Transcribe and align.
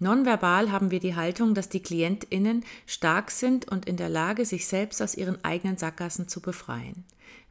Nonverbal 0.00 0.70
haben 0.70 0.90
wir 0.90 1.00
die 1.00 1.16
Haltung, 1.16 1.54
dass 1.54 1.68
die 1.68 1.82
KlientInnen 1.82 2.64
stark 2.86 3.30
sind 3.30 3.68
und 3.68 3.86
in 3.86 3.96
der 3.96 4.08
Lage, 4.08 4.44
sich 4.44 4.66
selbst 4.66 5.02
aus 5.02 5.16
ihren 5.16 5.42
eigenen 5.44 5.76
Sackgassen 5.76 6.28
zu 6.28 6.40
befreien. 6.40 7.04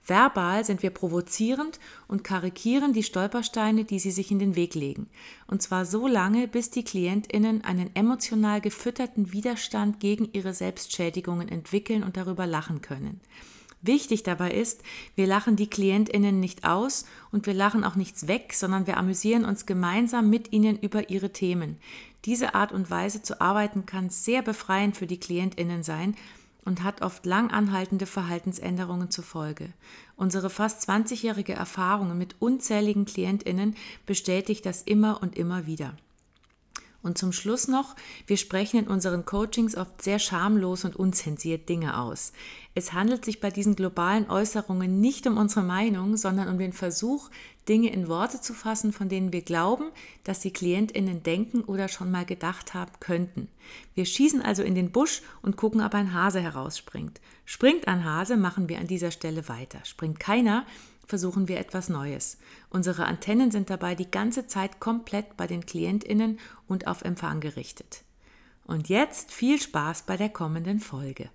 Verbal 0.06 0.64
sind 0.64 0.84
wir 0.84 0.92
provozierend 0.92 1.80
und 2.08 2.24
karikieren 2.24 2.94
die 2.94 3.04
Stolpersteine, 3.04 3.84
die 3.84 4.00
sie 4.00 4.12
sich 4.12 4.32
in 4.32 4.40
den 4.40 4.56
Weg 4.56 4.74
legen. 4.74 5.08
Und 5.48 5.62
zwar 5.62 5.86
so 5.86 6.08
lange, 6.08 6.48
bis 6.48 6.70
die 6.70 6.86
KlientInnen 6.86 7.66
einen 7.66 7.94
emotional 7.94 8.62
gefütterten 8.62 9.34
Widerstand 9.34 10.00
gegen 10.00 10.30
ihre 10.32 10.54
Selbstschädigungen 10.54 11.50
entwickeln 11.50 12.04
und 12.04 12.16
darüber 12.16 12.48
lachen 12.48 12.82
können. 12.82 13.20
Wichtig 13.82 14.24
dabei 14.24 14.52
ist, 14.52 14.82
wir 15.16 15.28
lachen 15.28 15.56
die 15.56 15.70
KlientInnen 15.70 16.40
nicht 16.40 16.66
aus 16.66 17.06
und 17.32 17.46
wir 17.46 17.54
lachen 17.54 17.84
auch 17.84 17.96
nichts 17.96 18.28
weg, 18.28 18.54
sondern 18.54 18.88
wir 18.88 18.98
amüsieren 18.98 19.46
uns 19.46 19.66
gemeinsam 19.66 20.30
mit 20.30 20.52
ihnen 20.52 20.80
über 20.80 21.10
ihre 21.10 21.32
Themen. 21.32 21.78
Diese 22.26 22.56
Art 22.56 22.72
und 22.72 22.90
Weise 22.90 23.22
zu 23.22 23.40
arbeiten 23.42 23.86
kann 23.86 24.10
sehr 24.10 24.42
befreiend 24.42 24.98
für 24.98 25.08
die 25.08 25.20
KlientInnen 25.20 25.84
sein 25.84 26.16
und 26.66 26.84
hat 26.84 27.02
oft 27.02 27.26
lang 27.26 27.50
anhaltende 27.50 28.06
Verhaltensänderungen 28.06 29.10
zur 29.10 29.24
Folge. 29.24 29.72
Unsere 30.18 30.50
fast 30.50 30.88
20-jährige 30.90 31.54
Erfahrung 31.54 32.18
mit 32.18 32.36
unzähligen 32.40 33.06
KlientInnen 33.06 33.76
bestätigt 34.06 34.66
das 34.66 34.82
immer 34.82 35.22
und 35.22 35.38
immer 35.38 35.66
wieder. 35.66 35.96
Und 37.02 37.18
zum 37.18 37.32
Schluss 37.32 37.70
noch, 37.70 37.96
wir 38.26 38.36
sprechen 38.36 38.80
in 38.80 38.88
unseren 38.88 39.24
Coachings 39.24 39.78
oft 39.78 40.02
sehr 40.02 40.20
schamlos 40.20 40.84
und 40.84 40.98
unzensiert 40.98 41.70
Dinge 41.70 41.98
aus. 41.98 42.34
Es 42.76 42.92
handelt 42.92 43.24
sich 43.24 43.40
bei 43.40 43.50
diesen 43.50 43.78
globalen 43.78 44.30
Äußerungen 44.30 45.00
nicht 45.00 45.26
um 45.26 45.38
unsere 45.38 45.64
Meinung, 45.64 46.18
sondern 46.18 46.50
um 46.50 46.58
den 46.58 46.74
Versuch, 46.74 47.30
Dinge 47.68 47.92
in 47.92 48.08
Worte 48.08 48.42
zu 48.42 48.54
fassen, 48.54 48.94
von 48.94 49.10
denen 49.10 49.34
wir 49.34 49.42
glauben, 49.42 49.92
dass 50.24 50.40
die 50.40 50.52
Klientinnen 50.52 51.24
denken 51.24 51.62
oder 51.62 51.88
schon 51.88 52.12
mal 52.12 52.26
gedacht 52.26 52.74
haben 52.74 52.92
könnten. 53.00 53.50
Wir 53.94 54.06
schießen 54.06 54.42
also 54.42 54.64
in 54.64 54.76
den 54.76 54.92
Busch 54.92 55.22
und 55.42 55.58
gucken, 55.58 55.82
ob 55.82 55.94
ein 55.94 56.14
Hase 56.14 56.40
herausspringt. 56.40 57.20
Springt 57.46 57.88
ein 57.88 58.04
Hase, 58.06 58.38
machen 58.38 58.70
wir 58.70 58.80
an 58.80 58.88
dieser 58.88 59.12
Stelle 59.12 59.48
weiter. 59.50 59.84
Springt 59.84 60.20
keiner, 60.20 60.66
versuchen 61.06 61.48
wir 61.48 61.60
etwas 61.60 61.90
Neues. 61.90 62.38
Unsere 62.70 63.06
Antennen 63.06 63.52
sind 63.52 63.70
dabei 63.70 63.96
die 63.96 64.12
ganze 64.12 64.48
Zeit 64.48 64.80
komplett 64.80 65.38
bei 65.38 65.48
den 65.48 65.66
Klientinnen 65.66 66.40
und 66.68 66.88
auf 66.88 67.02
Empfang 67.02 67.40
gerichtet. 67.40 68.04
Und 68.66 68.90
jetzt 68.90 69.32
viel 69.32 69.62
Spaß 69.62 70.04
bei 70.04 70.18
der 70.18 70.30
kommenden 70.30 70.80
Folge. 70.80 71.30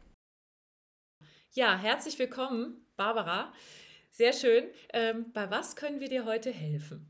Ja, 1.52 1.76
herzlich 1.76 2.18
willkommen, 2.18 2.86
Barbara. 2.96 3.52
Sehr 4.12 4.32
schön. 4.32 4.64
Ähm, 4.92 5.26
bei 5.32 5.50
was 5.50 5.74
können 5.74 6.00
wir 6.00 6.08
dir 6.08 6.24
heute 6.24 6.52
helfen? 6.52 7.06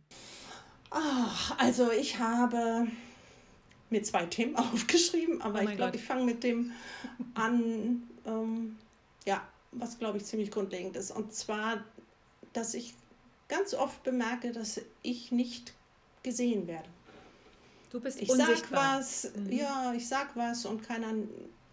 Ach, 0.90 1.58
also 1.58 1.90
ich 1.90 2.18
habe 2.18 2.86
mir 3.90 4.02
zwei 4.02 4.26
Themen 4.26 4.56
aufgeschrieben, 4.56 5.42
aber 5.42 5.60
oh 5.60 5.68
ich 5.68 5.76
glaube, 5.76 5.96
ich 5.96 6.04
fange 6.04 6.24
mit 6.24 6.42
dem 6.42 6.72
an, 7.34 8.08
ähm, 8.26 8.78
ja, 9.26 9.46
was 9.72 9.98
glaube 9.98 10.18
ich 10.18 10.24
ziemlich 10.24 10.50
grundlegend 10.50 10.96
ist. 10.96 11.10
Und 11.10 11.34
zwar 11.34 11.82
dass 12.52 12.74
ich 12.74 12.94
ganz 13.48 13.74
oft 13.74 14.02
bemerke, 14.02 14.52
dass 14.52 14.80
ich 15.02 15.32
nicht 15.32 15.74
gesehen 16.22 16.66
werde. 16.66 16.88
Du 17.90 18.00
bist 18.00 18.20
ich 18.20 18.30
unsichtbar. 18.30 19.02
sag 19.02 19.32
was, 19.32 19.32
mhm. 19.36 19.52
ja, 19.52 19.92
ich 19.94 20.08
sag 20.08 20.34
was 20.36 20.64
und 20.64 20.82
keiner 20.82 21.12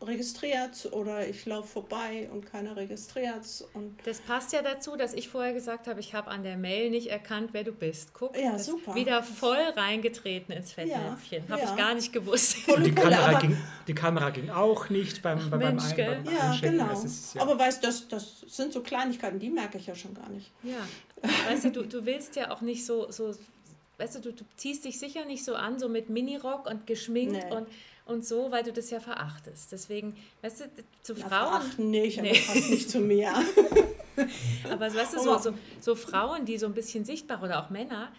registriert 0.02 0.88
oder 0.92 1.28
ich 1.28 1.46
laufe 1.46 1.68
vorbei 1.68 2.30
und 2.32 2.46
keiner 2.46 2.76
registriert. 2.76 3.46
Und 3.74 3.98
das 4.06 4.22
passt 4.22 4.54
ja 4.54 4.62
dazu, 4.62 4.96
dass 4.96 5.14
ich 5.14 5.28
vorher 5.28 5.54
gesagt 5.54 5.88
habe, 5.88 6.00
ich 6.00 6.14
habe 6.14 6.30
an 6.30 6.44
der 6.44 6.58
Mail 6.58 6.90
nicht 6.90 7.08
erkannt, 7.08 7.50
wer 7.52 7.66
du 7.66 7.74
bist. 7.74 8.14
Guck, 8.14 8.38
ja, 8.38 8.58
super. 8.58 8.96
wieder 8.96 9.24
voll 9.24 9.62
reingetreten 9.76 10.56
ins 10.56 10.72
Fettnäpfchen. 10.72 11.44
Ja, 11.46 11.52
habe 11.52 11.62
ja. 11.62 11.70
ich 11.70 11.78
gar 11.78 11.94
nicht 11.94 12.14
gewusst. 12.14 12.68
Und 12.70 12.86
die, 12.86 12.96
Kamera 12.96 13.40
ging, 13.40 13.58
die 13.88 13.94
Kamera 13.94 14.30
ging 14.30 14.50
auch 14.50 14.90
nicht 14.90 15.22
beim, 15.22 15.40
Ach, 15.42 15.50
beim, 15.50 15.60
Mensch, 15.60 15.96
beim, 15.96 16.24
beim 16.24 16.34
Ja, 16.34 16.58
genau. 16.62 16.92
Ist, 16.92 17.36
ja. 17.36 17.42
Aber 17.42 17.60
weißt 17.60 17.84
du, 17.84 17.88
das, 17.88 18.08
das 18.08 18.42
sind 18.48 18.72
so 18.72 18.82
Kleinigkeiten, 18.82 19.40
die 19.40 19.50
merke 19.50 19.78
ich 19.78 19.88
ja 19.88 19.96
schon 19.96 20.14
gar 20.14 20.30
nicht. 20.30 20.52
Ja, 20.64 20.78
weißt 21.50 21.66
du, 21.66 21.72
du, 21.72 21.84
du 21.84 22.06
willst 22.06 22.38
ja 22.38 22.52
auch 22.52 22.62
nicht 22.62 22.86
so, 22.86 23.12
so 23.12 23.34
weißt 23.98 24.16
du, 24.16 24.20
du, 24.22 24.32
du 24.32 24.46
ziehst 24.56 24.86
dich 24.86 24.98
sicher 24.98 25.26
nicht 25.26 25.44
so 25.44 25.56
an, 25.56 25.78
so 25.78 25.90
mit 25.90 26.10
Minirock 26.10 26.70
und 26.70 26.88
geschminkt 26.88 27.34
nee. 27.34 27.56
und 27.56 27.68
und 28.10 28.26
so, 28.26 28.52
weil 28.52 28.64
du 28.64 28.74
das 28.74 28.90
ja 28.90 29.00
verachtest. 29.00 29.72
Deswegen, 29.72 30.16
weißt 30.42 30.62
du, 30.62 30.66
zu 31.02 31.14
ja, 31.14 31.28
Frauen. 31.28 31.62
Verachten 31.62 31.90
nicht, 31.90 32.22
nee. 32.22 32.30
aber 32.30 32.54
passt 32.54 32.70
nicht 32.70 32.90
zu 32.90 33.00
mir. 33.00 33.32
aber 34.70 34.94
weißt 34.94 35.14
du, 35.14 35.20
so, 35.20 35.38
so, 35.38 35.54
so 35.80 35.96
Frauen, 35.96 36.46
die 36.46 36.58
so 36.58 36.66
ein 36.66 36.74
bisschen 36.74 37.06
sichtbar 37.06 37.42
oder 37.44 37.64
auch 37.64 37.70
Männer, 37.70 38.12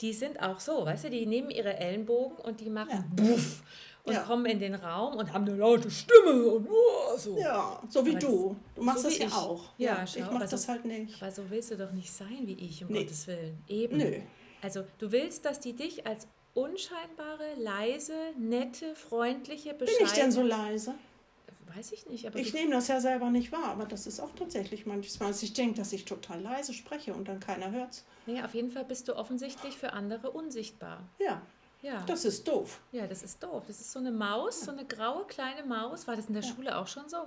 die 0.00 0.12
sind 0.12 0.42
auch 0.42 0.60
so, 0.60 0.84
weißt 0.84 1.04
du, 1.04 1.10
die 1.10 1.26
nehmen 1.26 1.50
ihre 1.50 1.76
Ellenbogen 1.76 2.36
und 2.38 2.60
die 2.60 2.68
machen 2.68 2.90
ja. 3.16 3.24
Buff 3.24 3.62
und 4.04 4.14
ja. 4.14 4.22
kommen 4.22 4.46
in 4.46 4.60
den 4.60 4.74
Raum 4.74 5.16
und 5.16 5.32
haben 5.32 5.46
eine 5.46 5.56
laute 5.56 5.90
Stimme 5.90 6.44
und 6.46 6.68
oh, 6.68 7.16
so. 7.16 7.38
Ja, 7.38 7.80
so 7.88 8.04
wie 8.04 8.10
aber 8.10 8.18
du. 8.20 8.56
Du 8.74 8.82
machst 8.82 9.02
so 9.02 9.08
das 9.08 9.18
ja 9.18 9.26
ich. 9.26 9.32
auch. 9.32 9.64
Ja, 9.78 9.86
ja 9.86 10.06
schau, 10.06 10.20
ich 10.20 10.30
mach 10.30 10.48
das 10.48 10.62
so, 10.62 10.68
halt 10.68 10.84
nicht. 10.84 11.20
Aber 11.20 11.30
so 11.30 11.42
willst 11.48 11.70
du 11.70 11.76
doch 11.76 11.92
nicht 11.92 12.12
sein 12.12 12.42
wie 12.42 12.54
ich, 12.54 12.84
um 12.84 12.92
nee. 12.92 13.02
Gottes 13.02 13.26
Willen. 13.26 13.58
Eben. 13.68 13.96
Nö. 13.96 14.20
Also 14.62 14.84
du 14.98 15.10
willst, 15.12 15.44
dass 15.44 15.60
die 15.60 15.72
dich 15.72 16.06
als 16.06 16.26
unscheinbare, 16.56 17.54
leise, 17.58 18.14
nette, 18.38 18.94
freundliche, 18.94 19.74
bescheidene... 19.74 19.98
Bin 19.98 20.06
ich 20.06 20.12
denn 20.12 20.32
so 20.32 20.42
leise? 20.42 20.94
Weiß 21.74 21.92
ich 21.92 22.06
nicht. 22.06 22.24
ich 22.34 22.54
nehme 22.54 22.70
das 22.70 22.88
ja 22.88 23.00
selber 23.00 23.28
nicht 23.28 23.52
wahr, 23.52 23.66
aber 23.66 23.84
das 23.84 24.06
ist 24.06 24.20
auch 24.20 24.30
tatsächlich 24.34 24.86
manchmal. 24.86 25.28
Also 25.28 25.44
ich 25.44 25.52
denke, 25.52 25.76
dass 25.76 25.92
ich 25.92 26.06
total 26.06 26.40
leise 26.40 26.72
spreche 26.72 27.12
und 27.12 27.28
dann 27.28 27.40
keiner 27.40 27.70
hört 27.70 27.90
es. 27.92 28.04
Nee, 28.24 28.42
auf 28.42 28.54
jeden 28.54 28.70
Fall 28.70 28.84
bist 28.84 29.08
du 29.08 29.16
offensichtlich 29.16 29.76
für 29.76 29.92
andere 29.92 30.30
unsichtbar. 30.30 31.02
Ja. 31.18 31.42
Ja. 31.82 32.02
Das 32.06 32.24
ist 32.24 32.48
doof. 32.48 32.80
Ja, 32.92 33.06
das 33.06 33.22
ist 33.22 33.42
doof. 33.42 33.64
Das 33.66 33.78
ist 33.78 33.92
so 33.92 33.98
eine 33.98 34.10
Maus, 34.10 34.60
ja. 34.60 34.66
so 34.66 34.72
eine 34.72 34.86
graue 34.86 35.26
kleine 35.26 35.64
Maus. 35.64 36.06
War 36.06 36.16
das 36.16 36.26
in 36.26 36.34
der 36.34 36.42
ja. 36.42 36.54
Schule 36.54 36.78
auch 36.78 36.86
schon 36.86 37.08
so? 37.08 37.18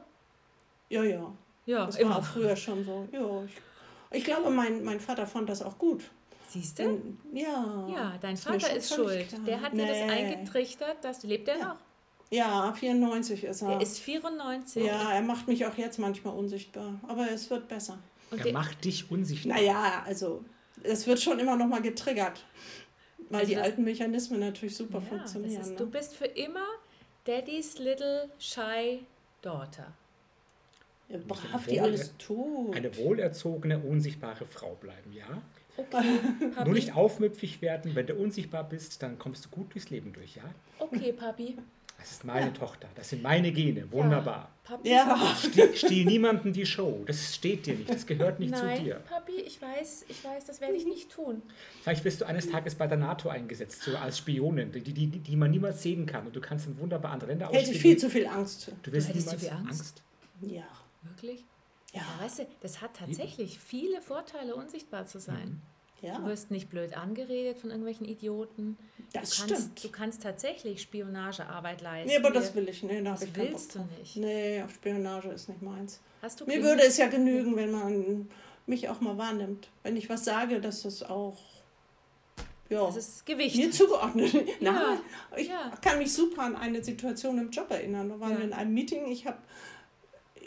Ja, 0.90 1.04
ja. 1.04 1.32
Ja, 1.66 1.86
das 1.86 1.98
immer. 1.98 2.16
war 2.16 2.24
früher 2.24 2.56
schon 2.56 2.84
so. 2.84 3.08
Ja, 3.12 3.44
ich, 3.44 4.18
ich 4.18 4.24
glaube, 4.24 4.50
mein, 4.50 4.84
mein 4.84 5.00
Vater 5.00 5.28
fand 5.28 5.50
das 5.50 5.62
auch 5.62 5.78
gut. 5.78 6.04
Siehst 6.50 6.80
du? 6.80 7.00
Ja. 7.32 7.88
Ja, 7.94 8.18
dein 8.22 8.36
Vater 8.36 8.76
ist 8.76 8.94
schuld. 8.94 9.30
Klar. 9.30 9.42
Der 9.46 9.62
hat 9.62 9.74
nee. 9.74 9.86
dir 9.86 9.88
das 9.88 10.18
eingetrichtert, 10.18 11.04
dass 11.04 11.24
lebt 11.24 11.48
er 11.48 11.58
ja. 11.58 11.68
noch? 11.70 11.76
Ja, 12.32 12.74
94 12.74 13.44
ist 13.44 13.62
er. 13.62 13.70
Er 13.70 13.82
ist 13.82 14.00
94. 14.00 14.84
Ja, 14.84 15.14
er 15.14 15.22
macht 15.22 15.48
mich 15.48 15.66
auch 15.66 15.78
jetzt 15.78 16.00
manchmal 16.00 16.36
unsichtbar, 16.36 17.00
aber 17.08 17.30
es 17.32 17.50
wird 17.50 17.68
besser. 17.68 18.00
Und 18.32 18.46
er 18.46 18.54
macht 18.54 18.84
dich 18.86 19.10
unsichtbar. 19.12 19.58
Naja, 19.58 20.04
also 20.06 20.44
es 20.84 21.08
wird 21.08 21.20
schon 21.20 21.40
immer 21.40 21.56
noch 21.56 21.68
mal 21.68 21.82
getriggert, 21.82 22.46
weil 23.30 23.42
also 23.42 23.52
die 23.52 23.58
alten 23.58 23.84
Mechanismen 23.84 24.40
natürlich 24.40 24.76
super 24.76 25.00
ja, 25.00 25.06
funktionieren. 25.06 25.62
Ist, 25.62 25.72
ne? 25.72 25.76
Du 25.78 25.90
bist 25.90 26.16
für 26.16 26.26
immer 26.26 26.66
Daddy's 27.26 27.80
little 27.80 28.30
shy 28.40 29.06
daughter. 29.42 29.94
Ja, 31.10 31.18
brav, 31.28 31.66
die 31.66 31.82
alles 31.82 32.16
tut. 32.18 32.76
Eine 32.76 32.96
wohlerzogene, 32.98 33.80
unsichtbare 33.80 34.46
Frau 34.46 34.76
bleiben, 34.76 35.12
ja? 35.12 35.42
Okay, 35.80 36.20
Nur 36.66 36.74
nicht 36.74 36.96
aufmüpfig 36.96 37.62
werden. 37.62 37.96
Wenn 37.96 38.08
du 38.08 38.16
unsichtbar 38.16 38.64
bist, 38.64 39.02
dann 39.02 39.18
kommst 39.18 39.46
du 39.46 39.50
gut 39.50 39.74
durchs 39.74 39.90
Leben 39.90 40.14
durch, 40.14 40.36
ja? 40.36 40.44
Okay, 40.80 41.14
Papi. 41.14 41.58
Das 41.98 42.12
ist 42.12 42.24
meine 42.24 42.48
ja. 42.48 42.52
Tochter. 42.54 42.88
Das 42.96 43.10
sind 43.10 43.22
meine 43.22 43.52
Gene. 43.52 43.92
Wunderbar. 43.92 44.52
Ja, 44.60 44.70
Papi. 44.76 44.90
Ja. 44.90 45.36
Stiehl, 45.36 45.76
stiehl 45.76 46.06
niemanden 46.06 46.54
die 46.54 46.66
Show. 46.66 47.04
Das 47.06 47.36
steht 47.36 47.66
dir 47.66 47.76
nicht. 47.76 47.90
Das 47.90 48.06
gehört 48.06 48.40
nicht 48.40 48.52
Nein, 48.52 48.78
zu 48.78 48.84
dir. 48.84 48.96
Papi, 48.96 49.42
ich 49.42 49.62
weiß, 49.62 50.06
ich 50.08 50.24
weiß, 50.24 50.46
das 50.46 50.62
werde 50.62 50.76
ich 50.76 50.86
nicht 50.86 51.12
tun. 51.12 51.42
Vielleicht 51.82 52.06
wirst 52.06 52.22
du 52.22 52.26
eines 52.26 52.50
Tages 52.50 52.76
bei 52.76 52.88
der 52.88 52.98
NATO 52.98 53.30
eingesetzt, 53.30 53.82
so 53.82 53.98
als 53.98 54.20
Spionin, 54.20 54.72
die, 54.72 54.82
die, 54.82 55.08
die 55.08 55.36
man 55.36 55.52
niemals 55.52 55.82
sehen 55.82 56.06
kann. 56.06 56.26
Und 56.26 56.36
du 56.36 56.40
kannst 56.40 56.68
dann 56.68 56.80
wunderbar 56.80 57.12
andere 57.12 57.32
Länder 57.32 57.48
ausspielen. 57.48 57.66
Hätte 57.66 57.76
ich 57.76 57.82
viel 57.82 57.98
zu 57.98 58.10
viel 58.10 58.28
Angst. 58.28 58.72
Du 58.84 58.92
wirst 58.92 59.10
du 59.10 59.18
niemals 59.18 59.32
zu 59.32 59.40
viel 59.40 59.50
Angst? 59.50 59.70
Angst? 59.70 60.04
Ja. 60.42 60.64
Wirklich? 61.02 61.46
Ja. 61.94 62.02
ja. 62.02 62.26
Weißt 62.26 62.40
du, 62.40 62.48
das 62.62 62.82
hat 62.82 62.96
tatsächlich 62.96 63.60
viele 63.60 64.02
Vorteile, 64.02 64.56
unsichtbar 64.56 65.06
zu 65.06 65.20
sein. 65.20 65.50
Mhm. 65.50 65.62
Ja. 66.02 66.18
Du 66.18 66.26
wirst 66.26 66.50
nicht 66.50 66.70
blöd 66.70 66.96
angeredet 66.96 67.58
von 67.58 67.72
irgendwelchen 67.72 68.06
Idioten. 68.06 68.78
Das 69.12 69.32
du 69.32 69.38
kannst, 69.38 69.56
stimmt. 69.56 69.84
Du 69.84 69.90
kannst 69.90 70.24
tatsächlich 70.24 70.82
Spionagearbeit 70.82 71.82
leisten. 71.82 72.10
Nee, 72.10 72.18
aber 72.18 72.32
das 72.32 72.56
will 72.56 72.70
ich. 72.70 72.84
Nee, 72.84 73.02
da 73.02 73.12
das 73.12 73.24
ich 73.24 73.36
willst 73.36 73.76
du 73.76 73.80
nicht. 74.00 74.16
Nee, 74.16 74.64
auf 74.64 74.74
Spionage 74.74 75.30
ist 75.30 75.50
nicht 75.50 75.62
meins. 75.62 76.00
Hast 76.22 76.40
du 76.40 76.46
Mir 76.46 76.64
würde 76.64 76.84
es 76.84 76.98
ja 76.98 77.08
genügen, 77.08 77.56
wenn 77.58 77.72
man 77.72 78.30
mich 78.66 78.88
auch 78.88 79.02
mal 79.02 79.18
wahrnimmt. 79.18 79.68
Wenn 79.84 79.98
ich 79.98 80.10
was 80.10 80.24
sage, 80.24 80.62
dass 80.62 80.84
das 80.84 81.04
auch 81.04 81.38
ja, 82.70 82.86
das 82.86 82.98
ist 82.98 83.26
Gewicht. 83.26 83.56
Mir 83.56 83.72
zugeordnet. 83.72 84.32
Ja, 84.60 85.00
ich 85.38 85.48
ja. 85.48 85.72
kann 85.82 85.98
mich 85.98 86.14
super 86.14 86.44
an 86.44 86.56
eine 86.56 86.84
Situation 86.84 87.40
im 87.40 87.50
Job 87.50 87.72
erinnern. 87.72 88.10
Wir 88.10 88.20
waren 88.20 88.34
ja. 88.34 88.40
in 88.40 88.54
einem 88.54 88.74
Meeting, 88.74 89.08
ich 89.08 89.26
habe 89.26 89.40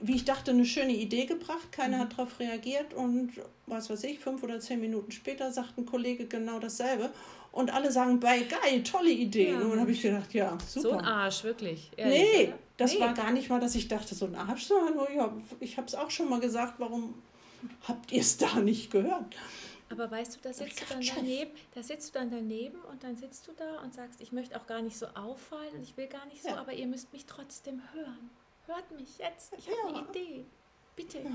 wie 0.02 0.16
ich 0.16 0.24
dachte, 0.24 0.50
eine 0.50 0.64
schöne 0.64 0.92
Idee 0.92 1.26
gebracht. 1.26 1.70
Keiner 1.70 1.98
hat 1.98 2.12
darauf 2.12 2.38
reagiert 2.40 2.92
und 2.94 3.32
was 3.66 3.88
weiß 3.88 4.04
ich, 4.04 4.18
fünf 4.18 4.42
oder 4.42 4.60
zehn 4.60 4.80
Minuten 4.80 5.12
später 5.12 5.52
sagt 5.52 5.78
ein 5.78 5.86
Kollege 5.86 6.26
genau 6.26 6.58
dasselbe. 6.58 7.10
Und 7.52 7.72
alle 7.72 7.92
sagen, 7.92 8.18
bei 8.18 8.40
geil, 8.40 8.82
tolle 8.82 9.10
Idee. 9.10 9.50
Ja. 9.50 9.60
Und 9.60 9.70
dann 9.70 9.80
habe 9.80 9.92
ich 9.92 10.00
gedacht, 10.00 10.32
ja, 10.32 10.56
super. 10.66 10.88
So 10.88 10.92
ein 10.92 11.04
Arsch, 11.04 11.44
wirklich. 11.44 11.90
Ehrlich, 11.96 12.20
nee, 12.20 12.46
oder? 12.46 12.58
das 12.78 12.94
nee. 12.94 13.00
war 13.00 13.14
gar 13.14 13.30
nicht 13.30 13.50
mal, 13.50 13.60
dass 13.60 13.74
ich 13.74 13.88
dachte, 13.88 14.14
so 14.14 14.26
ein 14.26 14.34
Arsch, 14.34 14.64
sondern 14.64 14.96
ja, 15.14 15.32
ich 15.60 15.76
habe 15.76 15.86
es 15.86 15.94
auch 15.94 16.10
schon 16.10 16.28
mal 16.28 16.40
gesagt, 16.40 16.74
warum 16.78 17.14
habt 17.86 18.10
ihr 18.10 18.22
es 18.22 18.38
da 18.38 18.60
nicht 18.60 18.90
gehört? 18.90 19.36
Aber 19.90 20.10
weißt 20.10 20.36
du, 20.36 20.38
da 20.42 20.54
sitzt 20.54 20.80
du 20.80 20.84
dann 20.88 21.02
daneben, 21.14 21.50
da 21.74 21.82
sitzt 21.82 22.14
du 22.14 22.18
dann 22.18 22.30
daneben 22.30 22.78
und 22.90 23.04
dann 23.04 23.14
sitzt 23.14 23.46
du 23.46 23.52
da 23.52 23.82
und 23.82 23.92
sagst, 23.92 24.22
ich 24.22 24.32
möchte 24.32 24.58
auch 24.58 24.66
gar 24.66 24.80
nicht 24.80 24.96
so 24.96 25.06
auffallen 25.08 25.74
und 25.74 25.82
ich 25.82 25.94
will 25.98 26.06
gar 26.06 26.24
nicht 26.26 26.42
so, 26.42 26.48
ja. 26.48 26.56
aber 26.56 26.72
ihr 26.72 26.86
müsst 26.86 27.12
mich 27.12 27.26
trotzdem 27.26 27.82
hören. 27.92 28.30
Hört 28.66 28.90
mich 28.92 29.18
jetzt, 29.18 29.52
ich 29.56 29.66
habe 29.68 29.76
ja. 29.92 29.98
eine 30.00 30.08
Idee. 30.08 30.44
Bitte. 30.96 31.18
Ja. 31.18 31.30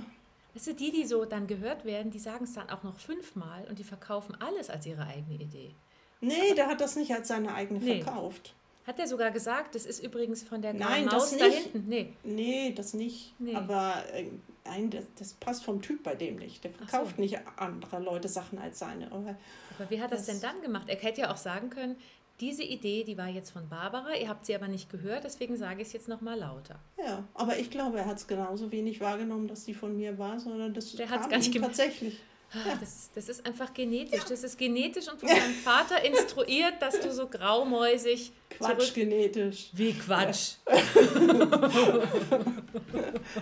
Weißt 0.53 0.67
du, 0.67 0.73
die, 0.73 0.91
die 0.91 1.05
so 1.05 1.25
dann 1.25 1.45
gehört 1.47 1.85
werden, 1.85 2.11
die 2.11 2.19
sagen 2.19 2.45
es 2.45 2.53
dann 2.53 2.69
auch 2.69 2.83
noch 2.83 2.97
fünfmal 2.97 3.65
und 3.69 3.79
die 3.79 3.83
verkaufen 3.83 4.35
alles 4.39 4.69
als 4.69 4.85
ihre 4.85 5.05
eigene 5.05 5.35
Idee. 5.35 5.75
Nee, 6.21 6.53
der 6.55 6.67
hat 6.67 6.81
das 6.81 6.95
nicht 6.95 7.13
als 7.13 7.27
seine 7.27 7.53
eigene 7.53 7.79
nee. 7.79 8.01
verkauft. 8.01 8.55
Hat 8.87 8.99
er 8.99 9.07
sogar 9.07 9.31
gesagt, 9.31 9.75
das 9.75 9.85
ist 9.85 10.01
übrigens 10.01 10.43
von 10.43 10.61
der 10.61 10.73
Nein, 10.73 11.05
Maus 11.05 11.31
das 11.31 11.37
da 11.39 11.45
hinten? 11.45 11.89
Nee. 11.89 12.13
nee, 12.23 12.71
das 12.71 12.93
nicht. 12.93 13.33
Nee. 13.37 13.53
Aber 13.53 14.01
äh, 14.13 14.31
nein, 14.63 14.89
das, 14.89 15.03
das, 15.19 15.33
passt 15.33 15.65
vom 15.65 15.81
Typ 15.81 16.03
bei 16.03 16.15
dem 16.15 16.37
nicht. 16.37 16.63
Der 16.63 16.71
verkauft 16.71 17.17
so. 17.17 17.21
nicht 17.21 17.37
andere 17.57 17.99
Leute 17.99 18.29
Sachen 18.29 18.57
als 18.57 18.79
seine. 18.79 19.11
Aber, 19.11 19.35
aber 19.77 19.89
wie 19.89 20.01
hat 20.01 20.13
das, 20.13 20.25
das 20.25 20.27
denn 20.27 20.41
dann 20.41 20.61
gemacht? 20.61 20.87
Er 20.87 20.95
hätte 20.95 21.21
ja 21.21 21.33
auch 21.33 21.37
sagen 21.37 21.69
können, 21.69 21.97
diese 22.39 22.63
Idee, 22.63 23.03
die 23.03 23.17
war 23.17 23.27
jetzt 23.27 23.51
von 23.51 23.67
Barbara, 23.67 24.13
ihr 24.13 24.29
habt 24.29 24.45
sie 24.45 24.55
aber 24.55 24.67
nicht 24.67 24.91
gehört, 24.91 25.23
deswegen 25.23 25.57
sage 25.57 25.81
ich 25.81 25.87
es 25.87 25.93
jetzt 25.93 26.07
nochmal 26.07 26.37
lauter. 26.37 26.79
Ja, 26.97 27.23
aber 27.33 27.57
ich 27.57 27.71
glaube, 27.71 27.97
er 27.97 28.05
hat 28.05 28.17
es 28.17 28.27
genauso 28.27 28.71
wenig 28.71 29.01
wahrgenommen, 29.01 29.47
dass 29.47 29.65
sie 29.65 29.73
von 29.73 29.97
mir 29.97 30.19
war, 30.19 30.39
sondern 30.39 30.73
das 30.73 30.95
Der 30.95 31.07
kam 31.07 31.29
gar 31.29 31.37
nicht 31.37 31.59
tatsächlich. 31.59 32.19
Ah, 32.53 32.69
ja. 32.69 32.77
Das, 32.79 33.09
das 33.13 33.27
ist 33.27 33.45
einfach 33.45 33.73
genetisch. 33.73 34.23
Das 34.23 34.41
ist 34.43 34.57
genetisch 34.57 35.11
und 35.11 35.19
von 35.19 35.27
deinem 35.27 35.53
Vater 35.63 36.03
instruiert, 36.05 36.75
dass 36.79 36.97
du 36.99 37.11
so 37.11 37.27
graumäusig. 37.27 38.31
Quatsch 38.49 38.93
genetisch. 38.93 39.69
Wie 39.73 39.93
Quatsch. 39.93 40.53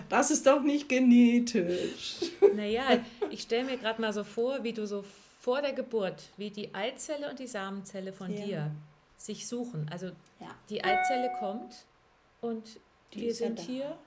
das 0.09 0.31
ist 0.31 0.47
doch 0.47 0.63
nicht 0.63 0.89
genetisch. 0.89 2.15
Naja, 2.55 2.99
ich 3.29 3.43
stelle 3.43 3.65
mir 3.65 3.77
gerade 3.77 4.01
mal 4.01 4.11
so 4.11 4.23
vor, 4.23 4.63
wie 4.63 4.73
du 4.73 4.87
so 4.87 5.03
vor 5.45 5.61
der 5.61 5.73
Geburt, 5.73 6.23
wie 6.37 6.49
die 6.49 6.73
Eizelle 6.73 7.29
und 7.29 7.37
die 7.37 7.45
Samenzelle 7.45 8.11
von 8.11 8.35
ja. 8.35 8.45
dir 8.45 8.71
sich 9.15 9.47
suchen. 9.47 9.87
Also 9.91 10.07
ja. 10.39 10.55
die 10.71 10.83
Eizelle 10.83 11.29
kommt 11.37 11.85
und 12.41 12.63
die 13.13 13.21
wir 13.21 13.35
sind 13.35 13.59
ja 13.59 13.65
hier 13.65 13.97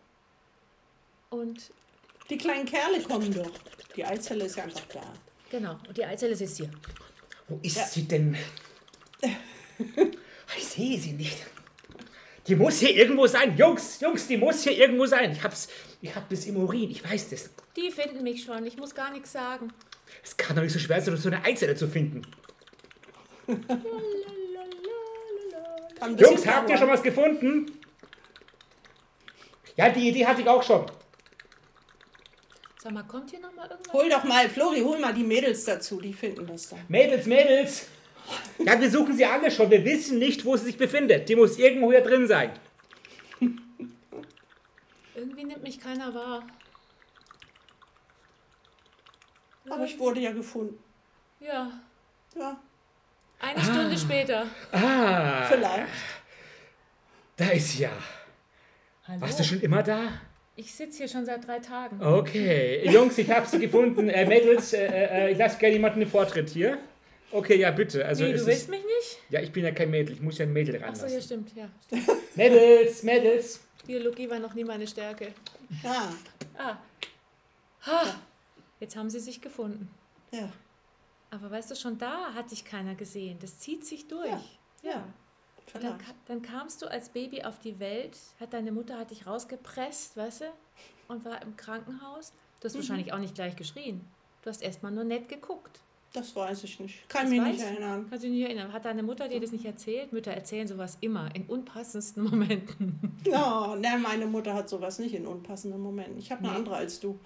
und 1.31 1.71
die 2.29 2.39
kleinen 2.39 2.67
Kerle 2.67 3.01
kommen 3.03 3.33
doch. 3.33 3.53
Die 3.95 4.05
Eizelle 4.05 4.47
ist 4.47 4.57
ja 4.57 4.65
einfach 4.65 4.85
da. 4.87 5.13
Genau, 5.49 5.79
und 5.87 5.97
die 5.97 6.05
Eizelle 6.05 6.33
ist 6.33 6.57
hier. 6.57 6.73
Wo 7.47 7.61
ist 7.63 7.77
ja. 7.77 7.87
sie 7.87 8.03
denn? 8.03 8.37
Ich 10.57 10.65
sehe 10.67 10.99
sie 10.99 11.13
nicht. 11.13 11.37
Die 12.47 12.57
muss 12.57 12.79
hier 12.79 12.97
irgendwo 12.97 13.27
sein. 13.27 13.55
Jungs, 13.55 14.01
Jungs, 14.01 14.27
die 14.27 14.39
muss 14.39 14.63
hier 14.63 14.73
irgendwo 14.73 15.05
sein. 15.05 15.31
Ich 15.33 15.43
hab's, 15.43 15.69
ich 16.01 16.13
hab 16.15 16.27
das 16.31 16.47
im 16.47 16.57
Urin, 16.57 16.91
ich 16.91 17.05
weiß 17.05 17.29
das. 17.29 17.51
Die 17.77 17.91
finden 17.91 18.23
mich 18.23 18.43
schon, 18.43 18.65
ich 18.65 18.79
muss 18.79 18.95
gar 18.95 19.13
nichts 19.13 19.31
sagen. 19.31 19.71
Es 20.29 20.37
kann 20.37 20.55
doch 20.55 20.63
nicht 20.63 20.75
so 20.75 20.79
schwer 20.79 21.01
sein, 21.01 21.17
so 21.17 21.31
eine 21.31 21.43
Eizelle 21.43 21.75
zu 21.75 21.89
finden. 21.89 22.21
Jungs, 26.19 26.47
habt 26.47 26.69
ihr 26.69 26.77
schon 26.77 26.91
was 26.91 27.03
gefunden? 27.03 27.73
Ja, 29.75 29.89
die 29.89 30.07
Idee 30.07 30.27
hatte 30.27 30.43
ich 30.43 30.49
auch 30.49 30.63
schon. 30.63 30.85
Sag 32.83 32.93
mal, 32.93 33.05
kommt 33.05 33.31
hier 33.31 33.41
nochmal 33.41 33.71
irgendwas? 33.71 33.93
Hol 33.95 34.11
doch 34.11 34.25
mal, 34.25 34.51
Flori, 34.51 34.81
hol 34.81 34.99
mal 34.99 35.15
die 35.15 35.25
Mädels 35.25 35.65
dazu, 35.65 35.99
die 35.99 36.13
finden 36.13 36.47
das 36.47 36.69
dann. 36.69 36.81
Mädels, 36.89 37.25
Mädels! 37.25 37.87
Ja, 38.59 38.79
wir 38.79 38.91
suchen 38.91 39.17
sie 39.17 39.25
alle 39.25 39.51
schon. 39.51 39.71
Wir 39.71 39.83
wissen 39.83 40.19
nicht, 40.19 40.45
wo 40.45 40.59
sie 40.59 40.67
sich 40.67 40.77
befindet. 40.77 41.31
Die 41.31 41.37
muss 41.37 41.59
irgendwo 41.59 41.91
hier 41.91 42.03
drin 42.03 42.27
sein. 42.27 42.51
Irgendwie 45.15 45.45
nimmt 45.45 45.63
mich 45.63 45.81
keiner 45.81 46.13
wahr. 46.13 46.47
Aber 49.71 49.85
ich 49.85 49.99
wurde 49.99 50.21
ja 50.21 50.33
gefunden. 50.33 50.79
Ja. 51.41 51.71
Ja. 52.37 52.61
Eine 53.41 53.59
ah. 53.59 53.65
Stunde 53.65 53.99
später. 53.99 54.47
Ah. 54.73 55.45
Vielleicht. 55.45 55.89
Da 57.37 57.51
ist 57.51 57.79
ja. 57.79 57.91
Hallo. 59.07 59.21
Warst 59.21 59.39
du 59.39 59.45
schon 59.45 59.61
immer 59.61 59.83
da? 59.83 60.21
Ich 60.57 60.75
sitze 60.75 60.99
hier 60.99 61.09
schon 61.09 61.25
seit 61.25 61.47
drei 61.47 61.61
Tagen. 61.61 62.03
Okay. 62.03 62.91
Jungs, 62.91 63.17
ich 63.17 63.31
habe 63.31 63.47
sie 63.47 63.61
gefunden. 63.61 64.09
Äh, 64.09 64.27
Mädels, 64.27 64.73
äh, 64.73 64.87
äh, 64.87 65.33
ich 65.33 65.39
lasse 65.39 65.57
gerne 65.59 65.75
jemanden 65.75 66.01
den 66.01 66.09
Vortritt 66.09 66.51
hier. 66.51 66.79
Okay, 67.31 67.57
ja, 67.57 67.71
bitte. 67.71 68.05
Also 68.05 68.25
Wie, 68.25 68.33
du 68.33 68.45
willst 68.45 68.63
ist, 68.63 68.69
mich 68.69 68.83
nicht? 68.83 69.19
Ja, 69.31 69.41
ich 69.41 69.53
bin 69.53 69.65
ja 69.65 69.71
kein 69.71 69.91
Mädel. 69.91 70.15
Ich 70.15 70.21
muss 70.21 70.39
ja 70.39 70.47
ein 70.47 70.53
Mädel 70.53 70.77
ran. 70.77 70.91
Achso, 70.91 71.07
ja, 71.07 71.21
stimmt. 71.21 71.55
Ja, 71.55 71.69
Mädels, 72.35 73.03
Mädels. 73.03 73.61
Biologie 73.87 74.29
war 74.29 74.39
noch 74.39 74.55
nie 74.55 74.65
meine 74.65 74.87
Stärke. 74.87 75.29
Ja. 75.83 76.13
Ah. 76.57 76.77
Ha. 77.87 78.21
Jetzt 78.81 78.97
haben 78.97 79.11
sie 79.11 79.21
sich 79.21 79.41
gefunden. 79.41 79.89
Ja. 80.33 80.51
Aber 81.31 81.51
weißt 81.51 81.71
du, 81.71 81.75
schon 81.77 81.99
da 81.99 82.33
hat 82.35 82.51
dich 82.51 82.65
keiner 82.65 82.95
gesehen. 82.95 83.39
Das 83.41 83.59
zieht 83.59 83.85
sich 83.85 84.09
durch. 84.09 84.59
Ja. 84.83 84.91
ja. 84.91 85.05
Dann, 85.75 85.99
dann, 86.27 86.41
kamst 86.41 86.81
du 86.81 86.91
als 86.91 87.11
Baby 87.11 87.43
auf 87.43 87.59
die 87.59 87.79
Welt, 87.79 88.17
hat 88.41 88.55
deine 88.55 88.73
Mutter 88.73 88.99
hat 88.99 89.11
dich 89.11 89.27
rausgepresst, 89.27 90.17
weißt 90.17 90.43
du, 90.43 90.45
und 91.09 91.27
war 91.27 91.43
im 91.43 91.57
Krankenhaus. 91.59 92.33
Du 92.61 92.65
hast 92.65 92.75
mhm. 92.75 92.79
wahrscheinlich 92.79 93.13
auch 93.13 93.19
nicht 93.19 93.35
gleich 93.35 93.55
geschrien. 93.55 94.01
Du 94.43 94.49
hast 94.49 94.63
erstmal 94.63 94.93
nur 94.93 95.05
nett 95.05 95.29
geguckt. 95.29 95.81
Das 96.15 96.35
weiß 96.35 96.65
ich 96.65 96.81
nicht. 96.81 97.07
Kann 97.09 97.29
mich 97.29 97.41
nicht 97.41 97.61
erinnern. 97.61 98.07
Kannst 98.09 98.25
du 98.25 98.29
dich 98.29 98.39
nicht 98.39 98.47
erinnern? 98.47 98.73
Hat 98.73 98.87
deine 98.87 99.03
Mutter 99.03 99.29
dir 99.29 99.41
das 99.41 99.53
nicht 99.53 99.67
erzählt? 99.67 100.13
Mütter 100.13 100.33
erzählen 100.33 100.67
sowas 100.67 100.97
immer, 101.03 101.35
in 101.35 101.45
unpassendsten 101.45 102.23
Momenten. 102.31 103.19
Ja, 103.27 103.77
ne, 103.77 103.99
meine 104.03 104.27
Mutter 104.27 104.55
hat 104.55 104.71
sowas 104.71 104.99
nicht 104.99 105.15
in 105.15 105.27
unpassenden 105.27 105.81
Momenten. 105.81 106.19
Ich 106.19 106.33
habe 106.33 106.41
eine 106.43 106.53
nee. 106.53 106.57
andere 106.57 106.77
als 106.77 106.99
du. 106.99 107.21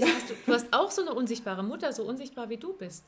Hast 0.00 0.30
du. 0.30 0.34
Du 0.46 0.52
hast 0.52 0.72
auch 0.72 0.90
so 0.90 1.02
eine 1.02 1.14
unsichtbare 1.14 1.62
Mutter, 1.62 1.92
so 1.92 2.04
unsichtbar 2.04 2.48
wie 2.48 2.56
du 2.56 2.72
bist. 2.74 3.04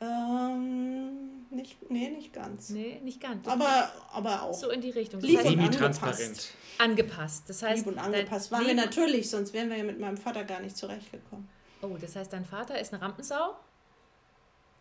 Ähm, 0.00 1.46
nicht, 1.50 1.90
nee, 1.90 2.10
nicht 2.10 2.32
ganz. 2.32 2.70
Nee, 2.70 3.00
nicht 3.04 3.20
ganz. 3.20 3.46
Aber, 3.46 3.92
aber 4.12 4.42
auch. 4.42 4.54
So 4.54 4.70
in 4.70 4.80
die 4.80 4.90
Richtung. 4.90 5.20
Das 5.20 5.30
heißt, 5.30 5.48
Semi-transparent. 5.48 6.48
Angepasst. 6.78 7.48
Das 7.48 7.62
heißt, 7.62 7.86
Lieb 7.86 7.94
und 7.94 7.98
angepasst 7.98 8.50
waren 8.50 8.66
wir 8.66 8.74
natürlich, 8.74 9.30
sonst 9.30 9.52
wären 9.52 9.70
wir 9.70 9.76
ja 9.76 9.84
mit 9.84 10.00
meinem 10.00 10.16
Vater 10.16 10.44
gar 10.44 10.60
nicht 10.60 10.76
zurechtgekommen. 10.76 11.48
Oh, 11.82 11.96
das 12.00 12.16
heißt, 12.16 12.32
dein 12.32 12.44
Vater 12.44 12.80
ist 12.80 12.92
eine 12.92 13.02
Rampensau? 13.02 13.56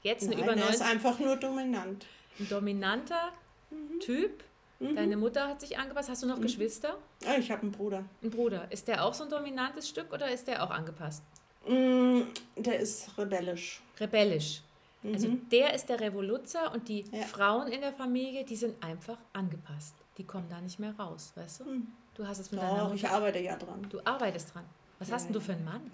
Jetzt 0.01 0.23
eine 0.23 0.35
Nein, 0.35 0.43
über 0.43 0.55
90. 0.55 0.69
Er 0.69 0.73
ist 0.73 0.81
einfach 0.81 1.19
nur 1.19 1.35
dominant. 1.35 2.05
Ein 2.39 2.49
dominanter 2.49 3.31
mhm. 3.69 3.99
Typ. 3.99 4.43
Mhm. 4.79 4.95
Deine 4.95 5.17
Mutter 5.17 5.47
hat 5.47 5.61
sich 5.61 5.77
angepasst. 5.77 6.09
Hast 6.09 6.23
du 6.23 6.27
noch 6.27 6.37
mhm. 6.37 6.43
Geschwister? 6.43 6.97
Ich 7.39 7.51
habe 7.51 7.61
einen 7.61 7.71
Bruder. 7.71 8.03
Ein 8.21 8.31
Bruder. 8.31 8.71
Ist 8.71 8.87
der 8.87 9.05
auch 9.05 9.13
so 9.13 9.25
ein 9.25 9.29
dominantes 9.29 9.87
Stück 9.87 10.11
oder 10.11 10.31
ist 10.31 10.47
der 10.47 10.63
auch 10.63 10.71
angepasst? 10.71 11.23
Mm, 11.67 12.21
der 12.57 12.79
ist 12.79 13.17
rebellisch. 13.17 13.81
Rebellisch. 13.99 14.61
Also 15.03 15.27
mhm. 15.27 15.49
der 15.49 15.73
ist 15.73 15.87
der 15.89 15.99
Revoluzer 15.99 16.73
und 16.73 16.87
die 16.87 17.05
ja. 17.11 17.23
Frauen 17.23 17.67
in 17.67 17.81
der 17.81 17.93
Familie, 17.93 18.45
die 18.45 18.55
sind 18.55 18.81
einfach 18.83 19.17
angepasst. 19.33 19.95
Die 20.17 20.23
kommen 20.23 20.47
da 20.49 20.61
nicht 20.61 20.79
mehr 20.79 20.95
raus, 20.97 21.33
weißt 21.35 21.61
du? 21.61 21.65
Mhm. 21.65 21.87
Du 22.15 22.25
hast 22.25 22.39
es 22.39 22.51
mit 22.51 22.61
Doch, 22.61 22.67
deiner 22.67 22.83
Mutter. 22.83 22.95
ich 22.95 23.09
arbeite 23.09 23.39
ja 23.39 23.57
dran. 23.57 23.85
Du 23.89 23.99
arbeitest 24.03 24.53
dran. 24.53 24.65
Was 24.99 25.09
ja, 25.09 25.15
hast 25.15 25.25
denn 25.25 25.33
du 25.33 25.41
für 25.41 25.53
einen 25.53 25.65
Mann? 25.65 25.91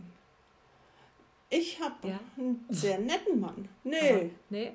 Ich 1.49 1.81
habe 1.81 2.07
ja? 2.07 2.19
einen 2.37 2.65
sehr 2.69 2.99
netten 2.99 3.39
Mann. 3.39 3.67
Nee. 3.83 3.97
Aber, 3.97 4.29
nee. 4.49 4.73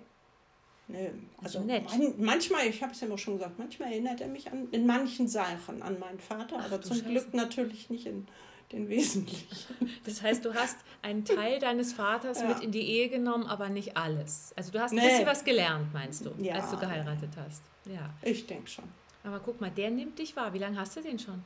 Nee, 0.87 1.11
also, 1.39 1.61
also 1.61 1.61
nett. 1.61 1.85
Man, 1.89 2.15
manchmal, 2.19 2.67
ich 2.67 2.83
habe 2.83 2.93
es 2.93 3.01
ja 3.01 3.07
immer 3.07 3.17
schon 3.17 3.39
gesagt, 3.39 3.59
manchmal 3.59 3.91
erinnert 3.93 4.21
er 4.21 4.29
mich 4.29 4.51
an, 4.53 4.69
in 4.71 4.85
manchen 4.85 5.29
Sachen 5.29 5.83
an 5.83 5.99
meinen 5.99 6.21
Vater, 6.21 6.57
Ach, 6.59 6.67
aber 6.67 6.83
zum 6.83 6.97
Scheiße. 6.97 7.09
Glück 7.09 7.33
natürlich 7.33 7.89
nicht 7.89 8.07
in 8.07 8.27
den 8.75 8.89
Wesentlichen. 8.89 9.75
Das 10.05 10.23
heißt, 10.23 10.45
du 10.45 10.55
hast 10.55 10.77
einen 11.03 11.25
Teil 11.25 11.59
deines 11.59 11.93
Vaters 11.93 12.41
ja. 12.41 12.49
mit 12.49 12.61
in 12.61 12.73
die 12.73 12.83
Ehe 12.83 13.09
genommen, 13.09 13.47
aber 13.47 13.69
nicht 13.69 13.97
alles. 13.97 14.53
Also 14.57 14.73
du 14.73 14.81
hast 14.81 14.93
ein 14.93 14.97
nee. 14.97 15.09
bisschen 15.09 15.27
was 15.27 15.45
gelernt, 15.45 15.93
meinst 15.93 16.27
du, 16.27 16.33
ja. 16.39 16.55
als 16.55 16.71
du 16.71 16.79
geheiratet 16.79 17.31
hast. 17.37 17.63
Ja. 17.87 18.11
Ich 18.23 18.47
denke 18.47 18.69
schon. 18.69 18.85
Aber 19.23 19.41
guck 19.41 19.61
mal, 19.61 19.71
der 19.71 19.91
nimmt 19.91 20.19
dich 20.19 20.37
wahr. 20.37 20.53
Wie 20.53 20.59
lange 20.59 20.79
hast 20.79 20.97
du 20.97 21.01
den 21.01 21.19
schon? 21.19 21.43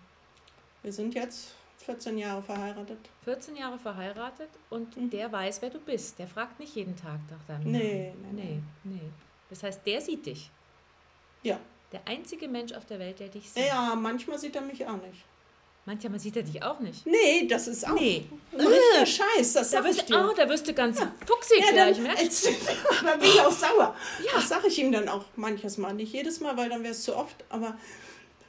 Wir 0.83 0.93
sind 0.93 1.15
jetzt 1.15 1.55
14 1.79 2.19
Jahre 2.19 2.43
verheiratet. 2.43 2.99
14 3.25 3.57
Jahre 3.57 3.79
verheiratet 3.79 4.51
und 4.71 4.97
mhm. 4.97 5.11
der 5.11 5.31
weiß, 5.31 5.63
wer 5.63 5.71
du 5.71 5.79
bist. 5.79 6.19
Der 6.19 6.27
fragt 6.27 6.59
nicht 6.59 6.75
jeden 6.75 6.97
Tag 6.97 7.21
nach 7.31 7.45
deinem 7.47 7.71
nee, 7.71 8.13
Namen. 8.23 8.35
Nee, 8.35 8.63
nee, 8.85 8.95
nee. 8.95 9.11
Das 9.51 9.63
heißt, 9.63 9.87
der 9.87 10.01
sieht 10.01 10.27
dich. 10.27 10.51
Ja. 11.43 11.61
Der 11.93 12.01
einzige 12.07 12.49
Mensch 12.49 12.73
auf 12.73 12.85
der 12.85 12.99
Welt, 12.99 13.21
der 13.21 13.29
dich 13.29 13.51
sieht. 13.51 13.67
Ja, 13.67 13.95
manchmal 13.95 14.39
sieht 14.39 14.57
er 14.57 14.63
mich 14.63 14.87
auch 14.87 15.01
nicht. 15.01 15.25
Manchmal 15.89 16.21
sieht 16.21 16.37
er 16.37 16.43
dich 16.43 16.63
auch 16.63 16.81
nicht. 16.81 17.07
Nee, 17.07 17.47
das 17.49 17.67
ist 17.67 17.89
auch 17.89 17.95
nee. 17.95 18.27
richtiger 18.53 19.07
Scheiß. 19.07 19.55
Das 19.55 19.71
da, 19.71 19.83
wirst, 19.83 20.05
oh, 20.13 20.35
da 20.37 20.47
wirst 20.47 20.69
du 20.69 20.75
ganz 20.75 21.01
ja. 21.01 21.11
fuchsig 21.25 21.65
ja, 21.65 21.73
gleich, 21.73 21.99
merkst 21.99 22.47
Da 23.03 23.17
bin 23.17 23.27
ich 23.27 23.41
auch 23.41 23.51
sauer. 23.51 23.97
Ja. 24.23 24.33
Das 24.35 24.51
sage 24.51 24.69
ich 24.69 24.79
ihm 24.79 24.93
dann 24.93 25.09
auch 25.09 25.25
manches 25.37 25.79
Mal. 25.79 25.95
Nicht 25.95 26.13
jedes 26.13 26.41
Mal, 26.41 26.59
weil 26.59 26.69
dann 26.69 26.83
wäre 26.83 26.93
es 26.93 27.05
zu 27.05 27.17
oft. 27.17 27.43
Aber 27.49 27.79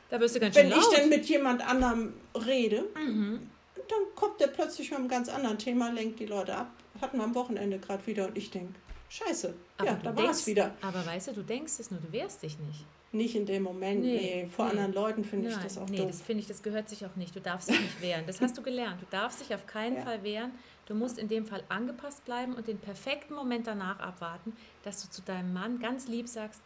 da 0.09 0.19
wirst 0.19 0.35
du 0.35 0.41
ganz 0.41 0.53
wenn 0.53 0.69
schön 0.69 0.81
ich 0.81 0.97
dann 0.97 1.07
mit 1.07 1.27
jemand 1.27 1.65
anderem 1.65 2.13
rede, 2.45 2.89
mhm. 2.95 3.49
dann 3.75 4.15
kommt 4.15 4.41
der 4.41 4.47
plötzlich 4.47 4.89
mit 4.89 4.99
einem 4.99 5.07
ganz 5.07 5.29
anderen 5.29 5.57
Thema, 5.57 5.91
lenkt 5.91 6.19
die 6.19 6.25
Leute 6.25 6.53
ab. 6.57 6.69
Hatten 6.99 7.19
wir 7.19 7.23
am 7.23 7.35
Wochenende 7.35 7.79
gerade 7.79 8.05
wieder 8.05 8.27
und 8.27 8.37
ich 8.37 8.51
denke, 8.51 8.73
scheiße, 9.07 9.53
aber 9.77 9.91
ja, 9.91 9.99
da 10.03 10.13
war 10.13 10.29
es 10.29 10.45
wieder. 10.45 10.75
Aber 10.81 11.05
weißt 11.05 11.29
du, 11.29 11.35
du 11.35 11.43
denkst 11.43 11.79
es 11.79 11.89
nur, 11.89 12.01
du 12.01 12.11
wehrst 12.11 12.43
dich 12.43 12.59
nicht. 12.59 12.83
Nicht 13.11 13.35
in 13.35 13.45
dem 13.45 13.63
Moment, 13.63 14.01
nee. 14.01 14.43
nee. 14.43 14.49
Vor 14.55 14.65
nee. 14.65 14.71
anderen 14.71 14.93
Leuten 14.93 15.23
finde 15.23 15.49
ich 15.49 15.55
das 15.57 15.77
auch 15.77 15.89
Nee, 15.89 15.97
doof. 15.97 16.07
das 16.07 16.21
finde 16.21 16.41
ich, 16.41 16.47
das 16.47 16.61
gehört 16.61 16.89
sich 16.89 17.05
auch 17.05 17.15
nicht. 17.15 17.35
Du 17.35 17.41
darfst 17.41 17.69
dich 17.69 17.79
nicht 17.79 18.01
wehren. 18.01 18.23
Das 18.27 18.39
hast 18.39 18.57
du 18.57 18.61
gelernt. 18.61 19.01
Du 19.01 19.07
darfst 19.09 19.41
dich 19.41 19.53
auf 19.55 19.65
keinen 19.65 19.95
ja. 19.95 20.03
Fall 20.03 20.23
wehren. 20.23 20.51
Du 20.85 20.93
musst 20.95 21.17
in 21.17 21.27
dem 21.27 21.45
Fall 21.45 21.63
angepasst 21.69 22.25
bleiben 22.25 22.53
und 22.53 22.67
den 22.67 22.77
perfekten 22.77 23.33
Moment 23.33 23.67
danach 23.67 23.99
abwarten, 23.99 24.53
dass 24.83 25.03
du 25.03 25.09
zu 25.09 25.21
deinem 25.21 25.53
Mann 25.53 25.79
ganz 25.79 26.07
lieb 26.07 26.27
sagst, 26.27 26.61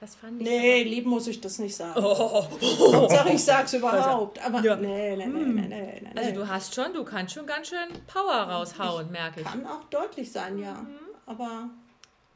das 0.00 0.14
fand 0.14 0.40
ich. 0.40 0.48
Nee, 0.48 0.84
lieb 0.84 1.06
muss 1.06 1.26
ich 1.26 1.40
das 1.40 1.58
nicht 1.58 1.74
sagen. 1.74 2.00
Oh. 2.00 2.44
Hauptsache, 2.92 3.30
ich 3.32 3.42
sag's 3.42 3.74
überhaupt. 3.74 4.44
Aber 4.44 4.60
ja. 4.62 4.76
nee, 4.76 5.16
nee, 5.16 5.26
nee, 5.26 5.44
nee, 5.44 5.66
nee, 5.66 6.00
nee. 6.02 6.20
Also 6.20 6.32
du 6.32 6.48
hast 6.48 6.74
schon, 6.74 6.92
du 6.94 7.04
kannst 7.04 7.34
schon 7.34 7.46
ganz 7.46 7.68
schön 7.68 7.88
Power 8.06 8.42
raushauen, 8.42 9.10
merke 9.10 9.40
ich. 9.40 9.46
Kann 9.46 9.66
auch 9.66 9.82
deutlich 9.90 10.30
sein, 10.30 10.58
ja. 10.58 10.74
Mhm. 10.74 10.98
Aber 11.26 11.70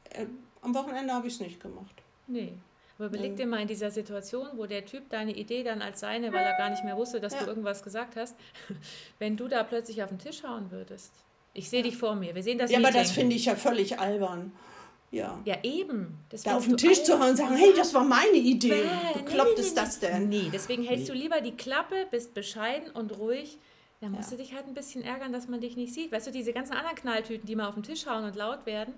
äh, 0.09 0.25
am 0.61 0.75
Wochenende 0.75 1.13
habe 1.13 1.27
ich 1.27 1.35
es 1.35 1.39
nicht 1.39 1.61
gemacht. 1.61 1.95
Nee. 2.27 2.53
Aber 2.97 3.07
überleg 3.07 3.35
dir 3.35 3.47
mal 3.47 3.61
in 3.61 3.67
dieser 3.67 3.89
Situation, 3.89 4.47
wo 4.55 4.65
der 4.65 4.85
Typ 4.85 5.09
deine 5.09 5.35
Idee 5.35 5.63
dann 5.63 5.81
als 5.81 5.99
seine, 5.99 6.31
weil 6.31 6.45
er 6.45 6.55
gar 6.57 6.69
nicht 6.69 6.83
mehr 6.83 6.95
wusste, 6.95 7.19
dass 7.19 7.33
ja. 7.33 7.39
du 7.39 7.47
irgendwas 7.47 7.83
gesagt 7.83 8.15
hast, 8.15 8.35
wenn 9.19 9.35
du 9.35 9.47
da 9.47 9.63
plötzlich 9.63 10.03
auf 10.03 10.09
den 10.09 10.19
Tisch 10.19 10.43
hauen 10.43 10.69
würdest. 10.69 11.11
Ich 11.53 11.69
sehe 11.69 11.83
dich 11.83 11.97
vor 11.97 12.15
mir. 12.15 12.35
Wir 12.35 12.43
sehen 12.43 12.57
das 12.57 12.71
Ja, 12.71 12.79
Meeting. 12.79 12.95
aber 12.95 13.03
das 13.03 13.11
finde 13.11 13.35
ich 13.35 13.45
ja 13.45 13.55
völlig 13.55 13.99
albern. 13.99 14.51
Ja. 15.11 15.39
Ja, 15.45 15.57
eben. 15.61 16.17
Das 16.29 16.41
da 16.41 16.57
auf 16.57 16.65
den 16.65 16.75
Tisch 16.75 17.03
zu 17.03 17.19
hauen 17.19 17.31
und 17.31 17.35
sagen, 17.37 17.55
hey, 17.55 17.71
das 17.75 17.93
war 17.93 18.03
meine 18.03 18.37
Idee. 18.37 18.69
Bäh, 18.69 19.19
Bekloppt 19.19 19.57
nee, 19.57 19.61
ist 19.61 19.77
das 19.77 19.99
denn? 19.99 20.27
Nee, 20.29 20.49
deswegen 20.51 20.83
hältst 20.83 21.07
du 21.07 21.13
lieber 21.13 21.39
die 21.39 21.55
Klappe, 21.55 22.07
bist 22.09 22.33
bescheiden 22.33 22.89
und 22.91 23.17
ruhig. 23.19 23.59
Dann 24.01 24.11
musst 24.11 24.31
ja. 24.31 24.37
du 24.37 24.43
dich 24.43 24.53
halt 24.53 24.67
ein 24.67 24.73
bisschen 24.73 25.03
ärgern, 25.03 25.31
dass 25.31 25.47
man 25.47 25.61
dich 25.61 25.77
nicht 25.77 25.93
sieht. 25.93 26.11
Weißt 26.11 26.27
du, 26.27 26.31
diese 26.31 26.51
ganzen 26.51 26.73
anderen 26.73 26.95
Knalltüten, 26.95 27.45
die 27.45 27.55
mal 27.55 27.67
auf 27.67 27.75
den 27.75 27.83
Tisch 27.83 28.07
hauen 28.07 28.23
und 28.25 28.35
laut 28.35 28.65
werden, 28.65 28.95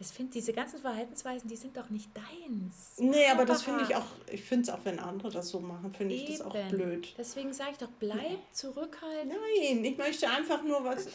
das 0.00 0.10
find, 0.12 0.34
diese 0.34 0.54
ganzen 0.54 0.80
Verhaltensweisen, 0.80 1.46
die 1.46 1.56
sind 1.56 1.76
doch 1.76 1.90
nicht 1.90 2.08
deins. 2.16 2.94
Nee, 2.96 3.26
aber 3.30 3.44
das 3.44 3.64
finde 3.64 3.84
ich 3.84 3.94
auch, 3.94 4.06
ich 4.32 4.42
finde 4.42 4.62
es 4.62 4.70
auch, 4.70 4.78
wenn 4.84 4.98
andere 4.98 5.30
das 5.30 5.50
so 5.50 5.60
machen, 5.60 5.92
finde 5.92 6.14
ich 6.14 6.38
das 6.38 6.40
auch 6.40 6.56
blöd. 6.70 7.12
Deswegen 7.18 7.52
sage 7.52 7.72
ich 7.72 7.78
doch, 7.78 7.90
bleib 7.98 8.38
zurückhaltend. 8.50 9.34
Nein, 9.34 9.84
ich 9.84 9.98
möchte 9.98 10.26
einfach 10.30 10.62
nur 10.62 10.82
was 10.84 11.06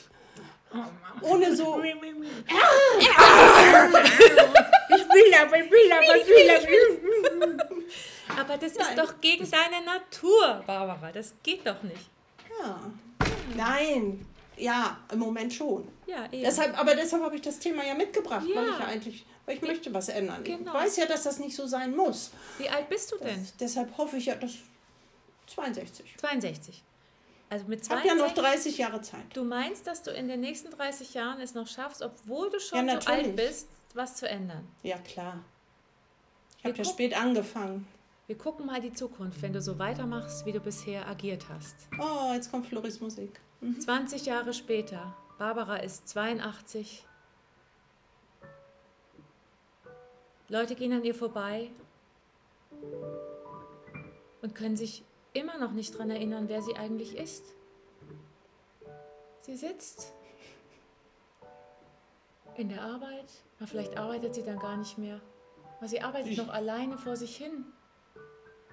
ohne 1.22 1.56
so. 1.56 1.82
ich 1.82 1.96
will 1.96 2.04
aber, 5.34 5.58
ich 5.58 5.72
will 5.72 5.92
aber, 5.92 6.18
ich 6.18 6.28
will 6.28 6.50
aber. 6.52 7.64
Aber 8.38 8.58
das 8.58 8.76
Nein. 8.76 8.88
ist 8.90 9.00
doch 9.00 9.20
gegen 9.20 9.50
deine 9.50 9.84
Natur, 9.84 10.64
Barbara. 10.68 11.12
Das 11.12 11.34
geht 11.42 11.66
doch 11.66 11.82
nicht. 11.82 12.12
Ja. 12.62 12.92
Nein. 13.56 14.28
Ja, 14.58 14.98
im 15.12 15.20
Moment 15.20 15.54
schon. 15.54 15.88
Ja, 16.06 16.26
eben. 16.26 16.44
Deshalb, 16.44 16.78
aber 16.80 16.96
deshalb 16.96 17.24
habe 17.24 17.36
ich 17.36 17.42
das 17.42 17.60
Thema 17.60 17.84
ja 17.86 17.94
mitgebracht, 17.94 18.46
ja. 18.48 18.56
weil 18.56 18.70
ich 18.70 18.80
ja 18.80 18.86
eigentlich, 18.86 19.26
weil 19.46 19.56
ich 19.56 19.62
Wie, 19.62 19.68
möchte 19.68 19.94
was 19.94 20.10
ändern. 20.10 20.44
Genau. 20.44 20.72
Ich 20.72 20.74
weiß 20.74 20.98
ja, 20.98 21.06
dass 21.06 21.24
das 21.24 21.40
nicht 21.40 21.56
so 21.56 21.68
sein 21.68 21.96
muss. 21.96 22.32
Wie 22.58 22.70
alt 22.70 22.90
bist 22.90 23.12
du 23.12 23.18
denn? 23.18 23.40
Das, 23.40 23.56
deshalb 23.58 23.98
hoffe 23.98 24.18
ich 24.18 24.28
ja, 24.28 24.36
dass 24.36 24.54
62. 25.48 26.16
62. 26.18 26.84
Also 27.50 27.66
mit 27.68 27.86
20, 27.86 28.06
ja 28.06 28.16
noch 28.16 28.34
30 28.34 28.78
Jahre 28.78 29.02
Zeit. 29.02 29.24
Du 29.34 29.44
meinst, 29.44 29.86
dass 29.86 30.02
du 30.02 30.12
in 30.12 30.28
den 30.28 30.42
nächsten 30.42 30.72
30 30.72 31.14
Jahren 31.14 31.40
es 31.40 31.54
noch 31.54 31.68
schaffst, 31.68 32.02
obwohl 32.02 32.50
du 32.50 32.60
schon 32.60 32.88
ja, 32.88 33.00
so 33.00 33.08
alt 33.08 33.36
bist, 33.36 33.68
was 33.94 34.16
zu 34.16 34.28
ändern? 34.28 34.68
Ja, 34.84 34.98
klar. 34.98 35.44
Ich 36.58 36.66
habe 36.66 36.78
ja 36.78 36.84
spät 36.84 37.16
angefangen. 37.16 37.88
Wir 38.28 38.38
gucken 38.38 38.66
mal 38.66 38.82
die 38.82 38.92
Zukunft, 38.92 39.40
wenn 39.44 39.54
du 39.54 39.62
so 39.62 39.78
weitermachst, 39.78 40.48
wie 40.48 40.52
du 40.52 40.60
bisher 40.60 41.08
agiert 41.08 41.46
hast. 41.48 41.76
Oh, 42.00 42.34
jetzt 42.34 42.50
kommt 42.50 42.66
Floris 42.66 43.00
Musik. 43.00 43.40
Mhm. 43.62 43.80
20 43.80 44.26
Jahre 44.26 44.54
später. 44.54 45.16
Barbara 45.38 45.78
ist 45.78 46.08
82. 46.08 47.06
Leute 50.48 50.76
gehen 50.76 50.94
an 50.94 51.04
ihr 51.04 51.16
vorbei 51.16 51.72
und 54.42 54.54
können 54.54 54.78
sich 54.78 55.04
immer 55.34 55.58
noch 55.58 55.72
nicht 55.72 55.94
daran 55.96 56.12
erinnern, 56.12 56.48
wer 56.48 56.62
sie 56.62 56.76
eigentlich 56.76 57.18
ist. 57.18 57.44
Sie 59.42 59.56
sitzt 59.56 60.14
in 62.56 62.70
der 62.70 62.82
Arbeit, 62.82 63.26
na, 63.60 63.66
vielleicht 63.66 63.98
arbeitet 63.98 64.36
sie 64.36 64.44
dann 64.44 64.60
gar 64.60 64.78
nicht 64.78 64.98
mehr, 64.98 65.20
aber 65.78 65.88
sie 65.88 66.02
arbeitet 66.02 66.32
ich 66.32 66.38
noch 66.38 66.50
alleine 66.50 66.98
vor 66.98 67.16
sich 67.16 67.36
hin. 67.36 67.66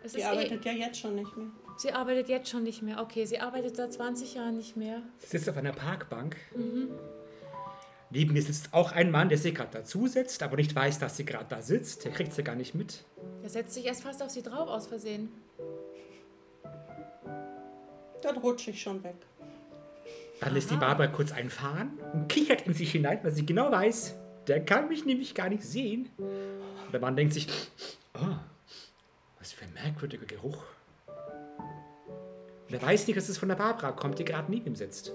Es 0.03 0.13
sie 0.13 0.21
eh 0.21 0.25
arbeitet 0.25 0.65
eh, 0.65 0.69
ja 0.71 0.87
jetzt 0.87 0.99
schon 0.99 1.15
nicht 1.15 1.37
mehr. 1.37 1.51
Sie 1.77 1.93
arbeitet 1.93 2.29
jetzt 2.29 2.49
schon 2.49 2.63
nicht 2.63 2.83
mehr. 2.83 3.01
Okay, 3.01 3.25
sie 3.25 3.41
arbeitet 3.41 3.77
seit 3.77 3.93
20 3.93 4.35
Jahren 4.35 4.57
nicht 4.57 4.77
mehr. 4.77 5.03
Sie 5.19 5.27
sitzt 5.27 5.49
auf 5.49 5.57
einer 5.57 5.73
Parkbank. 5.73 6.37
Mhm. 6.55 6.91
Neben 8.11 8.37
ihr 8.37 8.43
sitzt 8.43 8.75
auch 8.75 8.93
ein 8.93 9.11
Mann, 9.11 9.31
der 9.31 9.39
sich 9.39 9.55
gerade 9.55 9.71
dazu 9.73 10.07
setzt, 10.07 10.43
aber 10.43 10.57
nicht 10.57 10.75
weiß, 10.75 10.99
dass 10.99 11.17
sie 11.17 11.25
gerade 11.25 11.47
da 11.49 11.63
sitzt. 11.63 12.05
Der 12.05 12.13
kriegt 12.13 12.35
sie 12.35 12.45
gar 12.45 12.55
nicht 12.55 12.75
mit. 12.75 13.05
Er 13.43 13.49
setzt 13.49 13.73
sich 13.73 13.87
erst 13.87 14.03
fast 14.03 14.23
auf 14.23 14.31
sie 14.31 14.43
drauf 14.43 14.69
aus 14.69 14.87
Versehen. 14.87 15.31
Dann 18.23 18.37
rutsche 18.37 18.71
ich 18.71 18.83
schon 18.83 19.03
weg. 19.03 19.17
Dann 20.41 20.55
lässt 20.55 20.71
die 20.71 20.77
Barbara 20.77 21.07
kurz 21.07 21.33
einfahren 21.33 21.99
und 22.13 22.29
kichert 22.29 22.67
in 22.67 22.75
sich 22.75 22.93
hinein, 22.93 23.21
weil 23.23 23.33
sie 23.33 23.47
genau 23.47 23.71
weiß, 23.71 24.15
der 24.47 24.65
kann 24.65 24.89
mich 24.89 25.05
nämlich 25.07 25.35
gar 25.35 25.49
nicht 25.49 25.63
sehen. 25.63 26.11
Und 26.19 26.93
der 26.93 27.01
Mann 27.01 27.17
denkt 27.17 27.33
sich, 27.33 27.49
oh, 28.15 28.37
was 29.39 29.53
für 29.53 29.65
ein 29.65 29.73
merkwürdiger 29.73 30.27
Geruch. 30.27 30.63
Und 32.73 32.81
er 32.81 32.89
weiß 32.89 33.07
nicht, 33.07 33.19
dass 33.19 33.29
es 33.29 33.37
von 33.37 33.51
der 33.51 33.57
Barbara 33.57 33.93
kommt, 33.93 34.19
die 34.19 34.25
gerade 34.25 34.51
neben 34.51 34.69
ihm 34.69 34.77
sitzt. 34.77 35.13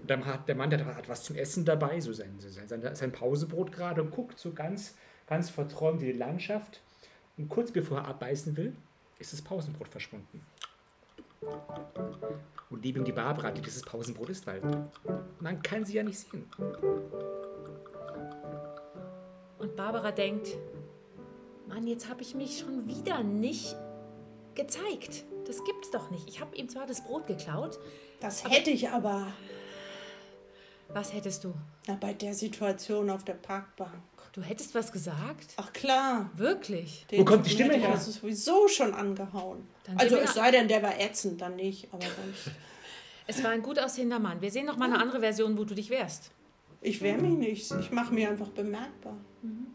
Und 0.00 0.10
dann 0.10 0.24
hat 0.24 0.48
der 0.48 0.54
Mann, 0.54 0.70
der 0.70 0.82
hat 0.96 1.10
was 1.10 1.24
zum 1.24 1.36
Essen 1.36 1.66
dabei, 1.66 2.00
so 2.00 2.14
sein, 2.14 2.34
sein, 2.38 2.94
sein 2.94 3.12
Pausebrot 3.12 3.70
gerade 3.70 4.00
und 4.00 4.12
guckt 4.12 4.38
so 4.38 4.54
ganz, 4.54 4.94
ganz 5.26 5.50
verträumt 5.50 6.00
in 6.00 6.06
die 6.06 6.18
Landschaft. 6.18 6.80
Und 7.36 7.50
kurz 7.50 7.70
bevor 7.70 7.98
er 7.98 8.08
abbeißen 8.08 8.56
will, 8.56 8.74
ist 9.18 9.34
das 9.34 9.42
Pausenbrot 9.42 9.88
verschwunden. 9.88 10.40
Und 12.70 12.82
neben 12.82 13.00
ihm 13.00 13.04
die 13.04 13.12
Barbara, 13.12 13.50
die 13.50 13.60
dieses 13.60 13.82
Pausenbrot 13.82 14.30
ist, 14.30 14.46
weil 14.46 14.62
man 15.38 15.60
kann 15.60 15.84
sie 15.84 15.96
ja 15.96 16.02
nicht 16.02 16.20
sehen. 16.20 16.46
Und 19.58 19.76
Barbara 19.76 20.10
denkt, 20.12 20.56
Mann, 21.68 21.86
jetzt 21.86 22.08
habe 22.08 22.22
ich 22.22 22.34
mich 22.34 22.58
schon 22.58 22.86
wieder 22.86 23.22
nicht 23.22 23.76
gezeigt. 24.54 25.24
Das 25.46 25.64
gibt's 25.64 25.90
doch 25.90 26.10
nicht. 26.10 26.28
Ich 26.28 26.40
habe 26.40 26.54
ihm 26.56 26.68
zwar 26.68 26.86
das 26.86 27.02
Brot 27.04 27.26
geklaut. 27.26 27.78
Das 28.20 28.48
hätte 28.48 28.70
ich 28.70 28.88
aber. 28.88 29.26
Was 30.88 31.12
hättest 31.12 31.44
du? 31.44 31.54
Na, 31.86 31.94
bei 31.94 32.12
der 32.12 32.34
Situation 32.34 33.08
auf 33.10 33.24
der 33.24 33.34
Parkbank. 33.34 34.02
Du 34.32 34.42
hättest 34.42 34.74
was 34.74 34.92
gesagt? 34.92 35.54
Ach 35.56 35.72
klar. 35.72 36.30
Wirklich? 36.34 37.06
Den 37.10 37.20
Wo 37.20 37.24
kommt 37.24 37.46
die 37.46 37.50
Stimme 37.50 37.74
her? 37.74 37.90
Das 37.92 38.08
ist 38.08 38.20
sowieso 38.20 38.68
schon 38.68 38.94
angehauen. 38.94 39.66
Dann 39.84 39.98
also 39.98 40.16
es 40.16 40.34
sei 40.34 40.50
denn, 40.50 40.68
der 40.68 40.82
war 40.82 40.98
ätzend, 40.98 41.40
dann 41.40 41.56
nicht. 41.56 41.88
Aber 41.92 42.02
sonst. 42.02 42.56
es 43.26 43.42
war 43.42 43.50
ein 43.50 43.62
gut 43.62 43.78
aussehender 43.78 44.18
Mann. 44.18 44.40
Wir 44.40 44.50
sehen 44.50 44.66
noch 44.66 44.76
mal 44.76 44.86
eine 44.86 45.00
andere 45.00 45.20
Version, 45.20 45.56
wo 45.58 45.64
du 45.64 45.74
dich 45.74 45.90
wehrst. 45.90 46.30
Ich 46.80 47.00
wehre 47.00 47.18
mich 47.18 47.32
nicht. 47.32 47.72
Ich 47.80 47.90
mache 47.90 48.12
mir 48.12 48.28
einfach 48.28 48.48
bemerkbar. 48.48 49.16
Mhm. 49.42 49.66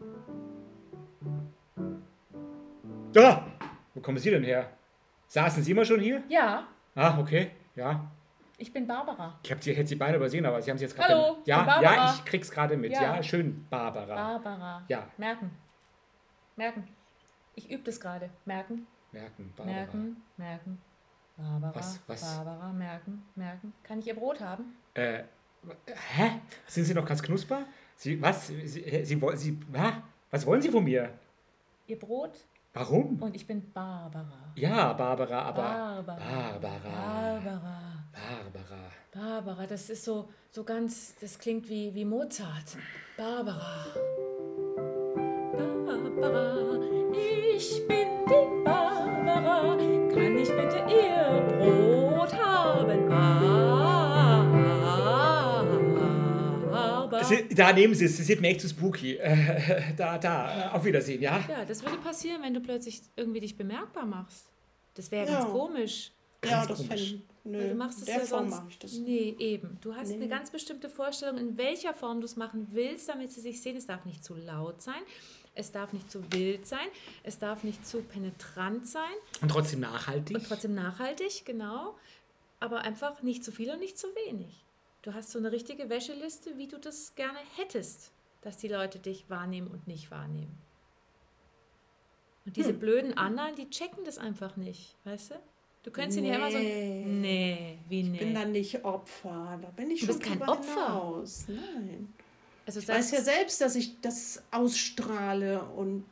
Ah, 3.16 3.46
wo 3.94 4.00
kommen 4.00 4.18
Sie 4.18 4.30
denn 4.30 4.44
her? 4.44 4.70
Saßen 5.28 5.62
Sie 5.62 5.72
immer 5.72 5.84
schon 5.84 6.00
hier? 6.00 6.22
Ja. 6.28 6.66
Ah, 6.94 7.18
okay. 7.18 7.52
Ja. 7.74 8.10
Ich 8.60 8.72
bin 8.72 8.86
Barbara. 8.86 9.38
Ich 9.44 9.50
habe 9.52 9.62
sie, 9.62 9.72
hätte 9.72 9.88
sie 9.88 9.94
beide 9.94 10.16
übersehen, 10.16 10.44
aber 10.44 10.60
sie 10.60 10.70
haben 10.70 10.78
sie 10.78 10.84
jetzt 10.84 10.96
gerade. 10.96 11.14
Hallo, 11.14 11.38
ja, 11.44 11.80
ja, 11.80 12.12
ich 12.12 12.24
krieg's 12.24 12.50
gerade 12.50 12.76
mit. 12.76 12.92
Ja. 12.92 13.16
ja. 13.16 13.22
schön, 13.22 13.64
Barbara. 13.70 14.14
Barbara. 14.16 14.84
Ja. 14.88 15.06
Merken. 15.16 15.52
Merken. 16.56 16.88
Ich 17.54 17.70
übe 17.70 17.84
das 17.84 18.00
gerade. 18.00 18.30
Merken. 18.44 18.86
Merken, 19.12 19.52
Barbara. 19.56 19.76
Merken, 19.76 20.22
merken. 20.36 20.82
Barbara. 21.36 21.72
Was, 21.74 22.00
was? 22.08 22.36
Barbara, 22.36 22.72
merken, 22.72 23.22
merken. 23.36 23.72
Kann 23.84 24.00
ich 24.00 24.08
Ihr 24.08 24.16
Brot 24.16 24.40
haben? 24.40 24.76
Äh, 24.94 25.22
hä? 26.16 26.40
Sind 26.66 26.84
Sie 26.84 26.94
noch 26.94 27.06
ganz 27.06 27.22
knusper? 27.22 27.64
Sie, 27.94 28.20
was? 28.20 28.48
Sie, 28.48 28.66
Sie, 28.66 29.04
Sie, 29.04 29.20
Sie, 29.36 29.58
was 30.30 30.46
wollen 30.46 30.60
Sie 30.60 30.68
von 30.68 30.82
mir? 30.82 31.16
Ihr 31.86 31.98
Brot? 31.98 32.36
Warum? 32.74 33.20
Und 33.20 33.34
ich 33.34 33.46
bin 33.46 33.72
Barbara. 33.72 34.52
Ja, 34.54 34.92
Barbara, 34.92 35.42
aber. 35.42 35.62
Barbara. 35.62 36.18
Barbara. 36.18 36.78
Barbara. 36.90 37.80
Barbara. 38.12 38.90
Barbara, 39.12 39.66
das 39.66 39.90
ist 39.90 40.04
so, 40.04 40.28
so 40.50 40.64
ganz, 40.64 41.14
das 41.20 41.38
klingt 41.38 41.68
wie, 41.68 41.94
wie 41.94 42.04
Mozart. 42.04 42.76
Barbara. 43.16 43.86
Barbara, 45.56 46.80
ich 47.56 47.86
bin 47.88 48.08
die 48.28 48.64
Barbara. 48.64 49.76
Kann 50.12 50.38
ich 50.38 50.48
bitte 50.48 50.84
ihr 50.88 51.42
Brot 51.58 52.34
haben? 52.34 53.08
Barbara. 53.08 53.77
Da 57.54 57.72
nehmen 57.72 57.94
Sie 57.94 58.04
es, 58.04 58.16
das 58.16 58.26
sieht 58.26 58.40
mir 58.40 58.48
echt 58.48 58.60
zu 58.60 58.68
spooky. 58.68 59.18
da, 59.96 60.18
da, 60.18 60.70
auf 60.72 60.84
Wiedersehen, 60.84 61.22
ja? 61.22 61.44
Ja, 61.48 61.64
das 61.64 61.82
würde 61.82 61.98
passieren, 61.98 62.42
wenn 62.42 62.54
du 62.54 62.60
plötzlich 62.60 63.00
irgendwie 63.16 63.40
dich 63.40 63.56
bemerkbar 63.56 64.06
machst. 64.06 64.46
Das 64.94 65.10
wäre 65.10 65.26
ja. 65.26 65.40
ganz 65.40 65.50
komisch. 65.50 66.12
Ganz 66.40 66.52
ja, 66.52 66.66
das 66.66 66.82
fände 66.82 67.02
ich. 67.02 67.22
Nö, 67.44 67.68
du 67.68 67.74
machst 67.74 68.02
es 68.02 68.08
ja 68.08 68.18
Form 68.20 68.50
sonst. 68.50 68.62
Ich 68.68 68.78
das. 68.78 68.92
Nee, 68.94 69.34
eben. 69.38 69.78
Du 69.80 69.94
hast 69.94 70.08
nee. 70.08 70.16
eine 70.16 70.28
ganz 70.28 70.50
bestimmte 70.50 70.88
Vorstellung, 70.88 71.38
in 71.38 71.56
welcher 71.56 71.94
Form 71.94 72.20
du 72.20 72.26
es 72.26 72.36
machen 72.36 72.68
willst, 72.72 73.08
damit 73.08 73.32
sie 73.32 73.40
sich 73.40 73.62
sehen. 73.62 73.76
Es 73.76 73.86
darf 73.86 74.04
nicht 74.04 74.22
zu 74.22 74.34
laut 74.34 74.82
sein. 74.82 75.00
Es 75.58 75.72
darf 75.72 75.92
nicht 75.92 76.08
zu 76.08 76.22
wild 76.32 76.68
sein, 76.68 76.86
es 77.24 77.40
darf 77.40 77.64
nicht 77.64 77.84
zu 77.84 78.02
penetrant 78.02 78.86
sein. 78.86 79.02
Und 79.40 79.50
trotzdem 79.50 79.80
nachhaltig. 79.80 80.36
Und 80.36 80.46
trotzdem 80.46 80.72
nachhaltig, 80.72 81.44
genau. 81.44 81.96
Aber 82.60 82.82
einfach 82.82 83.22
nicht 83.22 83.42
zu 83.42 83.50
viel 83.50 83.68
und 83.72 83.80
nicht 83.80 83.98
zu 83.98 84.06
wenig. 84.26 84.64
Du 85.02 85.14
hast 85.14 85.30
so 85.30 85.38
eine 85.38 85.52
richtige 85.52 85.88
Wäscheliste, 85.88 86.58
wie 86.58 86.66
du 86.66 86.78
das 86.78 87.14
gerne 87.14 87.38
hättest, 87.56 88.10
dass 88.42 88.56
die 88.56 88.68
Leute 88.68 88.98
dich 88.98 89.28
wahrnehmen 89.30 89.68
und 89.68 89.86
nicht 89.86 90.10
wahrnehmen. 90.10 90.56
Und 92.44 92.56
diese 92.56 92.70
hm. 92.70 92.78
blöden 92.78 93.16
anderen, 93.16 93.54
die 93.56 93.68
checken 93.70 94.04
das 94.04 94.18
einfach 94.18 94.56
nicht, 94.56 94.96
weißt 95.04 95.32
du? 95.32 95.34
Du 95.82 95.90
könntest 95.90 96.20
nee. 96.20 96.26
ihn 96.26 96.32
ja 96.32 96.38
immer 96.38 96.50
so. 96.50 96.58
Nee, 96.58 97.78
wie 97.88 98.02
nee. 98.02 98.14
Ich 98.14 98.18
bin 98.20 98.34
dann 98.34 98.52
nicht 98.52 98.84
Opfer. 98.84 99.58
Da 99.62 99.68
bin 99.68 99.90
ich 99.90 100.00
du 100.00 100.06
schon 100.06 100.18
bist 100.18 100.28
kein 100.28 100.42
Opfer. 100.42 100.86
Hinaus. 100.86 101.44
Nein. 101.48 102.12
Also 102.66 102.80
ich 102.80 102.88
weiß 102.88 103.10
ja 103.12 103.22
selbst, 103.22 103.60
dass 103.60 103.76
ich 103.76 104.00
das 104.00 104.42
ausstrahle 104.50 105.62
und 105.62 106.04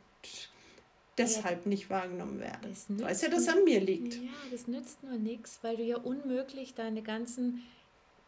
deshalb 1.19 1.65
ja, 1.65 1.69
nicht 1.69 1.91
wahrgenommen 1.91 2.41
werde. 2.41 2.69
Ich 2.71 3.03
weiß 3.03 3.23
ja, 3.23 3.29
dass 3.29 3.41
es 3.41 3.49
an 3.49 3.65
mir 3.65 3.81
liegt. 3.81 4.15
Ja, 4.15 4.31
das 4.51 4.67
nützt 4.67 5.03
nur 5.03 5.19
nichts, 5.19 5.59
weil 5.63 5.77
du 5.77 5.83
ja 5.83 5.99
unmöglich 5.99 6.75
deine 6.75 7.03
ganzen 7.03 7.63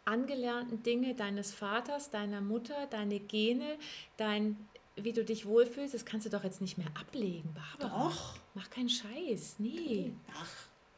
angelernten 0.09 0.83
Dinge 0.83 1.15
deines 1.15 1.53
Vaters, 1.53 2.11
deiner 2.11 2.41
Mutter, 2.41 2.87
deine 2.91 3.21
Gene, 3.21 3.77
dein 4.17 4.57
wie 4.97 5.13
du 5.13 5.25
dich 5.25 5.47
wohlfühlst, 5.47 5.95
das 5.95 6.05
kannst 6.05 6.27
du 6.27 6.31
doch 6.31 6.45
jetzt 6.45 6.61
nicht 6.61 6.79
mehr 6.79 6.89
ablegen, 6.99 7.55
Barbara. 7.55 8.09
Doch. 8.09 8.37
Mach 8.55 8.69
keinen 8.71 8.89
Scheiß. 8.89 9.57
Nee. 9.59 10.13
Ach, 10.35 10.51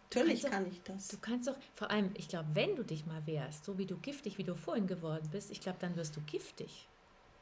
natürlich 0.04 0.42
kann 0.42 0.66
ich 0.70 0.82
das. 0.82 1.08
Du 1.08 1.18
kannst 1.20 1.48
doch, 1.48 1.56
vor 1.74 1.90
allem, 1.90 2.10
ich 2.14 2.28
glaube, 2.28 2.48
wenn 2.54 2.76
du 2.76 2.82
dich 2.82 3.06
mal 3.06 3.26
wehrst, 3.26 3.64
so 3.64 3.78
wie 3.78 3.86
du 3.86 3.96
giftig, 3.98 4.38
wie 4.38 4.44
du 4.44 4.54
vorhin 4.54 4.86
geworden 4.86 5.28
bist, 5.30 5.50
ich 5.50 5.60
glaube, 5.60 5.78
dann 5.80 5.96
wirst 5.96 6.16
du 6.16 6.20
giftig. 6.22 6.88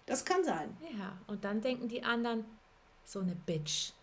Das 0.06 0.24
kann 0.24 0.42
sein. 0.42 0.76
Ja, 0.98 1.16
und 1.26 1.44
dann 1.44 1.60
denken 1.60 1.88
die 1.88 2.02
anderen, 2.02 2.44
so 3.04 3.20
eine 3.20 3.34
Bitch. 3.34 3.92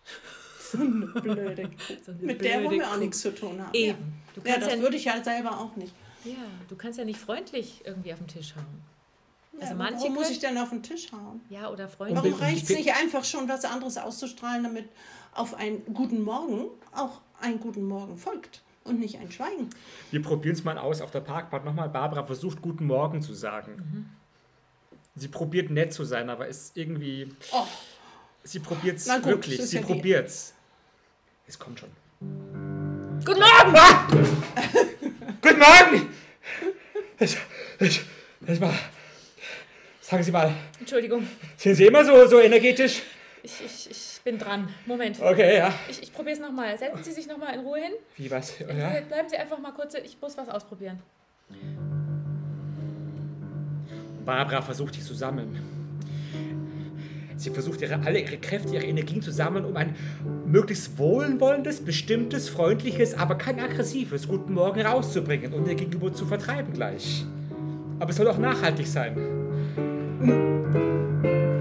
So 0.66 0.78
eine 0.78 1.06
blöde 1.06 1.70
so 2.04 2.10
eine 2.10 2.22
Mit 2.22 2.38
blöde 2.38 2.38
der 2.38 2.64
wollen 2.64 2.80
wir 2.80 2.90
auch 2.90 2.96
nichts 2.96 3.20
zu 3.20 3.32
tun 3.32 3.62
haben. 3.62 3.72
Eben. 3.72 4.20
Ja, 4.42 4.54
ja 4.54 4.58
das 4.58 4.72
ja 4.72 4.80
würde 4.80 4.96
ich 4.96 5.04
ja 5.04 5.22
selber 5.22 5.60
auch 5.60 5.76
nicht. 5.76 5.94
Ja, 6.26 6.36
du 6.68 6.76
kannst 6.76 6.98
ja 6.98 7.04
nicht 7.04 7.18
freundlich 7.18 7.82
irgendwie 7.84 8.12
auf 8.12 8.18
den 8.18 8.28
Tisch 8.28 8.54
hauen. 8.56 8.82
Also 9.58 9.72
ja, 9.72 9.74
manche 9.74 10.00
warum 10.00 10.14
muss 10.14 10.30
ich 10.30 10.38
denn 10.38 10.58
auf 10.58 10.70
den 10.70 10.82
Tisch 10.82 11.10
hauen? 11.12 11.40
Ja, 11.48 11.70
oder 11.70 11.88
Freunde. 11.88 12.16
Warum 12.16 12.34
reicht 12.34 12.64
es 12.64 12.76
nicht 12.76 12.94
einfach 12.94 13.24
schon, 13.24 13.48
was 13.48 13.64
anderes 13.64 13.96
auszustrahlen, 13.96 14.64
damit 14.64 14.88
auf 15.32 15.54
einen 15.54 15.82
guten 15.94 16.22
Morgen 16.22 16.66
auch 16.92 17.20
ein 17.40 17.58
guten 17.60 17.84
Morgen 17.84 18.18
folgt 18.18 18.62
und 18.84 19.00
nicht 19.00 19.18
ein 19.18 19.30
Schweigen? 19.30 19.70
Wir 20.10 20.20
probieren 20.20 20.54
es 20.54 20.64
mal 20.64 20.76
aus 20.76 21.00
auf 21.00 21.10
der 21.10 21.20
Parkbank 21.20 21.64
nochmal. 21.64 21.88
Barbara 21.88 22.24
versucht, 22.24 22.60
guten 22.60 22.86
Morgen 22.86 23.22
zu 23.22 23.32
sagen. 23.32 23.76
Mhm. 23.76 24.06
Sie 25.18 25.28
probiert 25.28 25.70
nett 25.70 25.94
zu 25.94 26.04
sein, 26.04 26.28
aber 26.28 26.46
ist 26.46 26.76
irgendwie. 26.76 27.34
Oh. 27.52 27.64
Sie 28.42 28.60
probiert 28.60 28.98
es 28.98 29.08
wirklich. 29.24 29.62
Sie 29.62 29.76
ja 29.76 29.82
probiert 29.82 30.28
es. 30.28 30.52
Es 31.46 31.58
kommt 31.58 31.80
schon. 31.80 31.90
Guten 33.24 33.40
Morgen! 33.40 34.36
Guten 35.46 35.60
Morgen! 35.60 36.08
Ich, 37.20 37.36
ich, 37.78 38.00
ich 38.48 38.60
mal, 38.60 38.74
sagen 40.00 40.24
Sie 40.24 40.32
mal. 40.32 40.52
Entschuldigung. 40.80 41.24
Sind 41.56 41.76
Sie 41.76 41.86
immer 41.86 42.04
so, 42.04 42.26
so 42.26 42.40
energetisch? 42.40 43.02
Ich, 43.44 43.64
ich, 43.64 43.90
ich 43.92 44.20
bin 44.24 44.38
dran. 44.38 44.68
Moment. 44.86 45.20
Okay, 45.20 45.58
ja. 45.58 45.72
Ich, 45.88 46.02
ich 46.02 46.12
probiere 46.12 46.34
es 46.34 46.40
nochmal. 46.40 46.76
Setzen 46.76 47.04
Sie 47.04 47.12
sich 47.12 47.28
nochmal 47.28 47.54
in 47.54 47.60
Ruhe 47.60 47.78
hin. 47.78 47.92
Wie 48.16 48.28
was? 48.28 48.58
Ja? 48.58 48.66
Bleiben 49.02 49.28
Sie 49.28 49.36
einfach 49.36 49.60
mal 49.60 49.70
kurz. 49.70 49.94
Ich 49.94 50.20
muss 50.20 50.36
was 50.36 50.48
ausprobieren. 50.48 51.00
Barbara 54.24 54.62
versucht 54.62 54.96
dich 54.96 55.04
zu 55.04 55.14
sammeln. 55.14 55.75
Sie 57.36 57.50
versucht 57.50 57.82
ihre, 57.82 58.00
alle 58.04 58.20
ihre 58.20 58.38
Kräfte, 58.38 58.74
ihre 58.74 58.84
Energien 58.84 59.20
zu 59.20 59.30
sammeln, 59.30 59.64
um 59.64 59.76
ein 59.76 59.94
möglichst 60.46 60.98
wohlwollendes, 60.98 61.84
bestimmtes, 61.84 62.48
freundliches, 62.48 63.14
aber 63.14 63.36
kein 63.36 63.60
aggressives 63.60 64.26
Guten 64.26 64.54
Morgen 64.54 64.80
rauszubringen 64.80 65.52
und 65.52 65.68
ihr 65.68 65.74
Gegenüber 65.74 66.12
zu 66.12 66.26
vertreiben 66.26 66.72
gleich. 66.72 67.24
Aber 67.98 68.10
es 68.10 68.16
soll 68.16 68.28
auch 68.28 68.38
nachhaltig 68.38 68.86
sein. 68.86 69.14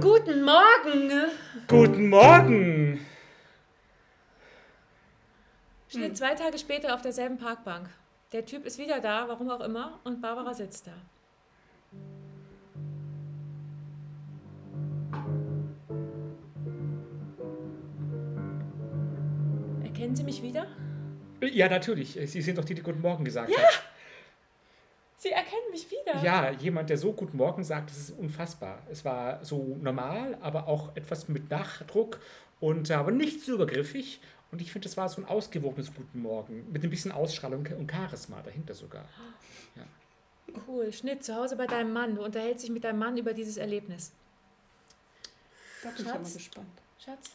Guten 0.01 0.43
Morgen! 0.43 1.11
Guten 1.67 2.09
Morgen! 2.09 2.99
Schnitt 5.89 6.17
zwei 6.17 6.35
Tage 6.35 6.57
später 6.57 6.93
auf 6.93 7.01
derselben 7.01 7.37
Parkbank. 7.37 7.89
Der 8.31 8.45
Typ 8.45 8.65
ist 8.65 8.77
wieder 8.77 8.99
da, 8.99 9.27
warum 9.27 9.49
auch 9.49 9.61
immer, 9.61 9.99
und 10.03 10.21
Barbara 10.21 10.53
sitzt 10.53 10.87
da. 10.87 10.93
Erkennen 20.05 20.17
Sie 20.17 20.23
mich 20.23 20.43
wieder? 20.43 20.67
Ja, 21.41 21.67
natürlich. 21.67 22.11
Sie 22.29 22.41
sind 22.43 22.59
doch 22.59 22.63
die, 22.63 22.75
die 22.75 22.83
Guten 22.83 23.01
Morgen 23.01 23.25
gesagt 23.25 23.49
ja. 23.49 23.57
hat. 23.57 23.83
Sie 25.17 25.31
erkennen 25.31 25.71
mich 25.71 25.87
wieder. 25.89 26.21
Ja, 26.23 26.51
jemand, 26.51 26.91
der 26.91 26.99
so 26.99 27.11
Guten 27.11 27.37
Morgen 27.37 27.63
sagt, 27.63 27.89
das 27.89 27.97
ist 27.97 28.11
unfassbar. 28.11 28.83
Es 28.91 29.03
war 29.03 29.43
so 29.43 29.79
normal, 29.81 30.37
aber 30.41 30.67
auch 30.67 30.95
etwas 30.95 31.27
mit 31.27 31.49
Nachdruck 31.49 32.19
und 32.59 32.91
aber 32.91 33.09
nicht 33.09 33.41
zu 33.41 33.55
übergriffig. 33.55 34.21
Und 34.51 34.61
ich 34.61 34.71
finde, 34.71 34.87
das 34.87 34.95
war 34.95 35.09
so 35.09 35.23
ein 35.23 35.27
ausgewogenes 35.27 35.91
Guten 35.91 36.21
Morgen 36.21 36.71
mit 36.71 36.83
ein 36.83 36.91
bisschen 36.91 37.11
Ausstrahlung 37.11 37.67
und 37.75 37.91
Charisma 37.91 38.43
dahinter 38.43 38.75
sogar. 38.75 39.05
Ja. 39.75 39.85
Cool. 40.67 40.93
Schnitt 40.93 41.23
zu 41.23 41.33
Hause 41.33 41.55
bei 41.55 41.65
deinem 41.65 41.93
Mann. 41.93 42.13
Du 42.13 42.23
unterhältst 42.23 42.63
dich 42.63 42.69
mit 42.69 42.83
deinem 42.83 42.99
Mann 42.99 43.17
über 43.17 43.33
dieses 43.33 43.57
Erlebnis. 43.57 44.11
Da 45.81 45.89
bin 45.89 46.05
ich 46.05 46.13
mal 46.13 46.19
gespannt. 46.19 46.67
Schatz? 47.03 47.31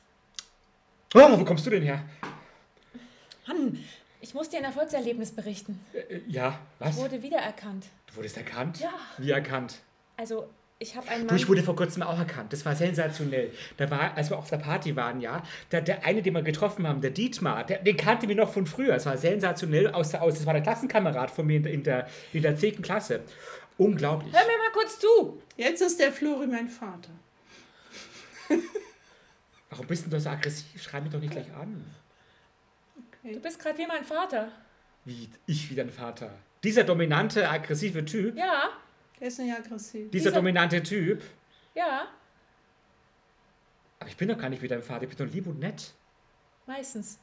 Oh, 1.16 1.40
wo 1.40 1.44
kommst 1.44 1.66
du 1.66 1.70
denn 1.70 1.83
her? 1.83 2.04
Mann, 3.46 3.85
ich 4.20 4.35
muss 4.35 4.48
dir 4.48 4.59
ein 4.59 4.64
Erfolgserlebnis 4.64 5.33
berichten. 5.33 5.81
Äh, 5.92 5.98
äh, 5.98 6.22
ja, 6.29 6.59
was? 6.79 6.96
Ich 6.96 7.03
wurde 7.03 7.22
wiedererkannt. 7.22 7.87
Du 8.07 8.16
wurdest 8.16 8.37
erkannt? 8.37 8.81
Ja. 8.81 8.92
Wie 9.18 9.31
erkannt? 9.31 9.76
Also, 10.16 10.48
ich 10.79 10.96
habe 10.96 11.09
einen 11.09 11.26
Mann... 11.26 11.37
Du, 11.37 11.42
ich 11.42 11.48
wurde 11.48 11.62
vor 11.62 11.76
kurzem 11.76 12.03
auch 12.03 12.18
erkannt. 12.18 12.53
Das 12.53 12.64
war 12.64 12.76
sensationell. 12.76 13.53
Da 13.76 13.90
war, 13.90 14.16
als 14.16 14.31
wir 14.31 14.38
auf 14.38 14.50
der 14.50 14.59
Party 14.59 14.94
waren, 14.96 15.20
ja, 15.20 15.42
der, 15.72 15.81
der 15.81 16.05
eine, 16.05 16.22
den 16.22 16.35
wir 16.35 16.42
getroffen 16.42 16.87
haben, 16.87 17.00
der 17.00 17.11
Dietmar, 17.11 17.64
der, 17.64 17.79
den 17.79 17.96
kannte 17.96 18.29
wir 18.29 18.37
noch 18.37 18.53
von 18.53 18.66
früher. 18.66 18.94
Es 18.94 19.07
war 19.07 19.16
sensationell. 19.16 19.88
Aus, 19.88 20.14
aus, 20.14 20.35
das 20.35 20.46
war 20.46 20.53
der 20.53 20.62
Klassenkamerad 20.62 21.31
von 21.31 21.46
mir 21.46 21.57
in 21.57 21.62
der, 21.62 21.72
in 21.72 21.83
der, 21.83 22.09
in 22.33 22.42
der 22.42 22.57
10. 22.57 22.83
Klasse. 22.83 23.22
Unglaublich. 23.79 24.33
Hör 24.35 24.42
mir 24.42 24.59
mal 24.59 24.72
kurz 24.72 24.98
zu. 24.98 25.40
Jetzt 25.57 25.81
ist 25.81 25.98
der 25.98 26.12
Flori 26.12 26.46
mein 26.46 26.68
Vater. 26.68 27.11
Warum 29.70 29.87
bist 29.87 30.12
du 30.12 30.20
so 30.20 30.29
aggressiv? 30.29 30.83
Schreib 30.83 31.05
mich 31.05 31.12
doch 31.12 31.20
nicht 31.20 31.33
gleich 31.33 31.50
an. 31.55 31.85
Okay. 33.22 33.35
Du 33.35 33.40
bist 33.40 33.59
gerade 33.59 33.78
wie 33.78 33.87
mein 33.87 34.04
Vater. 34.04 34.50
Wie 35.04 35.28
ich 35.46 35.70
wie 35.70 35.74
dein 35.74 35.90
Vater? 35.90 36.33
Dieser 36.62 36.85
dominante, 36.85 37.48
aggressive 37.48 38.04
Typ? 38.04 38.37
Ja. 38.37 38.70
Der 39.18 39.28
ist 39.28 39.38
nicht 39.38 39.54
aggressiv. 39.54 40.11
Dieser, 40.11 40.30
Dieser 40.30 40.33
dominante 40.33 40.83
Typ? 40.83 41.22
Ja. 41.74 42.09
Aber 43.98 44.09
ich 44.09 44.16
bin 44.16 44.28
doch 44.28 44.38
gar 44.38 44.48
nicht 44.48 44.62
wie 44.62 44.68
dein 44.68 44.83
Vater. 44.83 45.04
Ich 45.04 45.14
bin 45.14 45.26
doch 45.26 45.33
lieb 45.33 45.46
und 45.46 45.59
nett. 45.59 45.92
Meistens. 46.66 47.18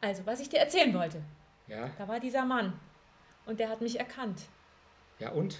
Also, 0.00 0.24
was 0.24 0.40
ich 0.40 0.48
dir 0.48 0.60
erzählen 0.60 0.92
wollte. 0.94 1.22
Ja. 1.66 1.90
Da 1.98 2.08
war 2.08 2.20
dieser 2.20 2.44
Mann. 2.44 2.72
Und 3.46 3.60
der 3.60 3.68
hat 3.68 3.80
mich 3.80 3.98
erkannt. 3.98 4.42
Ja, 5.18 5.30
und? 5.30 5.58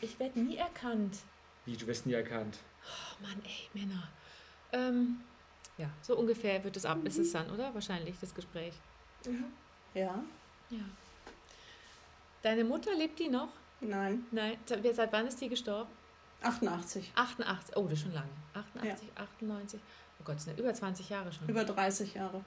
Ich 0.00 0.18
werde 0.18 0.40
nie 0.40 0.56
erkannt. 0.56 1.16
Wie, 1.64 1.76
du 1.76 1.86
wirst 1.86 2.06
nie 2.06 2.14
erkannt? 2.14 2.58
Oh 2.84 3.22
Mann, 3.22 3.40
ey, 3.44 3.68
Männer. 3.80 4.08
Ähm, 4.72 5.20
ja, 5.78 5.88
so 6.02 6.16
ungefähr 6.16 6.62
wird 6.64 6.76
es 6.76 6.84
ab, 6.84 6.98
ist 7.04 7.18
es 7.18 7.32
dann, 7.32 7.50
oder? 7.50 7.72
Wahrscheinlich, 7.72 8.16
das 8.20 8.34
Gespräch. 8.34 8.74
Mhm. 9.24 9.44
Ja. 9.94 10.22
Ja. 10.70 10.80
Deine 12.42 12.64
Mutter 12.64 12.94
lebt 12.94 13.18
die 13.18 13.28
noch? 13.28 13.48
Nein. 13.80 14.26
Nein. 14.30 14.58
Seit 14.66 15.12
wann 15.12 15.26
ist 15.26 15.40
die 15.40 15.48
gestorben? 15.48 15.90
88. 16.42 17.12
88. 17.14 17.76
Oh, 17.76 17.84
das 17.84 17.92
ist 17.94 18.02
schon 18.02 18.12
lange. 18.12 18.28
88, 18.54 19.08
ja. 19.08 19.22
98. 19.22 19.80
Oh 20.20 20.24
Gott, 20.24 20.36
das 20.36 20.44
sind 20.44 20.58
über 20.58 20.72
20 20.72 21.08
Jahre 21.08 21.32
schon. 21.32 21.48
Über 21.48 21.64
30 21.64 22.14
Jahre. 22.14 22.44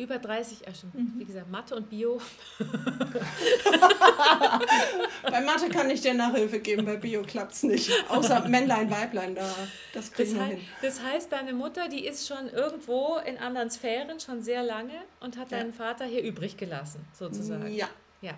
Über 0.00 0.18
30, 0.18 0.60
ja 0.66 0.74
stimmt. 0.74 0.94
Mhm. 0.94 1.12
Wie 1.18 1.26
gesagt, 1.26 1.50
Mathe 1.50 1.76
und 1.76 1.90
Bio. 1.90 2.18
bei 5.22 5.40
Mathe 5.42 5.68
kann 5.68 5.90
ich 5.90 6.00
dir 6.00 6.14
Nachhilfe 6.14 6.58
geben, 6.60 6.86
bei 6.86 6.96
Bio 6.96 7.20
klappt 7.20 7.52
es 7.52 7.64
nicht. 7.64 7.92
Außer 8.08 8.48
Männlein, 8.48 8.90
Weiblein, 8.90 9.34
da, 9.34 9.54
das 9.92 10.10
kriegen 10.10 10.30
das 10.30 10.38
wir 10.38 10.56
hin. 10.56 10.66
Das 10.80 11.02
heißt, 11.02 11.30
deine 11.30 11.52
Mutter, 11.52 11.88
die 11.88 12.06
ist 12.06 12.26
schon 12.26 12.48
irgendwo 12.48 13.18
in 13.26 13.36
anderen 13.36 13.70
Sphären, 13.70 14.18
schon 14.20 14.42
sehr 14.42 14.62
lange 14.62 14.94
und 15.20 15.36
hat 15.36 15.50
ja. 15.50 15.58
deinen 15.58 15.74
Vater 15.74 16.06
hier 16.06 16.22
übrig 16.22 16.56
gelassen, 16.56 17.06
sozusagen. 17.12 17.70
Ja. 17.70 17.90
Ja. 18.22 18.32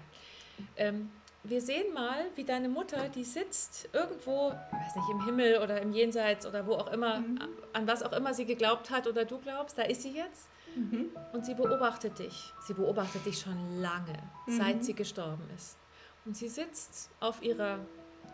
Ähm, 0.77 1.13
wir 1.45 1.61
sehen 1.61 1.95
mal, 1.95 2.25
wie 2.35 2.43
deine 2.43 2.69
Mutter, 2.69 3.09
die 3.09 3.23
sitzt 3.23 3.89
irgendwo, 3.93 4.49
ich 4.49 4.87
weiß 4.87 4.97
nicht, 4.97 5.11
im 5.13 5.25
Himmel 5.27 5.59
oder 5.59 5.81
im 5.81 5.93
Jenseits 5.93 6.45
oder 6.45 6.67
wo 6.67 6.75
auch 6.75 6.93
immer, 6.93 7.21
mhm. 7.21 7.39
an 7.73 7.87
was 7.87 8.03
auch 8.03 8.13
immer 8.13 8.35
sie 8.35 8.47
geglaubt 8.47 8.91
hat 8.91 9.07
oder 9.07 9.25
du 9.25 9.39
glaubst, 9.39 9.79
da 9.79 9.83
ist 9.83 10.03
sie 10.03 10.11
jetzt 10.11 10.49
Mhm. 10.75 11.11
Und 11.33 11.45
sie 11.45 11.55
beobachtet 11.55 12.19
dich. 12.19 12.53
Sie 12.67 12.75
beobachtet 12.75 13.25
dich 13.27 13.41
schon 13.41 13.81
lange, 13.81 14.19
mhm. 14.47 14.57
seit 14.57 14.85
sie 14.85 14.95
gestorben 14.95 15.49
ist. 15.55 15.77
Und 16.25 16.37
sie 16.37 16.49
sitzt 16.49 17.11
auf 17.21 17.43
ihrer 17.43 17.79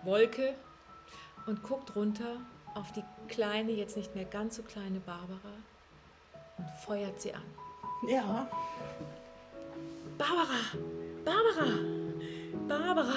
Wolke 0.05 0.55
und 1.47 1.63
guckt 1.63 1.97
runter 1.97 2.37
auf 2.75 2.93
die 2.93 3.03
kleine, 3.29 3.73
jetzt 3.73 3.97
nicht 3.97 4.15
mehr 4.15 4.25
ganz 4.25 4.57
so 4.57 4.63
kleine 4.63 5.01
Barbara 5.01 5.55
und 6.59 6.71
feuert 6.85 7.21
sie 7.21 7.35
an. 7.35 7.43
Ja. 8.07 8.49
Barbara! 10.17 10.61
Barbara! 11.25 11.67
Barbara! 12.69 13.15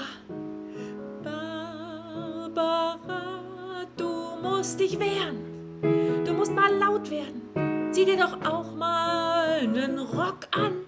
Barbara, 2.53 3.85
du 3.95 4.37
musst 4.41 4.79
dich 4.79 4.99
wehren. 4.99 6.23
Du 6.25 6.33
musst 6.33 6.53
mal 6.53 6.73
laut 6.73 7.09
werden. 7.09 7.70
Zieh 7.91 8.05
dir 8.05 8.15
doch 8.15 8.37
auch 8.49 8.73
mal 8.73 9.59
einen 9.59 9.99
Rock 9.99 10.47
an. 10.51 10.85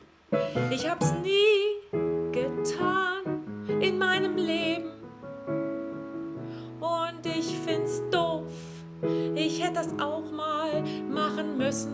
Ich 0.71 0.89
hab's 0.89 1.13
nie 1.21 1.99
getan 2.31 3.43
in 3.81 3.97
meinem 3.97 4.37
Leben. 4.37 4.89
Und 6.79 7.25
ich 7.25 7.57
find's 7.65 8.01
doof. 8.09 8.47
Ich 9.35 9.61
hätte 9.61 9.73
das 9.73 9.89
auch 9.99 10.31
mal 10.31 10.81
machen 11.13 11.57
müssen. 11.57 11.91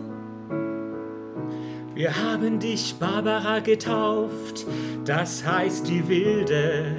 Wir 1.94 2.16
haben 2.16 2.60
dich 2.60 2.94
Barbara 2.94 3.58
getauft, 3.58 4.64
das 5.04 5.44
heißt 5.44 5.88
die 5.88 6.06
Wilde. 6.08 6.94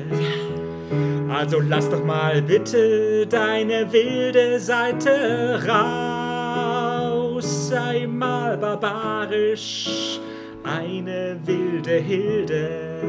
Also 1.29 1.61
lass 1.61 1.89
doch 1.89 2.03
mal 2.03 2.41
bitte 2.41 3.25
deine 3.25 3.91
wilde 3.93 4.59
Seite 4.59 5.63
raus. 5.65 6.10
Sei 7.71 8.05
mal 8.05 8.57
barbarisch, 8.57 10.19
eine 10.61 11.39
wilde 11.45 11.93
Hilde. 11.93 13.01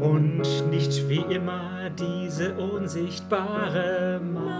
Und 0.00 0.70
nicht 0.70 1.06
wie 1.10 1.26
immer 1.28 1.90
diese 1.90 2.54
unsichtbare 2.54 4.18
Maus. 4.32 4.54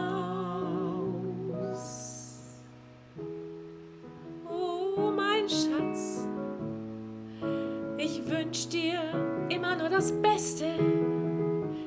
wünsch 8.26 8.68
dir 8.68 9.00
immer 9.48 9.76
nur 9.76 9.88
das 9.88 10.12
Beste. 10.12 10.66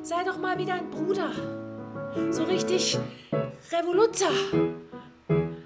Sei 0.02 0.24
doch 0.26 0.40
mal 0.40 0.58
wieder 0.58 0.74
ein 0.74 0.90
Bruder. 0.90 1.30
So 2.32 2.44
richtig 2.44 2.98
Revoluzer. 3.72 4.87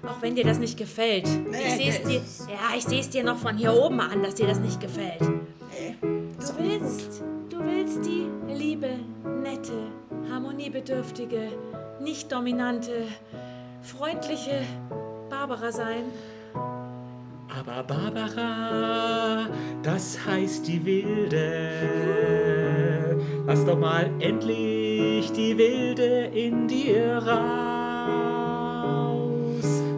Auch 0.06 0.20
wenn 0.20 0.34
dir 0.34 0.44
das 0.44 0.58
nicht 0.58 0.76
gefällt. 0.76 1.26
Ich 1.26 1.74
sehe 1.74 1.90
es 1.90 2.02
dir, 2.02 2.20
ja, 2.48 2.76
ich 2.76 2.84
sehe 2.84 3.00
es 3.00 3.10
dir 3.10 3.22
noch 3.22 3.38
von 3.38 3.56
hier 3.56 3.72
oben 3.72 4.00
an, 4.00 4.22
dass 4.22 4.34
dir 4.34 4.46
das 4.46 4.58
nicht 4.58 4.80
gefällt. 4.80 5.20
Du 5.20 6.58
willst, 6.58 7.22
du 7.48 7.58
willst 7.60 8.04
die 8.04 8.26
liebe, 8.52 8.98
nette, 9.42 9.88
harmoniebedürftige, 10.30 11.48
nicht 12.00 12.32
dominante, 12.32 13.06
freundliche 13.80 14.62
Barbara 15.30 15.70
sein. 15.70 16.04
Aber 17.58 17.82
Barbara, 17.84 19.46
das 19.82 20.18
heißt 20.26 20.66
die 20.66 20.84
Wilde. 20.84 21.70
Lass 23.46 23.64
doch 23.64 23.78
mal 23.78 24.10
endlich 24.20 25.30
die 25.32 25.56
Wilde 25.56 26.30
in 26.34 26.66
dir 26.66 27.18
raus. 27.18 28.41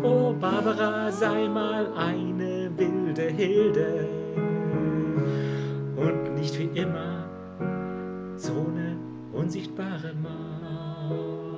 Oh 0.05 0.35
Barbara, 0.35 1.11
sei 1.11 1.49
mal 1.49 1.91
eine 1.95 2.71
wilde 2.77 3.23
Hilde. 3.23 4.07
Und 5.97 6.35
nicht 6.35 6.59
wie 6.59 6.79
immer 6.79 7.27
so 8.37 8.53
eine 8.53 8.99
unsichtbare 9.33 10.13
Maus. 10.13 11.55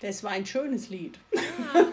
Das 0.00 0.24
war 0.24 0.32
ein 0.32 0.46
schönes 0.46 0.88
Lied. 0.88 1.20
Ja. 1.32 1.86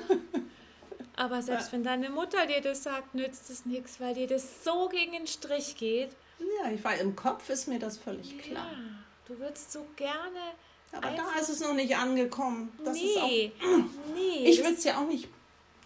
Aber 1.15 1.43
selbst 1.43 1.71
wenn 1.73 1.83
deine 1.83 2.09
Mutter 2.09 2.47
dir 2.47 2.61
das 2.61 2.81
sagt, 2.81 3.13
nützt 3.13 3.51
es 3.51 3.67
nichts, 3.67 3.99
weil 3.99 4.15
dir 4.15 4.27
das 4.27 4.63
so 4.63 4.89
gegen 4.89 5.11
den 5.11 5.27
Strich 5.27 5.75
geht. 5.77 6.09
Ja, 6.39 6.71
ich 6.71 6.83
war 6.83 6.95
im 6.95 7.15
Kopf 7.15 7.51
ist 7.51 7.67
mir 7.67 7.77
das 7.77 7.99
völlig 7.99 8.39
klar. 8.39 8.71
Ja, 8.71 9.06
du 9.27 9.39
würdest 9.39 9.71
so 9.71 9.85
gerne. 9.95 10.53
Aber 10.91 11.11
da 11.11 11.39
ist 11.39 11.49
es 11.49 11.59
noch 11.59 11.73
nicht 11.73 11.95
angekommen. 11.95 12.71
Das 12.83 12.95
nee, 12.95 13.51
auch, 13.61 13.83
nee. 14.15 14.45
Ich 14.49 14.59
würde 14.59 14.75
es 14.75 14.83
ja 14.83 14.97
auch 14.97 15.07
nicht 15.07 15.27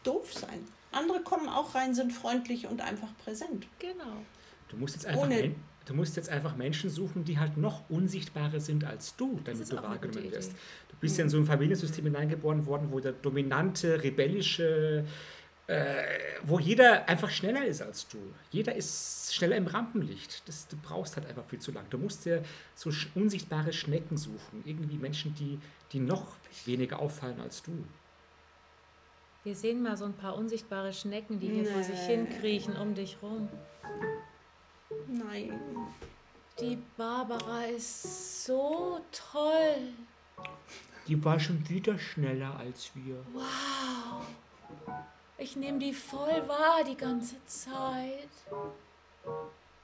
doof 0.04 0.34
sein. 0.34 0.68
Andere 0.92 1.22
kommen 1.22 1.50
auch 1.50 1.74
rein, 1.74 1.96
sind 1.96 2.12
freundlich 2.12 2.68
und 2.68 2.82
einfach 2.82 3.10
präsent. 3.24 3.68
Genau. 3.80 4.24
Du 4.70 4.78
musst 4.78 4.96
jetzt 4.96 5.06
einfach 5.06 5.24
Ohne, 5.24 5.56
Du 5.86 5.96
musst 5.96 6.16
jetzt 6.16 6.30
einfach 6.30 6.56
Menschen 6.56 6.90
suchen, 6.90 7.26
die 7.26 7.40
halt 7.40 7.58
noch 7.58 7.90
unsichtbarer 7.90 8.60
sind 8.60 8.84
als 8.84 9.16
du, 9.16 9.40
damit 9.44 9.72
du 9.72 9.76
wahrgenommen 9.78 10.32
wirst. 10.32 10.52
Du 10.90 10.96
bist 11.00 11.18
ja 11.18 11.24
in 11.24 11.30
so 11.30 11.38
ein 11.38 11.46
Familiensystem 11.46 12.06
hineingeboren 12.06 12.68
worden, 12.68 12.90
wo 12.92 13.00
der 13.00 13.14
dominante, 13.14 14.04
rebellische, 14.04 15.06
äh, 15.72 16.04
wo 16.44 16.60
jeder 16.60 17.08
einfach 17.08 17.30
schneller 17.30 17.66
ist 17.66 17.82
als 17.82 18.06
du. 18.10 18.18
Jeder 18.50 18.76
ist 18.76 19.34
schneller 19.34 19.56
im 19.56 19.68
Rampenlicht. 19.68 20.46
Das, 20.46 20.68
du 20.68 20.76
brauchst 20.76 21.16
halt 21.16 21.28
einfach 21.28 21.46
viel 21.46 21.60
zu 21.60 21.72
lang. 21.72 21.86
Du 21.90 21.98
musst 21.98 22.26
dir 22.26 22.44
so 22.76 22.92
unsichtbare 23.16 23.72
Schnecken 23.72 24.18
suchen. 24.18 24.64
Irgendwie 24.66 24.98
Menschen, 24.98 25.34
die, 25.36 25.60
die 25.94 26.00
noch 26.00 26.36
weniger 26.66 27.00
auffallen 27.00 27.40
als 27.40 27.64
du. 27.64 27.72
Wir 29.46 29.56
sehen 29.56 29.82
mal 29.82 29.96
so 29.96 30.04
ein 30.04 30.14
paar 30.14 30.36
unsichtbare 30.36 30.92
Schnecken, 30.92 31.40
die 31.40 31.48
hier 31.48 31.64
nee. 31.64 31.70
vor 31.70 31.84
sich 31.84 32.00
hin 32.00 32.28
kriechen 32.30 32.76
um 32.76 32.94
dich 32.94 33.18
rum. 33.22 33.48
Nein. 35.08 35.58
Die 36.60 36.78
Barbara 36.98 37.64
ist 37.64 38.44
so 38.46 39.00
toll. 39.14 39.94
Die 41.08 41.24
war 41.24 41.40
schon 41.40 41.68
wieder 41.70 41.98
schneller 41.98 42.58
als 42.60 42.92
wir. 42.94 43.16
Wow. 43.34 44.26
Ich 45.42 45.56
nehme 45.56 45.80
die 45.80 45.94
voll 45.94 46.48
wahr 46.48 46.84
die 46.86 46.96
ganze 46.96 47.44
Zeit. 47.46 48.30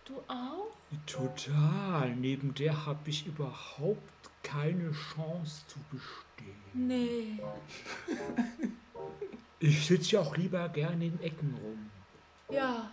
Du 0.05 0.13
auch? 0.27 0.67
Total. 1.05 2.15
Neben 2.15 2.53
der 2.53 2.85
habe 2.85 3.09
ich 3.09 3.25
überhaupt 3.25 4.29
keine 4.43 4.91
Chance 4.91 5.63
zu 5.67 5.79
bestehen. 5.91 6.55
Nee. 6.73 7.39
Ich 9.59 9.87
sitze 9.87 10.11
ja 10.11 10.21
auch 10.21 10.37
lieber 10.37 10.69
gerne 10.69 11.07
in 11.07 11.19
Ecken 11.21 11.57
rum. 11.63 11.89
Ja, 12.55 12.91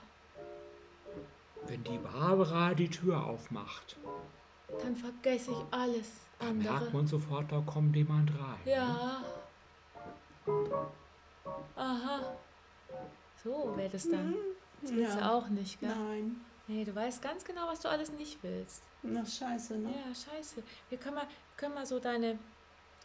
wenn 1.67 1.83
die 1.85 1.99
Barbara 1.99 2.75
die 2.75 2.89
Tür 2.89 3.25
aufmacht, 3.27 3.97
dann 4.81 4.97
vergesse 4.97 5.51
ich 5.53 5.65
alles 5.71 6.09
dann 6.39 6.49
andere. 6.49 6.73
merkt 6.73 6.95
man 6.95 7.07
sofort, 7.07 7.51
da 7.51 7.61
kommt 7.61 7.95
jemand 7.97 8.31
rein. 8.31 8.61
Ja. 8.65 9.23
Aha. 11.77 12.37
So 13.43 13.75
wäre 13.77 13.91
das 13.91 14.09
dann. 14.09 14.31
Mhm. 14.31 14.37
Das 14.83 14.93
willst 14.93 15.15
ja. 15.15 15.21
du 15.21 15.33
auch 15.33 15.49
nicht, 15.49 15.81
gell? 15.81 15.89
Nein. 15.89 16.45
Nee, 16.67 16.85
du 16.85 16.95
weißt 16.95 17.21
ganz 17.21 17.45
genau, 17.45 17.67
was 17.69 17.81
du 17.81 17.89
alles 17.89 18.11
nicht 18.13 18.43
willst. 18.43 18.83
Na, 19.03 19.25
scheiße, 19.25 19.77
ne? 19.77 19.91
Ja, 19.91 20.15
scheiße. 20.15 20.63
Wir 20.89 20.99
können 20.99 21.17
mal, 21.17 21.27
können 21.57 21.75
mal 21.75 21.85
so 21.85 21.99
deine, 21.99 22.39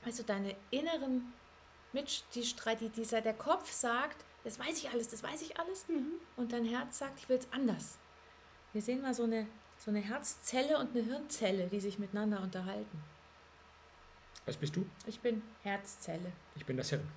also 0.06 0.24
deine 0.24 0.56
inneren 0.72 1.34
Mitsch, 1.92 2.22
die, 2.34 2.42
die 2.80 2.90
dieser, 2.90 3.22
der 3.22 3.34
Kopf 3.34 3.72
sagt, 3.72 4.24
das 4.46 4.60
weiß 4.60 4.78
ich 4.78 4.90
alles, 4.90 5.10
das 5.10 5.24
weiß 5.24 5.42
ich 5.42 5.60
alles. 5.60 5.88
Mhm. 5.90 6.14
Und 6.38 6.54
dein 6.54 6.66
Herz 6.66 7.00
sagt, 7.00 7.20
ich 7.20 7.28
will 7.28 7.38
es 7.38 7.52
anders. 7.52 7.98
Wir 8.72 8.82
sehen 8.82 9.02
mal 9.02 9.14
so 9.14 9.24
eine, 9.24 9.48
so 9.78 9.92
eine 9.92 10.00
Herzzelle 10.00 10.78
und 10.78 10.96
eine 10.96 11.04
Hirnzelle, 11.04 11.68
die 11.68 11.80
sich 11.80 12.00
miteinander 12.00 12.42
unterhalten. 12.42 13.04
Was 14.46 14.56
bist 14.56 14.76
du? 14.76 14.86
Ich 15.06 15.20
bin 15.20 15.42
Herzzelle. 15.64 16.32
Ich 16.56 16.66
bin 16.66 16.78
das 16.78 16.90
Hirn. 16.90 17.08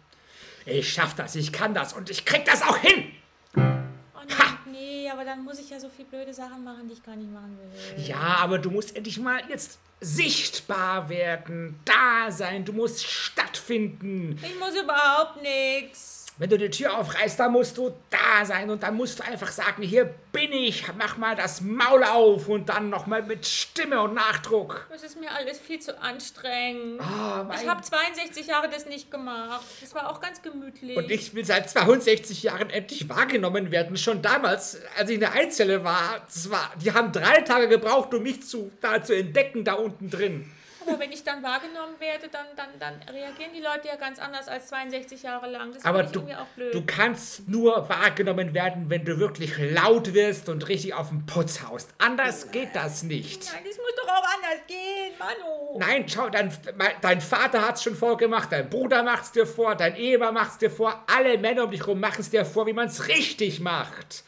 Ich 0.64 0.92
schaff 0.92 1.14
das, 1.14 1.34
ich 1.34 1.52
kann 1.52 1.74
das 1.74 1.92
und 1.92 2.10
ich 2.10 2.24
krieg 2.24 2.44
das 2.44 2.62
auch 2.62 2.76
hin! 2.76 3.12
Oh 3.56 4.70
nee, 4.70 5.10
aber 5.10 5.24
dann 5.24 5.44
muss 5.44 5.58
ich 5.58 5.70
ja 5.70 5.80
so 5.80 5.88
viele 5.88 6.08
blöde 6.08 6.32
Sachen 6.32 6.62
machen, 6.64 6.88
die 6.88 6.94
ich 6.94 7.02
gar 7.02 7.16
nicht 7.16 7.32
machen 7.32 7.58
will. 7.58 8.04
Ja, 8.04 8.36
aber 8.40 8.58
du 8.58 8.70
musst 8.70 8.96
endlich 8.96 9.18
mal 9.18 9.42
jetzt 9.48 9.78
sichtbar 10.00 11.08
werden, 11.08 11.78
da 11.84 12.30
sein, 12.30 12.64
du 12.64 12.72
musst 12.72 13.04
stattfinden. 13.04 14.38
Ich 14.42 14.58
muss 14.58 14.74
überhaupt 14.74 15.42
nichts. 15.42 16.21
Wenn 16.42 16.50
du 16.50 16.58
die 16.58 16.70
Tür 16.70 16.98
aufreißt, 16.98 17.38
dann 17.38 17.52
musst 17.52 17.78
du 17.78 17.94
da 18.10 18.44
sein 18.44 18.68
und 18.68 18.82
dann 18.82 18.96
musst 18.96 19.20
du 19.20 19.22
einfach 19.22 19.52
sagen, 19.52 19.80
hier 19.80 20.12
bin 20.32 20.52
ich, 20.52 20.84
mach 20.98 21.16
mal 21.16 21.36
das 21.36 21.60
Maul 21.60 22.02
auf 22.02 22.48
und 22.48 22.68
dann 22.68 22.90
nochmal 22.90 23.22
mit 23.22 23.46
Stimme 23.46 24.00
und 24.00 24.14
Nachdruck. 24.14 24.88
Das 24.90 25.04
ist 25.04 25.20
mir 25.20 25.30
alles 25.30 25.60
viel 25.60 25.78
zu 25.78 26.02
anstrengend. 26.02 27.00
Oh, 27.00 27.44
ich 27.54 27.68
habe 27.68 27.80
62 27.80 28.48
Jahre 28.48 28.68
das 28.68 28.86
nicht 28.86 29.08
gemacht. 29.08 29.64
Das 29.80 29.94
war 29.94 30.10
auch 30.10 30.20
ganz 30.20 30.42
gemütlich. 30.42 30.96
Und 30.96 31.12
ich 31.12 31.32
will 31.32 31.44
seit 31.44 31.70
62 31.70 32.42
Jahren 32.42 32.70
endlich 32.70 33.08
wahrgenommen 33.08 33.70
werden. 33.70 33.96
Schon 33.96 34.20
damals, 34.20 34.80
als 34.98 35.10
ich 35.10 35.14
in 35.14 35.20
der 35.20 35.34
Einzelle 35.34 35.84
war, 35.84 36.22
das 36.26 36.50
war 36.50 36.72
die 36.82 36.90
haben 36.90 37.12
drei 37.12 37.42
Tage 37.42 37.68
gebraucht, 37.68 38.12
um 38.14 38.24
mich 38.24 38.42
zu, 38.42 38.72
da 38.80 39.00
zu 39.00 39.14
entdecken, 39.14 39.62
da 39.62 39.74
unten 39.74 40.10
drin. 40.10 40.50
Aber 40.86 40.98
wenn 40.98 41.12
ich 41.12 41.24
dann 41.24 41.42
wahrgenommen 41.42 41.94
werde, 41.98 42.28
dann, 42.28 42.46
dann, 42.56 42.68
dann 42.78 42.94
reagieren 43.14 43.52
die 43.54 43.60
Leute 43.60 43.88
ja 43.88 43.96
ganz 43.96 44.18
anders 44.18 44.48
als 44.48 44.68
62 44.68 45.22
Jahre 45.22 45.50
lang. 45.50 45.72
Das 45.72 45.84
Aber 45.84 46.02
du, 46.04 46.20
auch 46.20 46.46
blöd. 46.56 46.74
du 46.74 46.84
kannst 46.84 47.48
nur 47.48 47.88
wahrgenommen 47.88 48.54
werden, 48.54 48.90
wenn 48.90 49.04
du 49.04 49.18
wirklich 49.18 49.56
laut 49.58 50.14
wirst 50.14 50.48
und 50.48 50.68
richtig 50.68 50.94
auf 50.94 51.08
den 51.08 51.26
Putz 51.26 51.62
haust. 51.62 51.90
Anders 51.98 52.50
geht 52.50 52.74
das 52.74 53.02
nicht. 53.02 53.44
Nein, 53.52 53.62
das 53.66 53.76
muss 53.76 53.94
doch 53.96 54.08
auch 54.08 54.24
anders 54.34 54.66
gehen, 54.66 55.12
Manu. 55.18 55.78
Nein, 55.78 56.08
schau, 56.08 56.28
dein, 56.28 56.52
dein 57.00 57.20
Vater 57.20 57.66
hat 57.66 57.76
es 57.76 57.82
schon 57.82 57.96
vorgemacht, 57.96 58.52
dein 58.52 58.68
Bruder 58.68 59.02
macht 59.02 59.24
es 59.24 59.32
dir 59.32 59.46
vor, 59.46 59.74
dein 59.74 59.96
Ehemann 59.96 60.34
macht 60.34 60.52
es 60.52 60.58
dir 60.58 60.70
vor, 60.70 61.04
alle 61.06 61.38
Männer 61.38 61.64
um 61.64 61.70
dich 61.70 61.80
herum 61.80 62.00
machen 62.00 62.20
es 62.20 62.30
dir 62.30 62.44
vor, 62.44 62.66
wie 62.66 62.72
man 62.72 62.88
es 62.88 63.08
richtig 63.08 63.60
macht. 63.60 64.24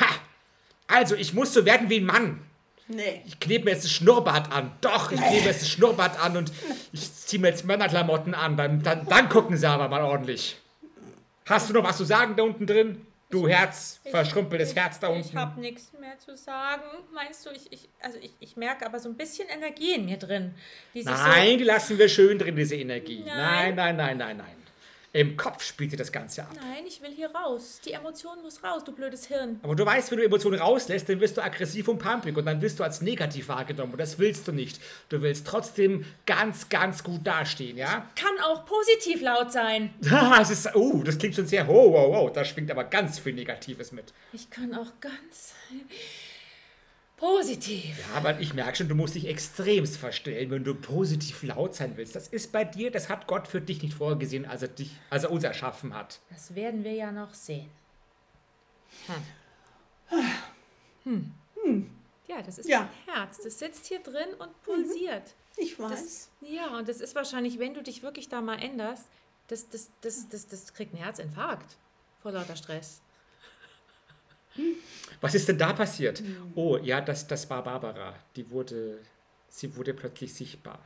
Ha! 0.00 0.06
Also, 0.86 1.14
ich 1.14 1.34
muss 1.34 1.52
so 1.52 1.66
werden 1.66 1.90
wie 1.90 1.98
ein 2.00 2.06
Mann. 2.06 2.47
Nee. 2.88 3.22
Ich 3.26 3.38
klebe 3.38 3.66
mir 3.66 3.72
jetzt 3.72 3.84
das 3.84 3.92
Schnurrbart 3.92 4.50
an. 4.50 4.72
Doch, 4.80 5.12
ich 5.12 5.20
klebe 5.20 5.42
mir 5.42 5.50
jetzt 5.50 5.62
das 5.62 5.68
Schnurrbart 5.68 6.18
an 6.22 6.36
und 6.36 6.52
ich 6.92 7.12
ziehe 7.12 7.40
mir 7.40 7.48
jetzt 7.48 7.64
Männerklamotten 7.64 8.34
an. 8.34 8.56
Dann, 8.56 8.82
dann, 8.82 9.06
dann 9.06 9.28
gucken 9.28 9.56
sie 9.56 9.68
aber 9.68 9.88
mal 9.88 10.02
ordentlich. 10.02 10.56
Hast 11.44 11.68
du 11.68 11.74
noch 11.74 11.84
was 11.84 11.96
zu 11.98 12.04
sagen 12.04 12.34
da 12.36 12.42
unten 12.42 12.66
drin? 12.66 13.06
Du 13.30 13.46
Herz, 13.46 14.00
ich, 14.04 14.10
verschrumpeltes 14.10 14.70
ich, 14.70 14.76
Herz 14.76 15.00
da 15.00 15.08
unten. 15.08 15.28
Ich 15.28 15.36
habe 15.36 15.60
nichts 15.60 15.92
mehr 16.00 16.18
zu 16.18 16.34
sagen. 16.34 16.82
Meinst 17.12 17.44
du, 17.44 17.50
ich, 17.50 17.70
ich, 17.70 17.88
also 18.00 18.18
ich, 18.22 18.32
ich 18.40 18.56
merke 18.56 18.86
aber 18.86 18.98
so 19.00 19.10
ein 19.10 19.16
bisschen 19.16 19.48
Energie 19.48 19.94
in 19.94 20.06
mir 20.06 20.16
drin. 20.16 20.54
Die 20.94 21.02
nein, 21.04 21.52
so 21.52 21.56
die 21.58 21.64
lassen 21.64 21.98
wir 21.98 22.08
schön 22.08 22.38
drin, 22.38 22.56
diese 22.56 22.76
Energie. 22.76 23.22
Nein, 23.26 23.74
nein, 23.74 23.96
nein, 23.96 24.16
nein, 24.16 24.16
nein. 24.16 24.36
nein. 24.38 24.67
Im 25.12 25.36
Kopf 25.38 25.62
spielt 25.62 25.90
sich 25.90 25.98
das 25.98 26.12
Ganze 26.12 26.42
ab. 26.42 26.50
Nein, 26.54 26.84
ich 26.86 27.00
will 27.00 27.10
hier 27.10 27.30
raus. 27.30 27.80
Die 27.84 27.92
Emotion 27.92 28.42
muss 28.42 28.62
raus, 28.62 28.84
du 28.84 28.92
blödes 28.92 29.26
Hirn. 29.26 29.58
Aber 29.62 29.74
du 29.74 29.86
weißt, 29.86 30.10
wenn 30.10 30.18
du 30.18 30.24
Emotionen 30.24 30.60
rauslässt, 30.60 31.08
dann 31.08 31.18
wirst 31.20 31.38
du 31.38 31.42
aggressiv 31.42 31.88
und 31.88 31.98
pumpig 31.98 32.36
und 32.36 32.44
dann 32.44 32.60
wirst 32.60 32.78
du 32.78 32.84
als 32.84 33.00
negativ 33.00 33.48
wahrgenommen 33.48 33.92
und 33.92 33.98
das 33.98 34.18
willst 34.18 34.46
du 34.48 34.52
nicht. 34.52 34.80
Du 35.08 35.22
willst 35.22 35.46
trotzdem 35.46 36.04
ganz, 36.26 36.68
ganz 36.68 37.02
gut 37.02 37.26
dastehen, 37.26 37.78
ja? 37.78 38.06
Kann 38.16 38.38
auch 38.44 38.66
positiv 38.66 39.22
laut 39.22 39.50
sein. 39.50 39.94
das 40.00 40.50
ist, 40.50 40.74
uh, 40.74 41.02
das 41.02 41.16
klingt 41.16 41.34
schon 41.34 41.46
sehr, 41.46 41.68
oh, 41.68 41.92
wow, 41.92 42.12
wow, 42.12 42.32
da 42.32 42.44
schwingt 42.44 42.70
aber 42.70 42.84
ganz 42.84 43.18
viel 43.18 43.32
Negatives 43.32 43.92
mit. 43.92 44.12
Ich 44.34 44.50
kann 44.50 44.74
auch 44.74 44.92
ganz 45.00 45.54
Positiv. 47.18 47.98
Ja, 47.98 48.16
aber 48.16 48.38
ich 48.38 48.54
merke 48.54 48.76
schon, 48.76 48.88
du 48.88 48.94
musst 48.94 49.16
dich 49.16 49.26
extremst 49.26 49.96
verstellen, 49.96 50.50
wenn 50.50 50.62
du 50.62 50.74
positiv 50.74 51.42
laut 51.42 51.74
sein 51.74 51.96
willst. 51.96 52.14
Das 52.14 52.28
ist 52.28 52.52
bei 52.52 52.64
dir, 52.64 52.92
das 52.92 53.08
hat 53.08 53.26
Gott 53.26 53.48
für 53.48 53.60
dich 53.60 53.82
nicht 53.82 53.94
vorgesehen, 53.94 54.46
als 54.46 54.62
er, 54.62 54.68
dich, 54.68 54.92
als 55.10 55.24
er 55.24 55.32
uns 55.32 55.42
erschaffen 55.42 55.94
hat. 55.94 56.20
Das 56.30 56.54
werden 56.54 56.84
wir 56.84 56.92
ja 56.92 57.10
noch 57.10 57.34
sehen. 57.34 57.68
Hm. 59.06 60.20
Hm. 61.02 61.34
Hm. 61.64 61.90
Ja, 62.28 62.40
das 62.40 62.58
ist 62.58 62.68
ja. 62.68 62.88
mein 63.06 63.16
Herz. 63.16 63.38
Das 63.42 63.58
sitzt 63.58 63.86
hier 63.86 64.00
drin 64.00 64.28
und 64.38 64.62
pulsiert. 64.62 65.24
Mhm. 65.56 65.62
Ich 65.62 65.78
weiß. 65.78 65.90
Das, 65.90 66.30
ja, 66.40 66.78
und 66.78 66.88
das 66.88 67.00
ist 67.00 67.16
wahrscheinlich, 67.16 67.58
wenn 67.58 67.74
du 67.74 67.82
dich 67.82 68.04
wirklich 68.04 68.28
da 68.28 68.40
mal 68.40 68.62
änderst, 68.62 69.06
das, 69.48 69.68
das, 69.68 69.90
das, 70.02 70.28
das, 70.28 70.46
das 70.46 70.72
kriegt 70.72 70.94
einen 70.94 71.02
Herzinfarkt 71.02 71.76
vor 72.22 72.30
lauter 72.30 72.54
Stress. 72.54 73.00
Was 75.20 75.34
ist 75.34 75.48
denn 75.48 75.58
da 75.58 75.72
passiert? 75.72 76.20
Mhm. 76.20 76.52
Oh, 76.54 76.76
ja, 76.78 77.00
das, 77.00 77.26
das 77.26 77.48
war 77.50 77.64
Barbara. 77.64 78.14
Die 78.36 78.50
wurde, 78.50 78.98
sie 79.48 79.74
wurde 79.76 79.94
plötzlich 79.94 80.32
sichtbar. 80.34 80.80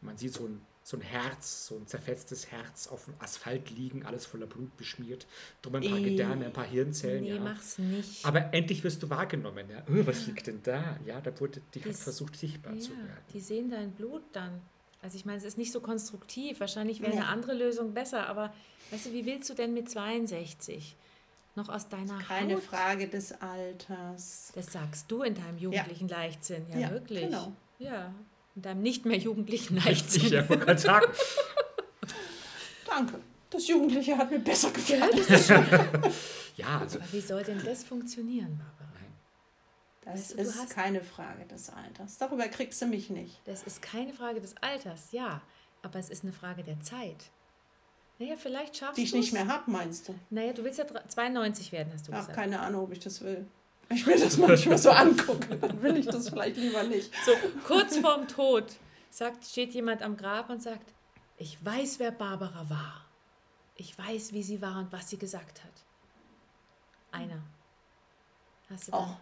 Man 0.00 0.16
sieht 0.16 0.34
so 0.34 0.44
ein, 0.44 0.60
so 0.84 0.96
ein 0.96 1.00
Herz, 1.00 1.66
so 1.66 1.76
ein 1.76 1.86
zerfetztes 1.86 2.52
Herz 2.52 2.86
auf 2.86 3.06
dem 3.06 3.14
Asphalt 3.18 3.70
liegen, 3.70 4.06
alles 4.06 4.26
voller 4.26 4.46
Blut 4.46 4.76
beschmiert. 4.76 5.26
Drum 5.60 5.74
ein 5.74 5.82
paar 5.82 6.00
Gedärme, 6.00 6.46
ein 6.46 6.52
paar 6.52 6.66
Hirnzellen. 6.66 7.24
Nee, 7.24 7.34
ja. 7.34 7.40
mach's 7.40 7.78
nicht. 7.78 8.24
Aber 8.24 8.54
endlich 8.54 8.84
wirst 8.84 9.02
du 9.02 9.10
wahrgenommen. 9.10 9.68
Ja. 9.68 9.82
Oh, 9.88 10.06
was 10.06 10.26
liegt 10.26 10.46
denn 10.46 10.62
da? 10.62 10.98
Ja, 11.04 11.20
da 11.20 11.38
wurde, 11.40 11.60
die, 11.74 11.80
die 11.80 11.88
hat 11.88 11.96
versucht, 11.96 12.36
sichtbar 12.36 12.74
ja, 12.74 12.80
zu 12.80 12.90
werden. 12.90 13.24
Die 13.34 13.40
sehen 13.40 13.70
dein 13.70 13.90
Blut 13.90 14.22
dann. 14.32 14.60
Also 15.02 15.16
ich 15.16 15.24
meine, 15.24 15.38
es 15.38 15.44
ist 15.44 15.58
nicht 15.58 15.72
so 15.72 15.80
konstruktiv. 15.80 16.60
Wahrscheinlich 16.60 17.00
wäre 17.00 17.14
ja. 17.14 17.20
eine 17.20 17.28
andere 17.28 17.54
Lösung 17.54 17.94
besser. 17.94 18.26
Aber 18.28 18.52
weißt 18.90 19.06
du, 19.06 19.12
wie 19.12 19.26
willst 19.26 19.48
du 19.50 19.54
denn 19.54 19.74
mit 19.74 19.90
62? 19.90 20.96
noch 21.58 21.68
aus 21.68 21.88
deiner 21.88 22.18
Keine 22.20 22.54
Haut? 22.54 22.62
Frage 22.62 23.08
des 23.08 23.32
Alters. 23.42 24.52
Das 24.54 24.72
sagst 24.72 25.10
du 25.10 25.22
in 25.22 25.34
deinem 25.34 25.58
jugendlichen 25.58 26.08
ja. 26.08 26.16
Leichtsinn, 26.16 26.64
ja, 26.70 26.78
ja, 26.78 26.90
wirklich. 26.90 27.22
Genau. 27.24 27.52
Ja, 27.78 28.14
in 28.56 28.62
deinem 28.62 28.80
nicht 28.80 29.04
mehr 29.04 29.18
jugendlichen 29.18 29.76
Leichtsinn. 29.76 30.28
Ja, 30.28 30.44
man 30.48 30.60
kann 30.60 30.78
sagen. 30.78 31.12
Danke. 32.86 33.20
Das 33.50 33.66
Jugendliche 33.66 34.16
hat 34.16 34.30
mir 34.30 34.40
besser 34.40 34.70
gefallen. 34.70 35.10
ja, 36.56 36.80
also. 36.80 36.98
Aber 36.98 37.12
wie 37.12 37.20
soll 37.20 37.42
denn 37.42 37.62
das 37.64 37.82
funktionieren, 37.82 38.58
Barbara? 38.58 38.87
Das 40.12 40.36
weißt 40.36 40.38
du, 40.38 40.60
ist 40.62 40.70
keine 40.70 41.02
Frage 41.02 41.44
des 41.46 41.70
Alters. 41.70 42.18
Darüber 42.18 42.48
kriegst 42.48 42.80
du 42.80 42.86
mich 42.86 43.10
nicht. 43.10 43.40
Das 43.44 43.62
ist 43.62 43.82
keine 43.82 44.12
Frage 44.14 44.40
des 44.40 44.56
Alters, 44.58 45.12
ja. 45.12 45.42
Aber 45.82 45.98
es 45.98 46.08
ist 46.08 46.24
eine 46.24 46.32
Frage 46.32 46.62
der 46.64 46.80
Zeit. 46.80 47.30
Naja, 48.18 48.36
vielleicht 48.36 48.76
schaffst 48.76 48.96
du 48.96 49.02
Die 49.02 49.06
ich 49.06 49.12
nicht 49.14 49.32
mehr 49.32 49.46
habe, 49.46 49.70
meinst 49.70 50.08
du? 50.08 50.14
Naja, 50.30 50.52
du 50.52 50.64
willst 50.64 50.78
ja 50.78 50.86
92 50.86 51.70
werden, 51.72 51.92
hast 51.92 52.08
du 52.08 52.12
Ach, 52.12 52.20
gesagt. 52.20 52.34
keine 52.36 52.58
Ahnung, 52.60 52.84
ob 52.84 52.92
ich 52.92 53.00
das 53.00 53.20
will. 53.20 53.46
Ich 53.90 54.06
will 54.06 54.18
das 54.18 54.36
manchmal 54.36 54.76
so 54.76 54.90
angucken, 54.90 55.58
dann 55.60 55.80
will 55.82 55.96
ich 55.96 56.06
das 56.06 56.28
vielleicht 56.28 56.56
lieber 56.56 56.82
nicht. 56.82 57.10
So, 57.24 57.32
kurz 57.66 57.96
vorm 57.96 58.28
Tod 58.28 58.64
sagt, 59.08 59.44
steht 59.46 59.72
jemand 59.72 60.02
am 60.02 60.16
Grab 60.16 60.50
und 60.50 60.62
sagt, 60.62 60.92
ich 61.38 61.64
weiß, 61.64 61.98
wer 61.98 62.10
Barbara 62.10 62.68
war. 62.68 63.06
Ich 63.76 63.96
weiß, 63.96 64.32
wie 64.32 64.42
sie 64.42 64.60
war 64.60 64.78
und 64.78 64.92
was 64.92 65.08
sie 65.08 65.18
gesagt 65.18 65.62
hat. 65.62 65.72
Einer. 67.12 67.42
Hast 68.68 68.88
du? 68.88 68.92
Oh. 68.94 69.16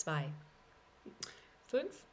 Zwei. 0.00 0.28
Fünf? 1.66 2.04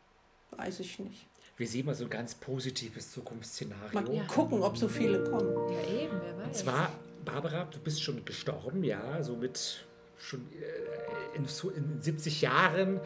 Weiß 0.52 0.80
ich 0.80 1.00
nicht 1.00 1.28
wir 1.58 1.68
sehen 1.68 1.88
mal 1.88 1.96
so 1.96 2.04
ein 2.04 2.10
ganz 2.10 2.36
positives 2.36 3.12
Zukunftsszenario. 3.12 4.00
Mal 4.00 4.14
ja. 4.14 4.24
gucken, 4.26 4.62
ob 4.62 4.78
so 4.78 4.88
viele 4.88 5.24
kommen. 5.24 5.74
Ja, 5.74 6.04
eben, 6.04 6.22
wer 6.22 6.38
weiß. 6.38 6.46
Und 6.46 6.56
zwar, 6.56 6.92
Barbara, 7.26 7.66
du 7.66 7.80
bist 7.80 8.02
schon 8.02 8.24
gestorben, 8.24 8.84
ja, 8.84 9.22
so 9.24 9.36
mit 9.36 9.86
schon 10.20 10.42
äh, 10.54 11.38
in, 11.38 11.46
in 11.46 12.02
70 12.02 12.42
Jahren 12.42 13.02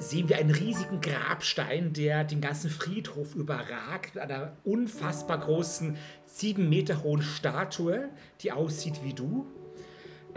sehen 0.00 0.28
wir 0.28 0.36
einen 0.36 0.50
riesigen 0.50 1.00
Grabstein, 1.00 1.92
der 1.92 2.24
den 2.24 2.40
ganzen 2.40 2.70
Friedhof 2.70 3.34
überragt, 3.34 4.14
mit 4.14 4.22
einer 4.22 4.56
unfassbar 4.64 5.38
großen, 5.38 5.96
sieben 6.24 6.68
Meter 6.68 7.02
hohen 7.02 7.22
Statue, 7.22 8.08
die 8.40 8.52
aussieht 8.52 9.02
wie 9.02 9.14
du. 9.14 9.46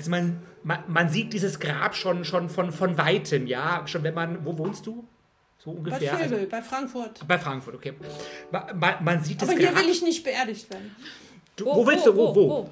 Also 0.02 0.10
man, 0.10 0.42
man, 0.64 0.84
man 0.88 1.10
sieht 1.10 1.32
dieses 1.32 1.60
Grab 1.60 1.96
schon, 1.96 2.26
schon 2.26 2.50
von, 2.50 2.72
von 2.72 2.98
weitem, 2.98 3.46
ja. 3.46 3.84
Schon 3.86 4.02
wenn 4.02 4.16
man, 4.16 4.44
wo 4.44 4.58
wohnst 4.58 4.88
du? 4.88 5.08
So 5.60 5.70
ungefähr. 5.70 6.12
Bei 6.14 6.18
Vögel, 6.18 6.38
also, 6.38 6.50
bei 6.50 6.62
Frankfurt. 6.64 7.28
Bei 7.28 7.38
Frankfurt, 7.38 7.76
okay. 7.76 7.94
Man, 8.50 8.96
man 9.04 9.24
sieht 9.24 9.40
das 9.44 9.50
Aber 9.50 9.60
hier 9.60 9.76
will 9.76 9.90
ich 9.90 10.02
nicht 10.02 10.24
beerdigt 10.24 10.68
werden. 10.72 10.96
Du, 11.56 11.66
wo, 11.66 11.76
wo, 11.76 11.88
willst 11.88 12.08
du? 12.08 12.16
Wo? 12.16 12.36
wo? 12.36 12.50
wo? 12.50 12.70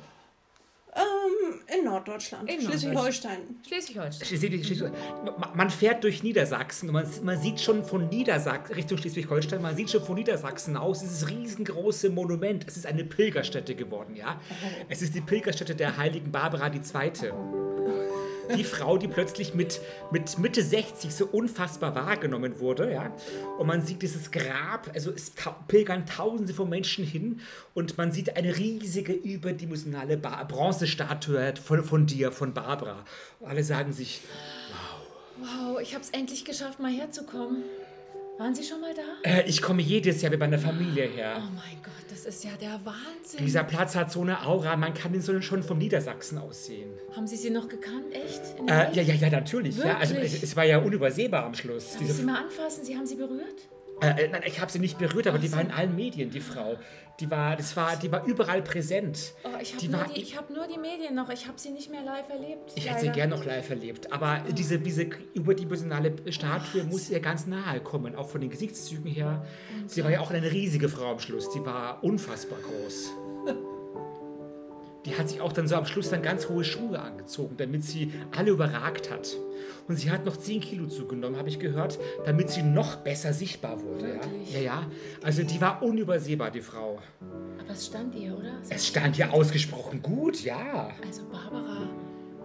Ähm, 0.96 1.48
in 1.77 1.86
Norddeutschland. 1.86 2.49
Schleswig-Holstein. 2.51 3.60
Schleswig-Holstein. 3.67 4.91
Man 5.53 5.69
fährt 5.69 6.03
durch 6.03 6.23
Niedersachsen 6.23 6.89
und 6.89 6.93
man, 6.93 7.08
man 7.23 7.39
sieht 7.39 7.60
schon 7.60 7.84
von 7.84 8.10
Niedersachsen, 8.10 8.75
Richtung 8.75 8.97
Schleswig-Holstein, 8.97 9.62
man 9.62 9.75
sieht 9.75 9.89
schon 9.89 10.03
von 10.03 10.15
Niedersachsen 10.15 10.77
aus 10.77 11.01
dieses 11.01 11.29
riesengroße 11.29 12.10
Monument. 12.10 12.65
Es 12.67 12.77
ist 12.77 12.86
eine 12.86 13.03
Pilgerstätte 13.03 13.75
geworden, 13.75 14.15
ja. 14.15 14.39
Es 14.89 15.01
ist 15.01 15.15
die 15.15 15.21
Pilgerstätte 15.21 15.75
der 15.75 15.97
heiligen 15.97 16.32
Barbara 16.32 16.67
II 16.67 16.82
die 18.55 18.63
Frau, 18.63 18.97
die 18.97 19.07
plötzlich 19.07 19.53
mit, 19.53 19.81
mit 20.12 20.38
Mitte 20.38 20.63
60 20.63 21.13
so 21.13 21.25
unfassbar 21.25 21.95
wahrgenommen 21.95 22.59
wurde. 22.59 22.91
Ja? 22.91 23.13
Und 23.57 23.67
man 23.67 23.85
sieht 23.85 24.01
dieses 24.01 24.31
Grab, 24.31 24.91
also 24.93 25.12
es 25.12 25.31
pilgern 25.67 26.05
tausende 26.05 26.53
von 26.53 26.69
Menschen 26.69 27.05
hin 27.05 27.41
und 27.73 27.97
man 27.97 28.12
sieht 28.12 28.35
eine 28.35 28.57
riesige 28.57 29.13
überdimensionale 29.13 30.17
ba 30.17 30.43
Bronzestatue 30.43 31.53
von, 31.63 31.83
von 31.83 32.05
dir, 32.05 32.31
von 32.31 32.53
Barbara. 32.53 33.05
Und 33.39 33.49
alle 33.49 33.63
sagen 33.63 33.93
sich, 33.93 34.21
wow. 34.69 34.99
Wow, 35.41 35.79
ich 35.81 35.93
habe 35.93 36.03
es 36.03 36.09
endlich 36.09 36.43
geschafft, 36.43 36.79
mal 36.79 36.91
herzukommen. 36.91 37.63
Waren 38.39 38.56
Sie 38.56 38.63
schon 38.63 38.80
mal 38.80 38.93
da? 38.93 39.30
Äh, 39.30 39.49
ich 39.49 39.62
komme 39.62 39.82
jedes 39.82 40.21
Jahr 40.21 40.32
mit 40.32 40.39
meiner 40.39 40.58
Familie 40.58 41.04
her. 41.08 41.36
Oh 41.39 41.52
mein 41.54 41.75
Gott, 41.84 42.06
das 42.10 42.23
ist 42.23 42.41
ja 42.45 42.52
der 42.52 42.80
Wahnsinn. 42.86 43.45
Dieser 43.45 43.65
Platz 43.65 43.95
hat 43.95 44.13
so 44.13 44.21
eine 44.21 44.45
Aura, 44.45 44.78
man 44.78 44.93
kann 44.93 45.13
ihn 45.13 45.21
so 45.21 45.41
schon 45.41 45.62
vom 45.62 45.78
Niedersachsen 45.78 46.38
aussehen. 46.38 46.89
Haben 47.13 47.28
Sie 47.28 47.36
sie 47.36 47.49
noch 47.49 47.67
gekannt, 47.67 48.13
echt? 48.13 48.41
Äh, 48.65 48.95
ja, 48.95 49.02
ja, 49.02 49.13
ja, 49.13 49.30
natürlich. 49.30 49.75
Ja, 49.75 49.97
also 49.97 50.15
es, 50.15 50.41
es, 50.41 50.56
war 50.56 50.63
ja 50.63 50.78
unübersehbar 50.78 51.43
am 51.43 51.54
Schluss. 51.54 51.91
Darf 51.91 52.02
ich 52.02 52.13
Sie 52.13 52.23
mal 52.23 52.43
anfassen? 52.43 52.86
Sie 52.86 52.95
haben 52.95 53.06
sie 53.06 53.15
berührt? 53.15 53.67
Äh, 54.01 54.25
äh, 54.25 54.27
nein, 54.29 54.41
ich 54.45 54.59
habe 54.59 54.71
sie 54.71 54.79
nicht 54.79 54.97
berührt, 54.97 55.27
aber 55.27 55.38
Ach 55.38 55.41
die 55.41 55.51
war 55.51 55.62
in 55.62 55.71
allen 55.71 55.95
Medien, 55.95 56.29
die 56.29 56.39
Frau. 56.39 56.77
Die 57.19 57.29
war, 57.29 57.57
das 57.57 57.75
war, 57.75 57.97
die 57.97 58.09
war 58.12 58.23
überall 58.25 58.62
präsent. 58.62 59.33
Oh, 59.43 59.49
ich 59.62 59.75
habe 59.75 59.88
nur, 59.88 60.03
die, 60.15 60.21
hab 60.38 60.49
nur 60.49 60.67
die 60.67 60.77
Medien 60.77 61.15
noch. 61.15 61.29
Ich 61.29 61.47
habe 61.47 61.59
sie 61.59 61.71
nicht 61.71 61.91
mehr 61.91 62.01
live 62.01 62.29
erlebt. 62.29 62.71
Ich 62.75 62.89
hätte 62.89 63.01
sie 63.01 63.09
gern 63.09 63.29
noch 63.29 63.43
live 63.43 63.69
erlebt. 63.69 64.12
Aber 64.13 64.41
oh. 64.47 64.53
diese, 64.53 64.79
diese 64.79 65.09
überdimensionale 65.33 66.13
Statue 66.31 66.83
oh, 66.83 66.85
muss 66.85 67.09
ihr 67.09 67.19
ganz 67.19 67.45
nahe 67.45 67.81
kommen, 67.81 68.15
auch 68.15 68.29
von 68.29 68.39
den 68.39 68.49
Gesichtszügen 68.49 69.12
her. 69.12 69.45
Und 69.81 69.91
sie 69.91 70.03
war 70.03 70.12
ja 70.12 70.21
auch 70.21 70.31
eine 70.31 70.49
riesige 70.49 70.88
Frau 70.88 71.12
am 71.12 71.19
Schluss. 71.19 71.49
Die 71.49 71.65
war 71.65 72.01
unfassbar 72.03 72.59
groß. 72.59 73.12
die 75.05 75.15
hat 75.15 75.29
sich 75.29 75.41
auch 75.41 75.53
dann 75.53 75.67
so 75.67 75.75
am 75.75 75.85
Schluss 75.85 76.09
dann 76.09 76.21
ganz 76.21 76.49
hohe 76.49 76.63
Schuhe 76.63 76.99
angezogen, 76.99 77.55
damit 77.57 77.83
sie 77.83 78.13
alle 78.35 78.51
überragt 78.51 79.09
hat. 79.09 79.38
Und 79.88 79.95
sie 79.95 80.12
hat 80.12 80.25
noch 80.25 80.38
10 80.38 80.62
Kilo 80.62 80.88
zugenommen, 80.88 81.38
habe 81.38 81.49
ich 81.49 81.59
gehört, 81.59 81.99
damit 82.25 82.49
sie 82.49 82.63
noch 82.63 82.97
besser 82.97 83.33
sichtbar 83.33 83.81
wurde. 83.81 84.19
Ja? 84.53 84.59
ja, 84.59 84.59
ja. 84.59 84.91
Also 85.23 85.43
die 85.43 85.59
war 85.62 85.81
unübersehbar, 85.81 86.51
die 86.51 86.62
Frau. 86.62 86.99
Aber 87.59 87.71
es 87.71 87.88
stand 87.88 88.13
ihr, 88.15 88.38
oder? 88.38 88.59
Es, 88.62 88.69
es 88.69 88.88
stand 88.88 89.17
ihr 89.17 89.33
ausgesprochen 89.33 90.01
gut, 90.01 90.43
ja. 90.43 90.91
Also 91.05 91.23
Barbara, 91.25 91.89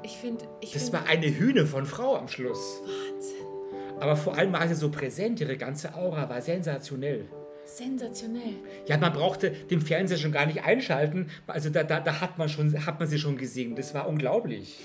ich 0.02 0.16
finde... 0.16 0.44
Ich 0.60 0.72
das 0.72 0.84
find, 0.84 0.94
war 0.94 1.06
eine 1.06 1.26
Hühne 1.26 1.66
von 1.66 1.86
Frau 1.86 2.16
am 2.16 2.28
Schluss. 2.28 2.80
Wahnsinn. 2.82 3.54
Aber 4.00 4.16
vor 4.16 4.36
allem 4.36 4.52
war 4.52 4.66
sie 4.68 4.74
so 4.74 4.90
präsent, 4.90 5.40
ihre 5.40 5.56
ganze 5.56 5.94
Aura 5.94 6.28
war 6.28 6.40
sensationell. 6.42 7.26
Sensationell. 7.66 8.56
Ja, 8.86 8.98
man 8.98 9.12
brauchte 9.12 9.50
den 9.50 9.80
Fernseher 9.80 10.18
schon 10.18 10.32
gar 10.32 10.46
nicht 10.46 10.64
einschalten. 10.64 11.28
Also 11.46 11.70
da, 11.70 11.82
da, 11.82 12.00
da 12.00 12.20
hat, 12.20 12.38
man 12.38 12.48
schon, 12.48 12.86
hat 12.86 12.98
man 12.98 13.08
sie 13.08 13.18
schon 13.18 13.36
gesehen. 13.36 13.74
Das 13.74 13.94
war 13.94 14.08
unglaublich. 14.08 14.78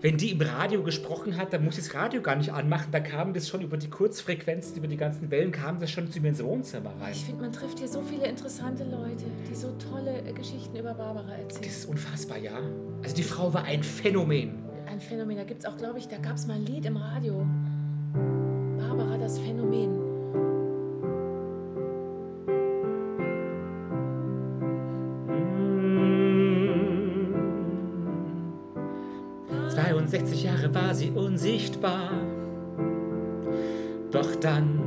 Wenn 0.00 0.16
die 0.16 0.32
im 0.32 0.40
Radio 0.40 0.82
gesprochen 0.82 1.36
hat, 1.36 1.52
dann 1.52 1.64
muss 1.64 1.78
ich 1.78 1.84
das 1.84 1.94
Radio 1.94 2.22
gar 2.22 2.34
nicht 2.34 2.52
anmachen. 2.52 2.88
Da 2.90 2.98
kam 2.98 3.32
das 3.34 3.48
schon 3.48 3.60
über 3.60 3.76
die 3.76 3.88
Kurzfrequenzen, 3.88 4.76
über 4.76 4.88
die 4.88 4.96
ganzen 4.96 5.30
Wellen, 5.30 5.52
kam 5.52 5.78
das 5.78 5.92
schon 5.92 6.10
zu 6.10 6.20
mir 6.20 6.28
ins 6.28 6.42
Wohnzimmer 6.42 6.90
rein. 7.00 7.12
Ich 7.12 7.24
finde, 7.24 7.42
man 7.42 7.52
trifft 7.52 7.78
hier 7.78 7.86
so 7.86 8.02
viele 8.02 8.26
interessante 8.26 8.82
Leute, 8.82 9.24
die 9.48 9.54
so 9.54 9.72
tolle 9.78 10.22
äh, 10.22 10.32
Geschichten 10.32 10.76
über 10.76 10.94
Barbara 10.94 11.36
erzählen. 11.36 11.62
Das 11.62 11.76
ist 11.76 11.84
unfassbar, 11.86 12.38
ja. 12.38 12.58
Also 13.04 13.14
die 13.14 13.22
Frau 13.22 13.54
war 13.54 13.62
ein 13.64 13.84
Phänomen. 13.84 14.58
Ein 14.86 15.00
Phänomen. 15.00 15.36
Da 15.36 15.44
gibt 15.44 15.60
es 15.60 15.66
auch, 15.66 15.76
glaube 15.76 16.00
ich, 16.00 16.08
da 16.08 16.16
gab 16.16 16.34
es 16.34 16.48
mal 16.48 16.54
ein 16.54 16.66
Lied 16.66 16.84
im 16.84 16.96
Radio. 16.96 17.46
Barbara, 18.78 19.18
das 19.18 19.38
Phänomen. 19.38 20.11
60 30.42 30.44
Jahre 30.44 30.74
war 30.74 30.94
sie 30.94 31.10
unsichtbar. 31.10 32.10
Doch 34.10 34.34
dann, 34.36 34.80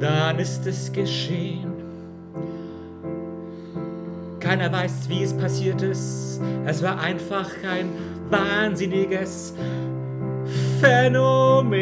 dann 0.00 0.38
ist 0.38 0.66
es 0.66 0.90
geschehen. 0.92 1.72
Keiner 4.40 4.72
weiß, 4.72 5.08
wie 5.08 5.22
es 5.22 5.32
passiert 5.34 5.82
ist. 5.82 6.40
Es 6.66 6.82
war 6.82 6.98
einfach 7.00 7.50
ein 7.68 7.90
wahnsinniges 8.30 9.54
Phänomen. 10.80 11.74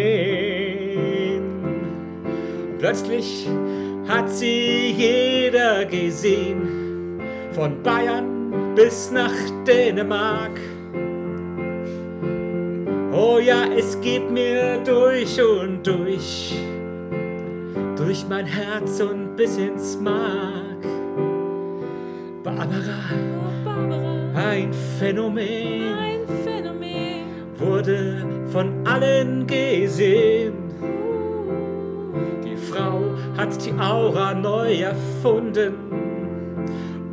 Plötzlich 2.78 3.48
hat 4.08 4.28
sie 4.30 4.92
jeder 4.96 5.84
gesehen, 5.84 7.20
von 7.52 7.82
Bayern 7.82 8.74
bis 8.74 9.10
nach 9.12 9.32
Dänemark. 9.66 10.71
Oh 13.14 13.38
ja, 13.38 13.66
es 13.66 14.00
geht 14.00 14.30
mir 14.30 14.78
durch 14.86 15.38
und 15.38 15.86
durch, 15.86 16.54
durch 17.94 18.24
mein 18.26 18.46
Herz 18.46 19.00
und 19.00 19.36
bis 19.36 19.58
ins 19.58 19.98
Mark. 20.00 20.80
Barbara, 22.42 22.70
oh, 23.12 23.64
Barbara. 23.66 24.48
ein 24.48 24.72
Phänomen, 24.98 25.92
ein 25.92 26.20
Phänomen, 26.42 27.26
wurde 27.58 28.16
von 28.50 28.72
allen 28.86 29.46
gesehen. 29.46 30.54
Die 32.42 32.56
Frau 32.56 32.98
hat 33.36 33.62
die 33.62 33.74
Aura 33.78 34.32
neu 34.32 34.72
erfunden 34.72 35.74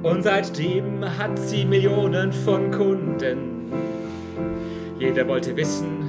und 0.02 0.24
seitdem 0.24 1.04
hat 1.18 1.38
sie 1.38 1.66
Millionen 1.66 2.32
von 2.32 2.72
Kunden. 2.72 3.59
Jeder 5.00 5.28
wollte 5.28 5.56
wissen, 5.56 6.04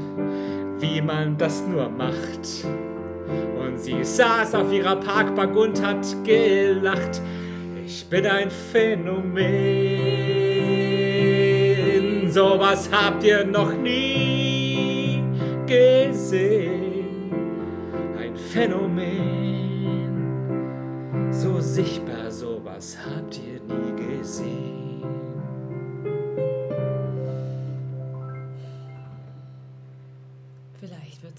wie 0.80 1.00
man 1.00 1.38
das 1.38 1.62
nur 1.66 1.88
macht. 1.88 2.64
Und 3.64 3.78
sie 3.78 4.02
saß 4.02 4.56
auf 4.56 4.72
ihrer 4.72 4.96
Parkbank 4.96 5.56
und 5.56 5.80
hat 5.80 6.04
gelacht. 6.24 7.22
Ich 7.86 8.04
bin 8.08 8.26
ein 8.26 8.50
Phänomen. 8.50 9.38
Sowas 12.28 12.90
habt 12.92 13.22
ihr 13.22 13.44
noch 13.44 13.72
nie 13.72 15.22
gesehen. 15.66 17.30
Ein 18.18 18.36
Phänomen. 18.36 19.20
So 21.30 21.60
sichtbar, 21.60 22.28
sowas 22.30 22.98
habt 23.04 23.38
ihr 23.38 23.60
nie 23.60 23.92
gesehen. 24.18 24.79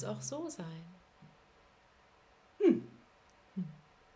Es 0.02 0.08
auch 0.08 0.22
so 0.22 0.50
sein. 0.50 0.66
Hm. 2.60 2.88
hm. 3.56 3.66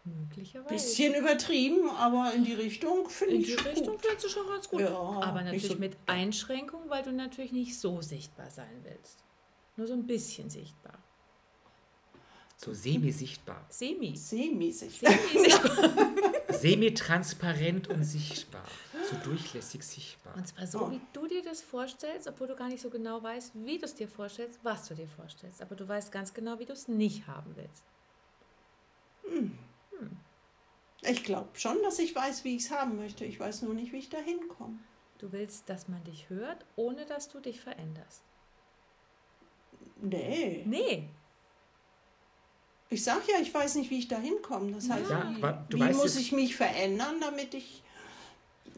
Möglicherweise. 0.04 0.74
Bisschen 0.74 1.15
übertrieben, 1.15 1.89
aber 1.89 2.34
in 2.34 2.43
die 2.43 2.54
Richtung 2.54 3.10
finde 3.10 3.36
ich. 3.36 3.50
In 3.52 3.58
die 3.58 3.69
Richtung 3.69 4.00
findest 4.00 4.26
du 4.26 4.30
schon 4.30 4.48
ganz 4.48 4.69
gut. 4.69 4.82
Ja, 4.82 4.95
aber 4.95 5.41
natürlich 5.41 5.67
so 5.67 5.76
mit 5.76 5.98
Einschränkung, 6.06 6.82
weil 6.89 7.04
du 7.04 7.12
natürlich 7.12 7.52
nicht 7.52 7.80
so 7.80 8.02
sichtbar 8.02 8.50
sein 8.50 8.84
willst. 8.84 9.24
Nur 9.78 9.88
so 9.88 9.93
ein 9.93 10.06
bisschen 10.06 10.50
sichtbar. 10.50 10.98
So 12.58 12.74
semi-sichtbar. 12.74 13.65
Semi. 13.69 14.15
Semi-sichtbar. 14.15 15.12
Semi-sichtbar. 15.12 16.10
Semi-transparent 16.50 17.89
und 17.89 18.04
sichtbar. 18.04 18.63
So 19.10 19.15
durchlässig 19.24 19.84
sichtbar. 19.84 20.36
Und 20.36 20.48
zwar 20.48 20.65
so, 20.68 20.86
oh. 20.86 20.91
wie 20.91 21.02
du 21.13 21.28
dir 21.28 21.44
das 21.44 21.62
vorstellst, 21.62 22.28
obwohl 22.28 22.48
du 22.48 22.56
gar 22.56 22.70
nicht 22.70 22.82
so 22.82 22.89
genau 22.89 23.22
weißt, 23.22 23.52
wie 23.54 23.78
du 23.78 23.86
es 23.86 23.96
dir 23.96 24.08
vorstellst, 24.08 24.60
was 24.63 24.88
du 24.88 24.96
dir 24.96 25.08
vorstellst. 25.08 25.62
Aber 25.62 25.76
du 25.76 25.88
weißt 25.88 26.12
ganz 26.12 26.34
genau, 26.34 26.60
wie 26.60 26.65
du 26.65 26.74
es 26.74 26.88
nicht 26.88 27.28
haben 27.28 27.56
willst. 27.56 27.84
Hm. 29.24 29.58
Hm. 30.00 30.18
Ich 31.02 31.24
glaube 31.24 31.50
schon, 31.54 31.78
dass 31.84 32.00
ich 32.00 32.15
weiß, 32.15 32.44
wie 32.44 32.56
ich 32.56 32.63
es 32.63 32.72
haben 32.72 32.98
möchte. 32.98 33.26
Ich 33.26 33.39
weiß 33.39 33.62
nur 33.62 33.74
nicht, 33.74 33.91
wie 33.91 33.98
ich 33.98 34.10
da 34.10 34.18
hinkomme. 34.18 34.80
Du 35.20 35.32
willst, 35.32 35.70
dass 35.70 35.88
man 35.88 36.04
dich 36.04 36.30
hört, 36.30 36.65
ohne 36.76 37.06
dass 37.06 37.30
du 37.30 37.39
dich 37.39 37.62
veränderst. 37.62 38.24
Nee. 40.02 40.63
Nee. 40.65 41.10
Ich 42.89 43.04
sage 43.04 43.24
ja, 43.32 43.39
ich 43.39 43.54
weiß 43.54 43.76
nicht, 43.76 43.89
wie 43.89 44.00
ich 44.00 44.08
da 44.08 44.18
hinkomme. 44.18 44.72
Das 44.72 44.89
heißt, 44.89 45.10
ja, 45.10 45.36
wie, 45.70 45.80
wie 45.80 45.94
muss 45.94 46.15
ich 46.18 46.32
mich 46.32 46.56
verändern, 46.56 47.20
damit 47.20 47.54
ich 47.54 47.84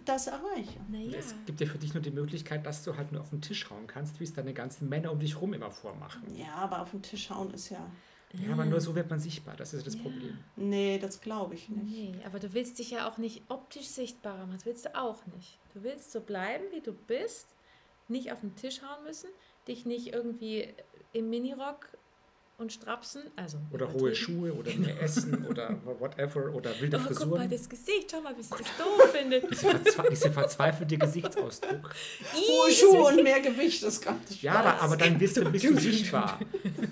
das 0.07 0.27
erreiche. 0.27 0.79
Naja. 0.89 1.17
Es 1.17 1.35
gibt 1.45 1.59
ja 1.59 1.67
für 1.67 1.77
dich 1.77 1.93
nur 1.93 2.01
die 2.01 2.11
Möglichkeit, 2.11 2.65
dass 2.65 2.83
du 2.83 2.95
halt 2.95 3.11
nur 3.11 3.21
auf 3.21 3.29
den 3.29 3.41
Tisch 3.41 3.69
hauen 3.69 3.87
kannst, 3.87 4.19
wie 4.19 4.23
es 4.23 4.33
deine 4.33 4.53
ganzen 4.53 4.89
Männer 4.89 5.11
um 5.11 5.19
dich 5.19 5.39
rum 5.39 5.53
immer 5.53 5.71
vormachen. 5.71 6.23
Ja, 6.35 6.53
aber 6.55 6.81
auf 6.81 6.91
den 6.91 7.01
Tisch 7.01 7.29
hauen 7.29 7.51
ist 7.53 7.69
ja. 7.69 7.89
Ja, 8.33 8.51
aber 8.53 8.65
nur 8.65 8.81
so 8.81 8.93
wird 8.93 9.09
man 9.09 9.19
sichtbar, 9.19 9.55
das 9.55 9.73
ist 9.73 9.87
das 9.87 9.95
ja. 9.95 10.01
Problem. 10.01 10.37
Nee, 10.57 10.99
das 10.99 11.21
glaube 11.21 11.55
ich 11.55 11.69
nicht. 11.69 11.85
Nee, 11.85 12.25
aber 12.25 12.39
du 12.39 12.53
willst 12.53 12.77
dich 12.77 12.91
ja 12.91 13.09
auch 13.09 13.17
nicht 13.17 13.43
optisch 13.47 13.87
sichtbarer 13.87 14.39
machen, 14.39 14.53
das 14.53 14.65
willst 14.65 14.85
du 14.85 14.95
auch 14.95 15.25
nicht. 15.27 15.57
Du 15.73 15.81
willst 15.83 16.11
so 16.11 16.19
bleiben, 16.19 16.65
wie 16.73 16.81
du 16.81 16.91
bist, 16.91 17.47
nicht 18.09 18.31
auf 18.31 18.41
den 18.41 18.53
Tisch 18.55 18.81
hauen 18.81 19.05
müssen, 19.05 19.29
dich 19.67 19.85
nicht 19.85 20.13
irgendwie 20.13 20.73
im 21.13 21.29
Minirock 21.29 21.87
und 22.59 22.73
Strapsen, 22.73 23.21
also 23.35 23.59
oder 23.71 23.93
hohe 23.93 24.15
Schuhe 24.15 24.51
oder 24.51 24.73
mehr 24.73 24.93
genau. 24.93 25.01
Essen 25.01 25.45
oder 25.45 25.77
whatever 25.99 26.51
oder 26.55 26.71
wilde 26.79 26.97
oh, 26.97 27.05
Frisuren. 27.05 27.29
Guck 27.29 27.39
mal 27.39 27.47
das 27.47 27.69
Gesicht, 27.69 28.09
schau 28.11 28.21
mal, 28.21 28.35
wie 28.35 28.41
sie 28.41 28.49
das 28.49 28.67
doof 28.77 29.11
findet. 29.11 29.51
Diese, 29.51 29.69
verzwe 29.69 30.03
diese 30.09 30.31
verzweifelte 30.31 30.97
Gesichtsausdruck. 30.97 31.93
hohe 32.33 32.71
Schuhe 32.71 33.03
und 33.03 33.23
mehr 33.23 33.41
Gewicht, 33.41 33.83
das 33.83 34.01
kann 34.01 34.19
nicht 34.27 34.41
Ja, 34.41 34.55
aber, 34.55 34.81
aber 34.81 34.97
dann 34.97 35.19
bist 35.19 35.37
du, 35.37 35.51
bist 35.51 35.65
du 35.65 35.77
sichtbar. 35.77 36.39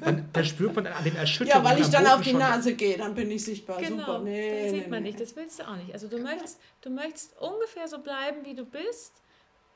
Dann, 0.02 0.30
dann 0.32 0.46
spürt 0.46 0.76
man 0.76 0.86
an 0.86 1.04
den 1.04 1.16
Erschütterungen. 1.16 1.66
Ja, 1.66 1.72
weil 1.72 1.82
ich 1.82 1.90
dann 1.90 2.06
auf 2.06 2.22
die 2.22 2.34
Nase 2.34 2.76
gehe, 2.76 2.98
dann 2.98 3.16
bin 3.16 3.32
ich 3.32 3.44
sichtbar. 3.44 3.80
Genau, 3.80 4.06
Super. 4.06 4.20
Nee, 4.20 4.62
dann 4.62 4.70
sieht 4.70 4.90
man 4.90 5.02
nee. 5.02 5.10
nicht, 5.10 5.20
das 5.20 5.36
willst 5.36 5.60
du 5.60 5.68
auch 5.68 5.78
nicht. 5.78 5.92
Also 5.94 6.08
du 6.08 6.20
möchtest, 6.20 6.60
du 6.82 6.92
möchtest 6.92 7.36
ungefähr 7.40 7.88
so 7.88 7.98
bleiben, 7.98 8.46
wie 8.46 8.54
du 8.54 8.66
bist 8.66 9.14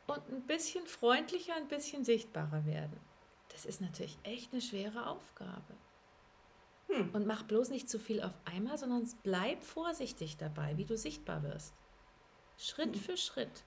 und 0.06 0.22
ein 0.30 0.42
bisschen 0.44 0.86
freundlicher, 0.86 1.56
ein 1.56 1.68
bisschen 1.68 2.06
sichtbarer 2.06 2.64
werden. 2.68 3.00
Das 3.52 3.66
ist 3.66 3.82
natürlich 3.82 4.18
echt 4.24 4.54
eine 4.54 4.62
schwere 4.62 5.08
Aufgabe. 5.08 5.76
Hm. 6.90 7.10
Und 7.14 7.28
mach 7.28 7.44
bloß 7.44 7.70
nicht 7.70 7.90
zu 7.90 8.00
viel 8.00 8.22
auf 8.22 8.34
einmal, 8.46 8.78
sondern 8.78 9.08
bleib 9.24 9.64
vorsichtig 9.64 10.38
dabei, 10.38 10.78
wie 10.78 10.86
du 10.86 10.98
sichtbar 10.98 11.44
wirst. 11.44 11.74
Schritt 12.58 12.96
hm. 12.96 13.02
für 13.02 13.18
Schritt. 13.18 13.64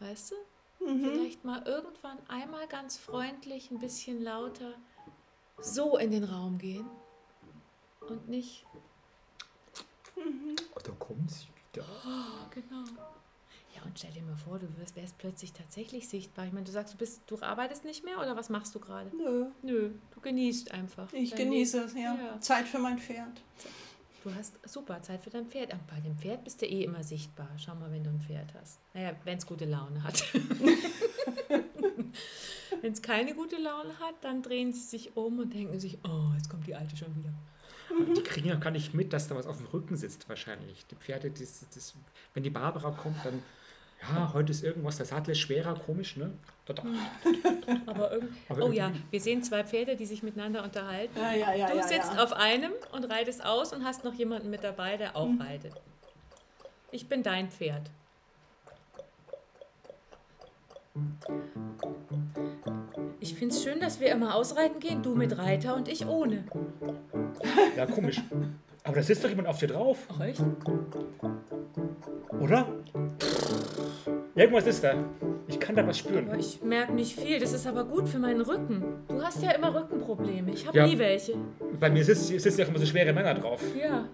Weißt 0.00 0.32
du? 0.32 0.36
Mhm. 0.84 1.04
Vielleicht 1.04 1.44
mal 1.44 1.62
irgendwann 1.66 2.18
einmal 2.28 2.66
ganz 2.68 2.98
freundlich, 2.98 3.70
ein 3.70 3.78
bisschen 3.78 4.22
lauter 4.22 4.74
so 5.58 5.96
in 5.96 6.10
den 6.10 6.24
Raum 6.24 6.58
gehen 6.58 6.86
und 8.08 8.28
nicht. 8.28 8.66
Mhm. 10.16 10.56
Oh, 10.74 10.80
da 10.82 10.92
kommt 10.92 11.30
sie 11.30 11.46
wieder. 11.72 11.86
Oh, 12.04 12.48
genau. 12.50 12.84
Und 13.86 13.98
stell 13.98 14.10
dir 14.10 14.22
mal 14.22 14.36
vor, 14.36 14.58
du 14.58 14.66
wirst, 14.78 14.96
wärst 14.96 15.16
plötzlich 15.18 15.52
tatsächlich 15.52 16.08
sichtbar. 16.08 16.46
Ich 16.46 16.52
meine, 16.52 16.66
du 16.66 16.72
sagst, 16.72 16.94
du 16.94 16.98
bist, 16.98 17.22
du 17.26 17.40
arbeitest 17.40 17.84
nicht 17.84 18.04
mehr 18.04 18.18
oder 18.18 18.36
was 18.36 18.48
machst 18.48 18.74
du 18.74 18.80
gerade? 18.80 19.10
Nö. 19.16 19.46
Nö, 19.62 19.90
du 20.12 20.20
genießt 20.20 20.72
einfach. 20.72 21.12
Ich 21.12 21.34
genieße 21.34 21.84
es, 21.84 21.94
ja. 21.94 22.14
ja. 22.14 22.40
Zeit 22.40 22.66
für 22.66 22.78
mein 22.78 22.98
Pferd. 22.98 23.40
Du 24.24 24.34
hast 24.34 24.58
super 24.68 25.00
Zeit 25.02 25.22
für 25.22 25.30
dein 25.30 25.46
Pferd. 25.46 25.72
Aber 25.72 25.84
bei 25.88 26.00
dem 26.00 26.18
Pferd 26.18 26.42
bist 26.42 26.60
du 26.60 26.66
eh 26.66 26.82
immer 26.82 27.04
sichtbar. 27.04 27.48
Schau 27.58 27.76
mal, 27.76 27.92
wenn 27.92 28.02
du 28.02 28.10
ein 28.10 28.20
Pferd 28.20 28.52
hast. 28.60 28.80
Naja, 28.92 29.12
wenn 29.22 29.38
es 29.38 29.46
gute 29.46 29.66
Laune 29.66 30.02
hat. 30.02 30.24
wenn 32.80 32.92
es 32.92 33.02
keine 33.02 33.34
gute 33.34 33.56
Laune 33.56 33.96
hat, 34.00 34.16
dann 34.22 34.42
drehen 34.42 34.72
sie 34.72 34.80
sich 34.80 35.16
um 35.16 35.38
und 35.38 35.54
denken 35.54 35.78
sich, 35.78 35.98
oh, 36.02 36.32
jetzt 36.34 36.50
kommt 36.50 36.66
die 36.66 36.74
Alte 36.74 36.96
schon 36.96 37.14
wieder. 37.14 37.32
Aber 37.88 38.04
die 38.14 38.22
kriegen 38.22 38.48
ja 38.48 38.56
gar 38.56 38.72
nicht 38.72 38.94
mit, 38.94 39.12
dass 39.12 39.28
da 39.28 39.36
was 39.36 39.46
auf 39.46 39.58
dem 39.58 39.66
Rücken 39.66 39.96
sitzt 39.96 40.28
wahrscheinlich. 40.28 40.84
Die 40.86 40.96
Pferde, 40.96 41.30
das, 41.30 41.64
das, 41.72 41.94
wenn 42.34 42.42
die 42.42 42.50
Barbara 42.50 42.90
kommt, 42.90 43.24
dann 43.24 43.40
ja, 44.14 44.32
heute 44.32 44.52
ist 44.52 44.62
irgendwas, 44.62 44.96
der 44.96 45.06
Sattel 45.06 45.32
ist 45.32 45.38
schwerer, 45.38 45.74
komisch, 45.74 46.16
ne? 46.16 46.32
Aber, 47.86 48.12
irgend 48.12 48.30
Aber 48.48 48.66
oh 48.66 48.72
ja, 48.72 48.90
wir 49.10 49.20
sehen 49.20 49.42
zwei 49.42 49.62
Pferde, 49.62 49.96
die 49.96 50.06
sich 50.06 50.22
miteinander 50.22 50.64
unterhalten. 50.64 51.16
Ja, 51.18 51.32
ja, 51.32 51.54
ja, 51.54 51.70
du 51.70 51.82
sitzt 51.82 52.18
auf 52.18 52.32
einem 52.32 52.72
und 52.92 53.04
reitest 53.04 53.44
aus 53.44 53.72
und 53.72 53.84
hast 53.84 54.04
noch 54.04 54.14
jemanden 54.14 54.50
mit 54.50 54.64
dabei, 54.64 54.96
der 54.96 55.16
auch 55.16 55.28
mhm. 55.28 55.40
reitet. 55.40 55.74
Ich 56.90 57.08
bin 57.08 57.22
dein 57.22 57.50
Pferd. 57.50 57.90
Ich 63.20 63.34
finde 63.34 63.54
es 63.54 63.62
schön, 63.62 63.80
dass 63.80 64.00
wir 64.00 64.10
immer 64.10 64.34
ausreiten 64.34 64.80
gehen, 64.80 65.02
du 65.02 65.14
mit 65.14 65.36
Reiter 65.36 65.76
und 65.76 65.88
ich 65.88 66.06
ohne. 66.06 66.44
Ja, 67.76 67.86
komisch. 67.86 68.22
Aber 68.86 68.94
da 68.94 69.02
sitzt 69.02 69.24
doch 69.24 69.28
jemand 69.28 69.48
auf 69.48 69.58
dir 69.58 69.66
drauf. 69.66 69.98
Ach, 70.08 70.20
echt? 70.20 70.40
Oder? 72.40 72.68
Irgendwas 74.36 74.66
ist 74.68 74.84
da. 74.84 74.94
Ich 75.48 75.58
kann 75.58 75.74
da 75.74 75.84
was 75.84 75.98
spüren. 75.98 76.28
Aber 76.28 76.38
ich 76.38 76.62
merke 76.62 76.92
nicht 76.92 77.18
viel. 77.18 77.40
Das 77.40 77.52
ist 77.52 77.66
aber 77.66 77.84
gut 77.84 78.08
für 78.08 78.20
meinen 78.20 78.42
Rücken. 78.42 78.84
Du 79.08 79.20
hast 79.20 79.42
ja 79.42 79.50
immer 79.50 79.74
Rückenprobleme. 79.74 80.52
Ich 80.52 80.68
habe 80.68 80.78
ja, 80.78 80.86
nie 80.86 80.96
welche. 80.98 81.34
Bei 81.80 81.90
mir 81.90 82.04
sitzen, 82.04 82.38
sitzen 82.38 82.60
ja 82.60 82.66
immer 82.66 82.78
so 82.78 82.86
schwere 82.86 83.12
Männer 83.12 83.34
drauf. 83.34 83.60
Ja. 83.76 84.08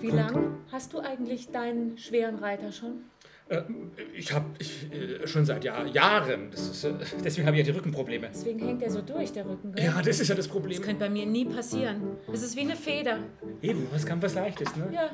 Wie 0.00 0.10
lange 0.10 0.56
hast 0.72 0.92
du 0.92 0.98
eigentlich 0.98 1.52
deinen 1.52 1.96
schweren 1.96 2.36
Reiter 2.36 2.72
schon? 2.72 3.04
Äh, 3.52 3.62
ich 4.14 4.32
habe 4.32 4.46
äh, 4.60 5.26
schon 5.26 5.44
seit 5.44 5.64
Jahr, 5.64 5.86
Jahren, 5.86 6.52
ist, 6.52 6.84
äh, 6.84 6.94
deswegen 7.22 7.46
habe 7.46 7.56
ich 7.58 7.66
ja 7.66 7.72
die 7.72 7.76
Rückenprobleme. 7.76 8.28
Deswegen 8.32 8.66
hängt 8.66 8.82
er 8.82 8.90
so 8.90 9.02
durch, 9.02 9.32
der 9.32 9.46
Rücken. 9.46 9.74
Gell? 9.74 9.84
Ja, 9.84 10.00
das 10.00 10.20
ist 10.20 10.28
ja 10.28 10.34
das 10.34 10.48
Problem. 10.48 10.78
Das 10.78 10.86
könnte 10.86 11.00
bei 11.00 11.10
mir 11.10 11.26
nie 11.26 11.44
passieren. 11.44 12.16
Es 12.32 12.42
ist 12.42 12.56
wie 12.56 12.62
eine 12.62 12.76
Feder. 12.76 13.18
Eben, 13.60 13.86
was 13.92 14.06
kann 14.06 14.22
was 14.22 14.34
Leichtes, 14.34 14.74
ne? 14.76 14.90
Ja. 14.92 15.10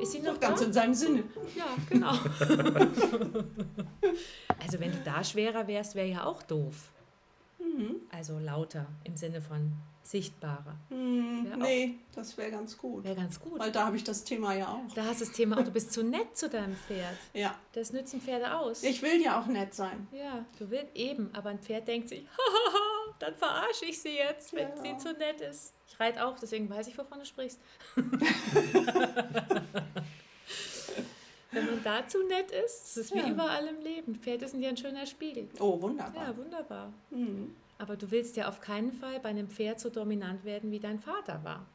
Ist 0.00 0.12
sie 0.12 0.20
noch 0.20 0.40
ganz 0.40 0.58
da? 0.58 0.66
in 0.66 0.72
seinem 0.72 0.94
Sinne. 0.94 1.22
Ja, 1.56 1.66
genau. 1.88 2.10
also 4.58 4.80
wenn 4.80 4.90
du 4.90 4.98
da 5.04 5.22
schwerer 5.22 5.68
wärst, 5.68 5.94
wäre 5.94 6.08
ja 6.08 6.24
auch 6.24 6.42
doof. 6.42 6.90
Mhm. 7.60 8.00
Also 8.10 8.40
lauter 8.40 8.86
im 9.04 9.16
Sinne 9.16 9.40
von 9.40 9.74
sichtbarer. 10.12 10.76
Hm, 10.90 11.58
nee, 11.58 11.94
das 12.14 12.36
wäre 12.36 12.50
ganz 12.50 12.76
gut. 12.76 13.02
Wäre 13.02 13.16
ganz 13.16 13.40
gut. 13.40 13.58
Weil 13.58 13.72
da 13.72 13.86
habe 13.86 13.96
ich 13.96 14.04
das 14.04 14.22
Thema 14.24 14.54
ja 14.54 14.68
auch. 14.68 14.94
Da 14.94 15.06
hast 15.06 15.22
du 15.22 15.24
das 15.24 15.34
Thema 15.34 15.58
auch, 15.58 15.64
du 15.64 15.70
bist 15.70 15.90
zu 15.90 16.04
nett 16.04 16.36
zu 16.36 16.50
deinem 16.50 16.76
Pferd. 16.76 17.16
Ja. 17.32 17.58
Das 17.72 17.94
nützen 17.94 18.20
Pferde 18.20 18.54
aus. 18.54 18.82
Ich 18.82 19.00
will 19.00 19.22
ja 19.22 19.40
auch 19.40 19.46
nett 19.46 19.74
sein. 19.74 20.06
Ja, 20.12 20.44
du 20.58 20.70
willst 20.70 20.94
eben, 20.94 21.30
aber 21.32 21.48
ein 21.48 21.58
Pferd 21.58 21.88
denkt 21.88 22.10
sich, 22.10 22.26
dann 23.18 23.34
verarsche 23.34 23.86
ich 23.86 24.00
sie 24.00 24.14
jetzt, 24.14 24.52
wenn 24.52 24.68
ja. 24.68 24.82
sie 24.82 24.98
zu 24.98 25.14
nett 25.14 25.40
ist. 25.40 25.72
Ich 25.88 25.98
reite 25.98 26.24
auch, 26.26 26.38
deswegen 26.38 26.68
weiß 26.68 26.88
ich, 26.88 26.98
wovon 26.98 27.18
du 27.18 27.24
sprichst. 27.24 27.58
Wenn 31.54 31.66
man 31.66 31.84
da 31.84 32.06
zu 32.08 32.26
nett 32.26 32.50
ist, 32.50 32.82
das 32.82 32.96
ist 32.96 33.14
wie 33.14 33.18
ja. 33.18 33.28
überall 33.28 33.66
im 33.66 33.78
Leben. 33.82 34.14
Pferde 34.14 34.48
sind 34.48 34.62
ja 34.62 34.70
ein 34.70 34.76
schöner 34.76 35.04
Spiegel. 35.04 35.50
Oh, 35.60 35.80
wunderbar. 35.82 36.28
Ja, 36.28 36.34
wunderbar. 36.34 36.90
Mhm. 37.10 37.54
Aber 37.82 37.96
du 37.96 38.12
willst 38.12 38.36
ja 38.36 38.48
auf 38.48 38.60
keinen 38.60 38.92
Fall 38.92 39.18
bei 39.18 39.30
einem 39.30 39.48
Pferd 39.48 39.80
so 39.80 39.90
dominant 39.90 40.44
werden, 40.44 40.70
wie 40.70 40.78
dein 40.78 41.00
Vater 41.00 41.42
war. 41.42 41.66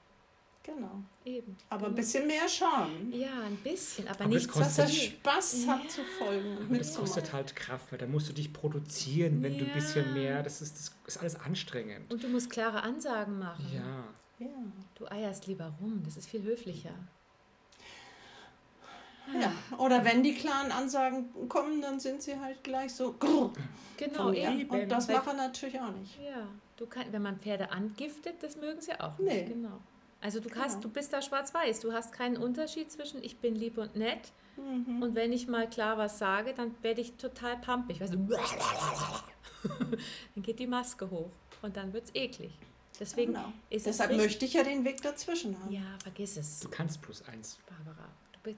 Genau. 0.63 1.03
Eben. 1.25 1.57
Aber 1.69 1.79
genau. 1.79 1.89
ein 1.89 1.95
bisschen 1.95 2.27
mehr 2.27 2.47
Charme. 2.47 3.11
Ja, 3.11 3.41
ein 3.45 3.57
bisschen, 3.57 4.07
aber, 4.07 4.21
aber 4.21 4.33
nicht 4.33 4.55
was 4.55 4.77
der 4.77 4.87
Spaß 4.87 5.65
ja. 5.65 5.73
hat 5.73 5.91
zu 5.91 6.01
folgen. 6.17 6.59
Aber 6.65 6.77
das 6.77 6.95
kostet 6.95 7.33
halt 7.33 7.53
Kraft, 7.57 7.91
weil 7.91 7.99
da 7.99 8.05
musst 8.05 8.29
du 8.29 8.33
dich 8.33 8.53
produzieren, 8.53 9.43
wenn 9.43 9.55
ja. 9.55 9.59
du 9.59 9.65
ein 9.65 9.73
bisschen 9.73 10.13
mehr, 10.13 10.43
das 10.43 10.61
ist, 10.61 10.77
das 10.77 10.93
ist 11.15 11.17
alles 11.17 11.35
anstrengend. 11.41 12.09
Und 12.09 12.23
du 12.23 12.29
musst 12.29 12.49
klare 12.49 12.83
Ansagen 12.83 13.37
machen. 13.37 13.65
Ja. 13.73 14.45
ja. 14.45 14.55
Du 14.95 15.07
eierst 15.07 15.45
lieber 15.47 15.75
rum, 15.81 16.03
das 16.05 16.15
ist 16.15 16.29
viel 16.29 16.43
höflicher. 16.43 16.95
Ja, 19.39 19.51
oder 19.77 20.05
wenn 20.05 20.23
die 20.23 20.33
klaren 20.33 20.71
Ansagen 20.71 21.49
kommen, 21.49 21.81
dann 21.81 21.99
sind 21.99 22.21
sie 22.21 22.39
halt 22.39 22.63
gleich 22.63 22.93
so. 22.93 23.15
Genau, 23.97 24.31
eben. 24.31 24.69
Und 24.69 24.89
das 24.89 25.07
macht 25.07 25.27
er 25.27 25.33
natürlich 25.33 25.79
auch 25.79 25.91
nicht. 25.91 26.19
Ja, 26.19 26.47
du 26.77 26.85
kannst, 26.85 27.11
wenn 27.11 27.21
man 27.21 27.39
Pferde 27.39 27.71
angiftet, 27.71 28.35
das 28.41 28.55
mögen 28.57 28.81
sie 28.81 28.99
auch 28.99 29.17
nicht. 29.19 29.33
Nee. 29.33 29.53
Genau. 29.53 29.79
Also 30.21 30.39
du, 30.39 30.49
hast, 30.55 30.75
genau. 30.75 30.81
du 30.81 30.89
bist 30.89 31.13
da 31.13 31.21
schwarz-weiß. 31.21 31.81
Du 31.81 31.93
hast 31.93 32.11
keinen 32.11 32.37
Unterschied 32.37 32.91
zwischen 32.91 33.23
ich 33.23 33.37
bin 33.37 33.55
lieb 33.55 33.77
und 33.77 33.95
nett 33.95 34.31
mhm. 34.55 35.01
und 35.01 35.15
wenn 35.15 35.31
ich 35.31 35.47
mal 35.47 35.69
klar 35.69 35.97
was 35.97 36.17
sage, 36.17 36.53
dann 36.55 36.75
werde 36.81 37.01
ich 37.01 37.13
total 37.13 37.57
pumpig. 37.57 38.01
Weißt 38.01 38.13
du, 38.13 38.17
dann 40.35 40.43
geht 40.43 40.59
die 40.59 40.67
Maske 40.67 41.09
hoch 41.09 41.29
und 41.61 41.77
dann 41.77 41.93
wird 41.93 42.05
es 42.05 42.15
eklig. 42.15 42.51
Deswegen 42.99 43.33
genau. 43.33 43.53
ist 43.69 43.85
Deshalb 43.85 44.15
möchte 44.17 44.45
ich 44.45 44.53
ja 44.53 44.63
den 44.63 44.83
Weg 44.83 45.01
dazwischen 45.03 45.59
haben. 45.59 45.71
Ja, 45.71 45.97
vergiss 46.01 46.35
es. 46.37 46.59
Du 46.61 46.69
kannst 46.69 47.01
plus 47.01 47.23
eins. 47.27 47.59
Barbara. 47.67 48.09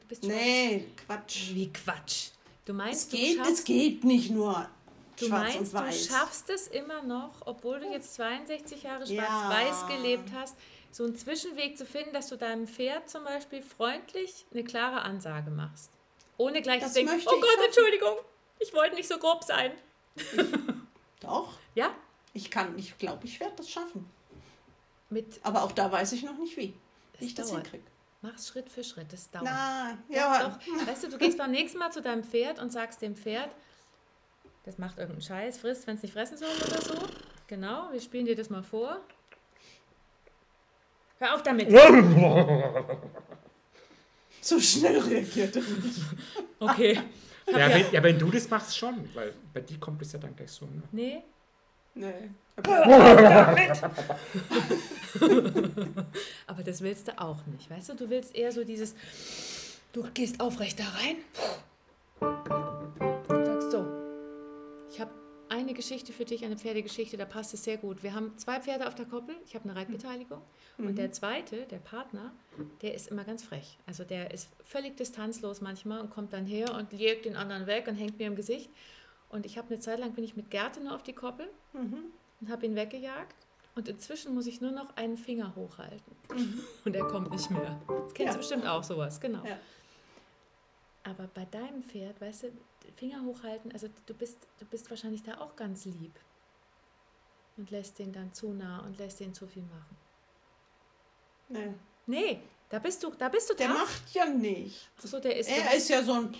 Bist 0.07 0.23
nee, 0.23 0.85
Quatsch. 1.05 1.53
Wie 1.53 1.71
Quatsch? 1.71 2.29
Du 2.65 2.73
meinst, 2.73 3.11
es 3.13 3.19
geht, 3.19 3.39
es 3.39 3.63
geht 3.63 4.03
nicht 4.03 4.29
nur 4.29 4.69
du 5.17 5.25
schwarz 5.25 5.55
meinst, 5.55 5.59
und 5.59 5.73
weiß. 5.73 6.07
Du 6.07 6.13
schaffst 6.13 6.49
es 6.49 6.67
immer 6.67 7.01
noch, 7.01 7.31
obwohl 7.45 7.79
du 7.79 7.91
jetzt 7.91 8.13
62 8.15 8.83
Jahre 8.83 9.07
schwarz-weiß 9.07 9.85
ja. 9.89 9.95
gelebt 9.95 10.29
hast, 10.33 10.55
so 10.91 11.03
einen 11.03 11.15
Zwischenweg 11.15 11.77
zu 11.77 11.85
finden, 11.85 12.13
dass 12.13 12.29
du 12.29 12.35
deinem 12.35 12.67
Pferd 12.67 13.09
zum 13.09 13.23
Beispiel 13.23 13.61
freundlich 13.61 14.45
eine 14.51 14.63
klare 14.63 15.01
Ansage 15.01 15.49
machst. 15.49 15.91
Ohne 16.37 16.61
gleich 16.61 16.81
das 16.81 16.93
zu 16.93 16.99
denken, 17.03 17.21
oh 17.25 17.39
Gott, 17.39 17.65
Entschuldigung, 17.65 18.15
ich 18.59 18.73
wollte 18.73 18.95
nicht 18.95 19.09
so 19.09 19.17
grob 19.17 19.43
sein. 19.43 19.71
Ich, 20.15 20.23
doch. 21.19 21.57
Ja? 21.75 21.93
Ich 22.33 22.49
kann, 22.49 22.77
ich 22.77 22.97
glaube, 22.97 23.25
ich 23.25 23.39
werde 23.39 23.55
das 23.57 23.69
schaffen. 23.69 24.09
Mit 25.09 25.39
Aber 25.43 25.63
auch 25.63 25.71
da 25.71 25.91
weiß 25.91 26.11
ich 26.13 26.23
noch 26.23 26.37
nicht 26.37 26.55
wie. 26.55 26.73
Wie 27.17 27.25
ich 27.25 27.35
das 27.35 27.51
hinkriege. 27.51 27.83
Mach's 28.21 28.49
Schritt 28.49 28.69
für 28.69 28.83
Schritt, 28.83 29.13
das 29.13 29.31
dauert. 29.31 29.45
Na, 29.45 29.97
ja. 30.09 30.49
Doch, 30.49 30.87
weißt 30.87 31.05
du, 31.05 31.09
du 31.09 31.17
gehst 31.17 31.37
beim 31.37 31.51
nächsten 31.51 31.79
Mal 31.79 31.91
zu 31.91 32.01
deinem 32.01 32.23
Pferd 32.23 32.59
und 32.59 32.71
sagst 32.71 33.01
dem 33.01 33.15
Pferd, 33.15 33.49
das 34.65 34.77
macht 34.77 34.97
irgendeinen 34.97 35.21
Scheiß, 35.21 35.59
frisst, 35.59 35.87
wenn 35.87 35.95
es 35.95 36.03
nicht 36.03 36.13
fressen 36.13 36.37
soll 36.37 36.49
oder 36.49 36.81
so. 36.81 36.95
Genau, 37.47 37.89
wir 37.91 38.01
spielen 38.01 38.25
dir 38.25 38.35
das 38.35 38.49
mal 38.49 38.61
vor. 38.61 38.99
Hör 41.19 41.35
auf 41.35 41.43
damit! 41.43 41.71
so 44.41 44.59
schnell 44.59 44.99
reagiert 44.99 45.55
er 45.55 45.61
nicht. 45.61 46.01
Okay. 46.59 46.99
Ja, 47.47 47.57
ja, 47.57 47.73
wenn, 47.73 47.91
ja, 47.91 48.03
wenn, 48.03 48.19
du 48.19 48.29
das 48.29 48.49
machst, 48.49 48.77
schon, 48.77 49.09
weil 49.15 49.33
bei 49.53 49.61
dir 49.61 49.79
kommt 49.79 50.01
es 50.01 50.11
ja 50.11 50.19
dann 50.19 50.35
gleich 50.35 50.51
so. 50.51 50.65
Ne? 50.65 50.83
Nee. 50.91 51.23
Nee. 51.95 52.29
Aber 56.47 56.63
das 56.63 56.81
willst 56.81 57.07
du 57.07 57.19
auch 57.19 57.45
nicht, 57.47 57.69
weißt 57.69 57.89
du? 57.89 57.95
Du 57.95 58.09
willst 58.09 58.35
eher 58.35 58.51
so 58.51 58.63
dieses, 58.63 58.95
du 59.93 60.03
gehst 60.13 60.39
aufrecht 60.39 60.79
da 60.79 60.85
rein 60.85 61.17
und 63.29 63.45
sagst 63.45 63.71
so, 63.71 63.85
ich 64.91 64.99
habe 64.99 65.11
eine 65.49 65.73
Geschichte 65.73 66.13
für 66.13 66.25
dich, 66.25 66.45
eine 66.45 66.57
Pferdegeschichte, 66.57 67.17
da 67.17 67.25
passt 67.25 67.53
es 67.53 67.63
sehr 67.63 67.77
gut. 67.77 68.03
Wir 68.03 68.13
haben 68.13 68.37
zwei 68.37 68.59
Pferde 68.59 68.87
auf 68.87 68.95
der 68.95 69.05
Koppel, 69.05 69.35
ich 69.45 69.55
habe 69.55 69.69
eine 69.69 69.79
Reitbeteiligung 69.79 70.41
mhm. 70.77 70.87
und 70.87 70.97
der 70.97 71.11
zweite, 71.11 71.65
der 71.65 71.77
Partner, 71.77 72.33
der 72.81 72.93
ist 72.93 73.07
immer 73.07 73.23
ganz 73.23 73.43
frech. 73.43 73.77
Also 73.85 74.03
der 74.03 74.31
ist 74.31 74.49
völlig 74.63 74.97
distanzlos 74.97 75.61
manchmal 75.61 76.01
und 76.01 76.09
kommt 76.09 76.33
dann 76.33 76.45
her 76.45 76.73
und 76.75 76.91
legt 76.93 77.25
den 77.25 77.35
anderen 77.35 77.67
weg 77.67 77.87
und 77.87 77.95
hängt 77.95 78.19
mir 78.19 78.27
im 78.27 78.35
Gesicht. 78.35 78.69
Und 79.29 79.45
ich 79.45 79.57
habe 79.57 79.67
eine 79.69 79.79
Zeit 79.79 79.99
lang 79.99 80.13
bin 80.13 80.23
ich 80.23 80.35
mit 80.35 80.49
Gerte 80.49 80.81
nur 80.81 80.95
auf 80.95 81.03
die 81.03 81.13
Koppel 81.13 81.49
mhm. 81.73 82.05
und 82.41 82.49
habe 82.49 82.65
ihn 82.65 82.75
weggejagt. 82.75 83.35
Und 83.75 83.87
inzwischen 83.87 84.33
muss 84.33 84.47
ich 84.47 84.61
nur 84.61 84.71
noch 84.71 84.95
einen 84.97 85.17
Finger 85.17 85.55
hochhalten. 85.55 86.15
Mhm. 86.33 86.63
Und 86.85 86.95
er 86.95 87.05
kommt 87.05 87.31
nicht 87.31 87.49
mehr. 87.49 87.79
Das 87.87 88.13
kennst 88.13 88.19
ja. 88.19 88.31
du 88.33 88.37
bestimmt 88.39 88.65
auch 88.65 88.83
sowas, 88.83 89.21
genau. 89.21 89.45
Ja. 89.45 89.57
Aber 91.03 91.29
bei 91.33 91.45
deinem 91.45 91.83
Pferd, 91.83 92.19
weißt 92.19 92.43
du, 92.43 92.51
Finger 92.97 93.23
hochhalten, 93.23 93.71
also 93.71 93.87
du 94.05 94.13
bist, 94.13 94.37
du 94.57 94.65
bist 94.65 94.89
wahrscheinlich 94.89 95.23
da 95.23 95.39
auch 95.39 95.55
ganz 95.55 95.85
lieb. 95.85 96.13
Und 97.55 97.71
lässt 97.71 97.99
den 97.99 98.11
dann 98.11 98.33
zu 98.33 98.51
nah 98.51 98.79
und 98.79 98.97
lässt 98.97 99.19
den 99.19 99.33
zu 99.33 99.47
viel 99.47 99.63
machen. 99.63 99.97
Nee. 101.47 101.73
Nee, 102.05 102.39
da 102.69 102.79
bist 102.79 103.03
du, 103.03 103.11
da 103.11 103.29
bist 103.29 103.49
du 103.49 103.53
Der 103.53 103.67
tough. 103.67 103.77
macht 103.77 104.13
ja 104.13 104.25
nicht. 104.25 104.89
Achso, 105.01 105.19
der 105.19 105.37
ist. 105.37 105.49
Er 105.49 105.73
ist 105.75 105.89
ja 105.89 106.03
so 106.03 106.13
ein. 106.13 106.35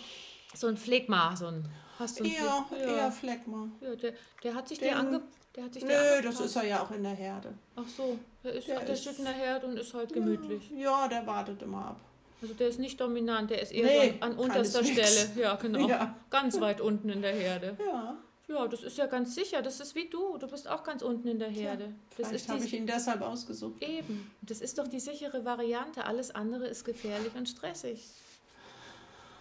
So 0.53 0.67
ein 0.67 0.77
Phlegma, 0.77 1.35
so 1.35 1.47
ein. 1.47 1.69
Hast 1.99 2.19
du 2.19 2.23
eher, 2.23 2.65
ja. 2.71 2.77
eher 2.77 3.11
Phlegma. 3.11 3.67
Ja, 3.81 3.93
der, 3.93 4.13
der 4.41 4.55
hat 4.55 4.69
sich 4.69 4.79
Den, 4.79 4.87
dir 4.87 4.97
ange, 4.97 5.21
der 5.55 5.65
hat 5.65 5.73
sich 5.73 5.83
Nö, 5.83 6.21
das 6.23 6.39
ist 6.39 6.55
er 6.55 6.65
ja 6.65 6.81
auch 6.81 6.91
in 6.91 7.03
der 7.03 7.13
Herde. 7.13 7.53
Ach 7.75 7.87
so, 7.87 8.17
der, 8.41 8.53
ist, 8.53 8.69
der, 8.69 8.79
ach, 8.79 8.85
der 8.85 8.93
ist, 8.93 9.01
steht 9.01 9.19
in 9.19 9.25
der 9.25 9.33
Herde 9.33 9.67
und 9.67 9.77
ist 9.77 9.93
halt 9.93 10.13
gemütlich. 10.13 10.71
Ja, 10.77 11.09
der 11.09 11.27
wartet 11.27 11.61
immer 11.61 11.87
ab. 11.87 11.99
Also 12.41 12.53
der 12.53 12.69
ist 12.69 12.79
nicht 12.79 13.01
dominant, 13.01 13.49
der 13.49 13.61
ist 13.61 13.73
eher 13.73 13.85
nee, 13.85 14.13
so 14.17 14.25
an, 14.25 14.37
unterster 14.37 14.83
Stelle. 14.83 15.29
Ja, 15.35 15.55
genau. 15.55 15.89
Ja. 15.89 16.15
Ganz 16.29 16.61
weit 16.61 16.79
unten 16.79 17.09
in 17.09 17.21
der 17.21 17.33
Herde. 17.33 17.75
Ja. 17.85 18.17
Ja, 18.47 18.67
das 18.67 18.81
ist 18.81 18.97
ja 18.97 19.05
ganz 19.05 19.35
sicher. 19.35 19.61
Das 19.61 19.79
ist 19.79 19.93
wie 19.93 20.09
du. 20.09 20.37
Du 20.39 20.47
bist 20.47 20.67
auch 20.67 20.83
ganz 20.83 21.03
unten 21.03 21.27
in 21.27 21.37
der 21.37 21.49
Herde. 21.49 21.83
Ja, 21.83 21.91
das 22.17 22.31
ist 22.31 22.49
habe 22.49 22.63
ich 22.63 22.73
ihn 22.73 22.87
deshalb 22.87 23.21
ausgesucht. 23.21 23.83
Eben. 23.83 24.31
Das 24.41 24.61
ist 24.61 24.79
doch 24.79 24.87
die 24.87 24.99
sichere 24.99 25.45
Variante. 25.45 26.05
Alles 26.05 26.31
andere 26.33 26.65
ist 26.65 26.83
gefährlich 26.83 27.35
und 27.35 27.47
stressig. 27.47 28.07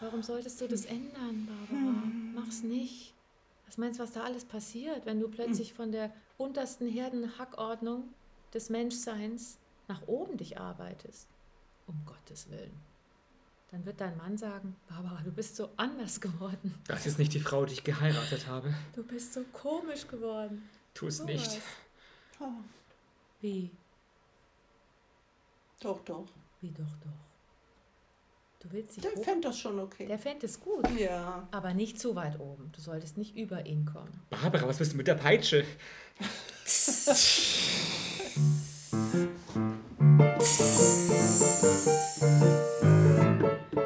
Warum 0.00 0.22
solltest 0.22 0.60
du 0.60 0.68
das 0.68 0.84
ändern, 0.84 1.46
Barbara? 1.46 2.02
Hm. 2.02 2.34
Mach's 2.34 2.62
nicht. 2.62 3.14
Was 3.66 3.78
meinst 3.78 3.98
du, 3.98 4.04
was 4.04 4.12
da 4.12 4.22
alles 4.22 4.44
passiert, 4.44 5.06
wenn 5.06 5.20
du 5.20 5.28
plötzlich 5.28 5.70
hm. 5.70 5.76
von 5.76 5.92
der 5.92 6.12
untersten 6.36 6.88
Herdenhackordnung 6.88 8.04
des 8.54 8.70
Menschseins 8.70 9.58
nach 9.88 10.06
oben 10.06 10.36
dich 10.36 10.58
arbeitest? 10.58 11.28
Um 11.86 12.00
Gottes 12.06 12.50
Willen 12.50 12.88
dann 13.70 13.84
wird 13.84 14.00
dein 14.00 14.16
Mann 14.16 14.38
sagen, 14.38 14.76
Barbara, 14.88 15.20
du 15.22 15.30
bist 15.30 15.56
so 15.56 15.68
anders 15.76 16.20
geworden. 16.20 16.74
Das 16.86 17.06
ist 17.06 17.18
nicht 17.18 17.34
die 17.34 17.40
Frau, 17.40 17.66
die 17.66 17.74
ich 17.74 17.84
geheiratet 17.84 18.46
habe. 18.46 18.74
Du 18.94 19.02
bist 19.02 19.34
so 19.34 19.44
komisch 19.52 20.06
geworden. 20.06 20.68
Tu 20.94 21.06
es 21.06 21.22
nicht. 21.22 21.60
Oh. 22.40 22.46
Wie? 23.40 23.70
Doch, 25.80 26.00
doch. 26.04 26.26
Wie 26.60 26.70
doch, 26.70 26.96
doch? 27.04 27.27
Du 28.60 28.72
willst 28.72 28.96
dich 28.96 29.04
Der 29.04 29.22
fände 29.22 29.46
das 29.48 29.56
schon 29.56 29.78
okay. 29.78 30.06
Der 30.06 30.18
fände 30.18 30.44
es 30.46 30.58
gut. 30.58 30.84
Ja. 30.98 31.46
Aber 31.52 31.74
nicht 31.74 32.00
zu 32.00 32.16
weit 32.16 32.40
oben. 32.40 32.72
Du 32.74 32.80
solltest 32.80 33.16
nicht 33.16 33.36
über 33.36 33.64
ihn 33.64 33.84
kommen. 33.84 34.20
Barbara, 34.30 34.66
was 34.66 34.78
bist 34.78 34.94
du 34.94 34.96
mit 34.96 35.06
der 35.06 35.14
Peitsche? 35.14 35.64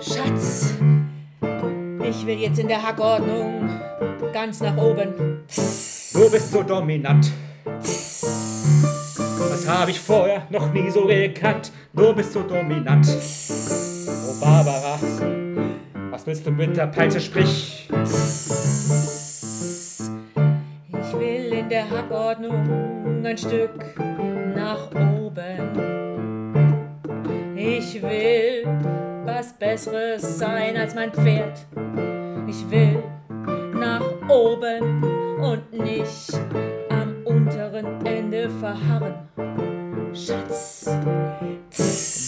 Schatz, 0.00 0.70
ich 2.08 2.26
will 2.26 2.38
jetzt 2.38 2.58
in 2.58 2.68
der 2.68 2.82
Hackordnung 2.82 3.68
ganz 4.32 4.60
nach 4.60 4.78
oben. 4.78 5.44
Du 6.14 6.30
bist 6.30 6.50
so 6.50 6.62
dominant. 6.62 7.30
Das 9.38 9.68
habe 9.68 9.90
ich 9.90 10.00
vorher 10.00 10.46
noch 10.48 10.72
nie 10.72 10.90
so 10.90 11.06
gekannt. 11.06 11.70
Du 11.92 12.14
bist 12.14 12.32
so 12.32 12.42
dominant. 12.42 13.06
Oh 14.12 14.34
Barbara, 14.40 14.98
was 16.10 16.26
willst 16.26 16.46
du 16.46 16.50
mit 16.50 16.76
der 16.76 16.86
Peitsche 16.88 17.20
sprich? 17.20 17.88
Ich 20.90 21.18
will 21.18 21.52
in 21.52 21.68
der 21.68 21.88
Hackordnung 21.88 23.24
ein 23.24 23.38
Stück 23.38 23.94
nach 24.54 24.90
oben. 24.94 26.12
Ich 27.56 28.02
will 28.02 28.66
was 29.24 29.54
Besseres 29.54 30.38
sein 30.38 30.76
als 30.76 30.94
mein 30.94 31.10
Pferd. 31.12 31.64
Ich 32.46 32.70
will 32.70 33.02
nach 33.74 34.04
oben 34.28 35.02
und 35.40 35.72
nicht 35.72 36.32
am 36.90 37.16
unteren 37.24 38.04
Ende 38.04 38.50
verharren. 38.60 39.14
Schatz. 40.12 40.84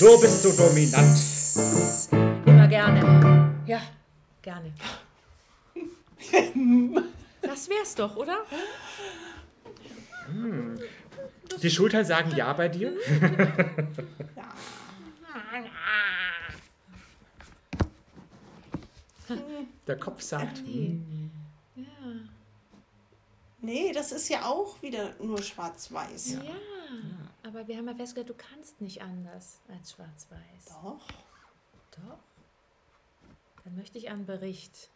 Du 0.01 0.20
bist 0.20 0.43
so 0.43 0.51
dominant. 0.53 1.34
Immer 1.57 2.69
gerne. 2.69 3.55
Ja, 3.67 3.81
gerne. 4.43 4.73
Das 7.43 7.69
wär's 7.69 7.95
doch, 7.95 8.17
oder? 8.17 8.39
Hm. 10.27 10.81
Die 11.63 11.71
Schultern 11.71 12.05
sagen 12.05 12.35
ja 12.35 12.53
bei 12.55 12.69
dir? 12.69 12.93
ja. 14.35 14.49
Der 19.87 19.99
Kopf 19.99 20.23
sagt. 20.23 20.63
nee. 20.65 20.89
Hm. 20.89 21.31
Ja. 21.77 21.85
Nee, 23.61 23.93
das 23.93 24.11
ist 24.13 24.29
ja 24.29 24.47
auch 24.47 24.81
wieder 24.83 25.15
nur 25.21 25.43
schwarz-weiß. 25.43 26.35
Ja. 26.35 26.43
ja. 26.43 26.51
aber 27.43 27.69
wir 27.69 27.77
haben 27.77 27.87
ja 27.87 27.95
festgestellt, 27.95 28.31
du 28.31 28.35
kannst 28.35 28.81
nicht 28.81 29.03
anders 29.03 29.61
als 29.69 29.93
schwarz-weiß. 29.93 30.75
Doch. 30.83 31.07
Doch. 31.97 32.18
Dann 33.64 33.76
möchte 33.76 33.99
ich 33.99 34.11
einen 34.11 34.26
Bericht. 34.26 34.90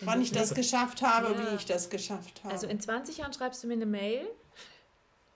Wann 0.00 0.22
ich 0.22 0.32
das 0.32 0.54
geschafft 0.54 1.02
habe, 1.02 1.32
ja. 1.34 1.52
wie 1.52 1.56
ich 1.56 1.66
das 1.66 1.90
geschafft 1.90 2.42
habe. 2.42 2.54
Also 2.54 2.66
in 2.66 2.80
20 2.80 3.18
Jahren 3.18 3.32
schreibst 3.32 3.62
du 3.62 3.66
mir 3.66 3.74
eine 3.74 3.86
Mail 3.86 4.26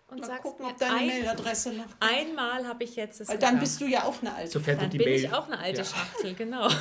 und 0.08 0.20
Mal 0.20 0.26
sagst 0.26 0.42
gucken, 0.42 0.66
ob 0.66 0.78
deine 0.78 0.96
ein, 0.96 1.06
Mailadresse 1.06 1.72
noch. 1.72 1.86
Einmal 2.00 2.66
habe 2.66 2.84
ich 2.84 2.96
jetzt 2.96 3.20
das. 3.20 3.28
Weil 3.28 3.38
dann 3.38 3.60
bist 3.60 3.80
du 3.80 3.86
ja 3.86 4.04
auch 4.04 4.20
eine 4.20 4.34
alte. 4.34 4.50
Sofern 4.50 4.78
dann 4.78 4.90
die 4.90 4.98
bin 4.98 5.08
Mail. 5.08 5.24
ich 5.24 5.32
auch 5.32 5.46
eine 5.46 5.58
alte 5.58 5.82
ja. 5.82 5.84
Schachtel, 5.84 6.34
genau. 6.34 6.68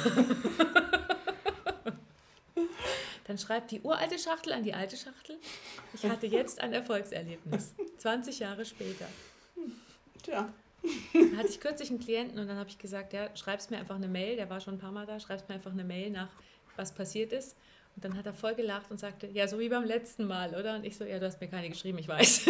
Dann 3.26 3.38
schreibt 3.38 3.72
die 3.72 3.82
uralte 3.82 4.20
Schachtel 4.20 4.54
an 4.54 4.64
die 4.64 4.74
alte 4.74 4.98
Schachtel. 4.98 5.38
Ich 5.94 6.04
hatte 6.06 6.28
jetzt 6.28 6.60
ein 6.60 6.74
Erfolgserlebnis. 6.74 7.74
20 7.98 8.40
Jahre 8.40 8.66
später. 8.66 9.08
Tja. 10.22 10.54
Da 11.14 11.38
hatte 11.38 11.50
ich 11.50 11.60
kürzlich 11.60 11.90
einen 11.90 12.00
Klienten 12.00 12.40
und 12.40 12.48
dann 12.48 12.58
habe 12.58 12.70
ich 12.70 12.78
gesagt, 12.78 13.14
ja, 13.14 13.34
schreibst 13.36 13.72
mir 13.72 13.78
einfach 13.78 13.96
eine 13.96 14.08
Mail, 14.08 14.36
der 14.36 14.50
war 14.50 14.60
schon 14.60 14.76
ein 14.76 14.80
paar 14.80 14.92
Mal 14.92 15.06
da, 15.06 15.20
schreibst 15.20 15.48
mir 15.48 15.56
einfach 15.56 15.72
eine 15.72 15.84
Mail 15.84 16.10
nach, 16.10 16.30
was 16.76 16.94
passiert 16.94 17.32
ist. 17.32 17.56
Und 17.96 18.04
dann 18.04 18.18
hat 18.18 18.26
er 18.26 18.34
voll 18.34 18.56
gelacht 18.56 18.90
und 18.92 19.00
sagte, 19.00 19.28
ja, 19.28 19.48
so 19.48 19.60
wie 19.60 19.70
beim 19.70 19.86
letzten 19.86 20.26
Mal, 20.26 20.56
oder? 20.56 20.76
Und 20.76 20.84
ich 20.84 20.98
so, 20.98 21.06
ja, 21.06 21.20
du 21.20 21.28
hast 21.28 21.40
mir 21.40 21.48
keine 21.48 21.70
geschrieben, 21.70 22.00
ich 22.00 22.08
weiß. 22.08 22.46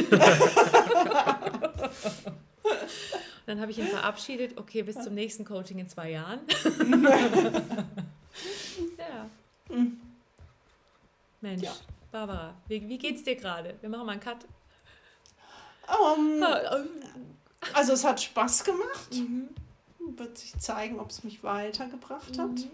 dann 3.46 3.60
habe 3.60 3.72
ich 3.72 3.78
ihn 3.78 3.88
verabschiedet, 3.88 4.58
okay, 4.58 4.84
bis 4.84 4.96
zum 5.02 5.14
nächsten 5.14 5.44
Coaching 5.44 5.80
in 5.80 5.90
zwei 5.90 6.12
Jahren. 6.12 6.40
ja. 8.98 9.30
Mhm. 9.70 10.00
Mensch, 11.42 11.64
ja. 11.64 11.74
Barbara, 12.10 12.56
wie, 12.68 12.88
wie 12.88 12.98
geht's 12.98 13.24
dir 13.24 13.36
gerade? 13.36 13.76
Wir 13.82 13.90
machen 13.90 14.06
mal 14.06 14.14
einen 14.14 14.22
Cut. 14.22 14.46
Um, 15.86 16.42
ähm, 16.42 16.88
also 17.74 17.94
es 17.94 18.04
hat 18.04 18.22
Spaß 18.22 18.64
gemacht. 18.64 19.14
Mhm. 19.14 19.50
Wird 20.18 20.38
sich 20.38 20.58
zeigen, 20.60 21.00
ob 21.00 21.10
es 21.10 21.24
mich 21.24 21.44
weitergebracht 21.44 22.38
mhm. 22.38 22.42
hat. 22.42 22.68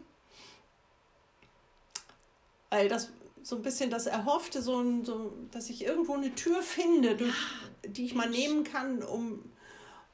Weil 2.69 2.89
das 2.89 3.09
so 3.43 3.55
ein 3.55 3.61
bisschen 3.61 3.89
das 3.89 4.05
Erhoffte, 4.05 4.61
so, 4.61 5.03
so 5.03 5.33
dass 5.51 5.69
ich 5.69 5.83
irgendwo 5.83 6.13
eine 6.13 6.35
Tür 6.35 6.61
finde, 6.61 7.15
durch, 7.15 7.35
die 7.85 8.05
ich 8.05 8.13
mal 8.13 8.29
nehmen 8.29 8.63
kann, 8.63 9.01
um 9.01 9.43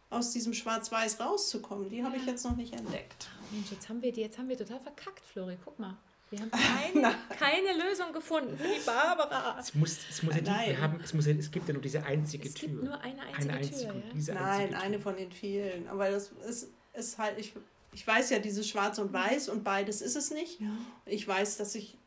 aus 0.09 0.31
diesem 0.31 0.53
Schwarz-Weiß 0.53 1.19
rauszukommen. 1.19 1.89
Die 1.89 2.03
habe 2.03 2.17
ich 2.17 2.25
jetzt 2.25 2.45
noch 2.45 2.55
nicht 2.55 2.73
entdeckt. 2.73 3.27
Mensch, 3.51 3.71
jetzt 3.71 3.89
haben 3.89 4.01
wir 4.01 4.11
die, 4.11 4.21
jetzt 4.21 4.37
haben 4.37 4.47
wir 4.47 4.57
total 4.57 4.79
verkackt, 4.79 5.25
Flori. 5.25 5.57
Guck 5.63 5.79
mal. 5.79 5.97
Wir 6.35 6.41
haben 6.41 6.51
keine, 6.51 7.15
keine 7.39 7.83
Lösung 7.83 8.11
gefunden 8.13 8.57
für 8.57 8.67
die 8.67 8.85
Barbara. 8.85 9.57
Es, 9.59 9.73
muss, 9.73 9.97
es, 10.09 10.23
muss 10.23 10.35
ja 10.35 10.41
die, 10.41 10.69
wir 10.69 10.81
haben, 10.81 10.99
es, 11.03 11.13
muss 11.13 11.25
ja, 11.25 11.33
es 11.33 11.49
gibt 11.49 11.67
ja 11.67 11.73
nur 11.73 11.81
diese 11.81 12.03
einzige 12.03 12.47
es 12.47 12.53
Tür. 12.53 12.69
Es 12.69 12.71
gibt 12.73 12.83
nur 12.83 13.01
eine 13.01 13.21
einzige, 13.21 13.49
eine 13.49 13.53
einzige 13.53 13.77
Tür. 13.77 13.95
Ja? 13.95 14.33
Nein, 14.33 14.59
einzige 14.59 14.81
eine 14.81 14.95
Tür. 14.95 15.01
von 15.01 15.15
den 15.17 15.31
vielen. 15.31 15.87
Aber 15.87 16.09
das 16.09 16.31
ist, 16.47 16.69
ist 16.93 17.17
halt, 17.17 17.39
ich, 17.39 17.53
ich 17.93 18.05
weiß 18.05 18.29
ja 18.29 18.39
dieses 18.39 18.67
Schwarz 18.67 18.99
und 18.99 19.13
Weiß 19.13 19.49
und 19.49 19.63
beides 19.63 20.01
ist 20.01 20.15
es 20.15 20.31
nicht. 20.31 20.59
Ja. 20.59 20.67
Ich 21.05 21.27
weiß, 21.27 21.57
dass 21.57 21.75
ich 21.75 21.97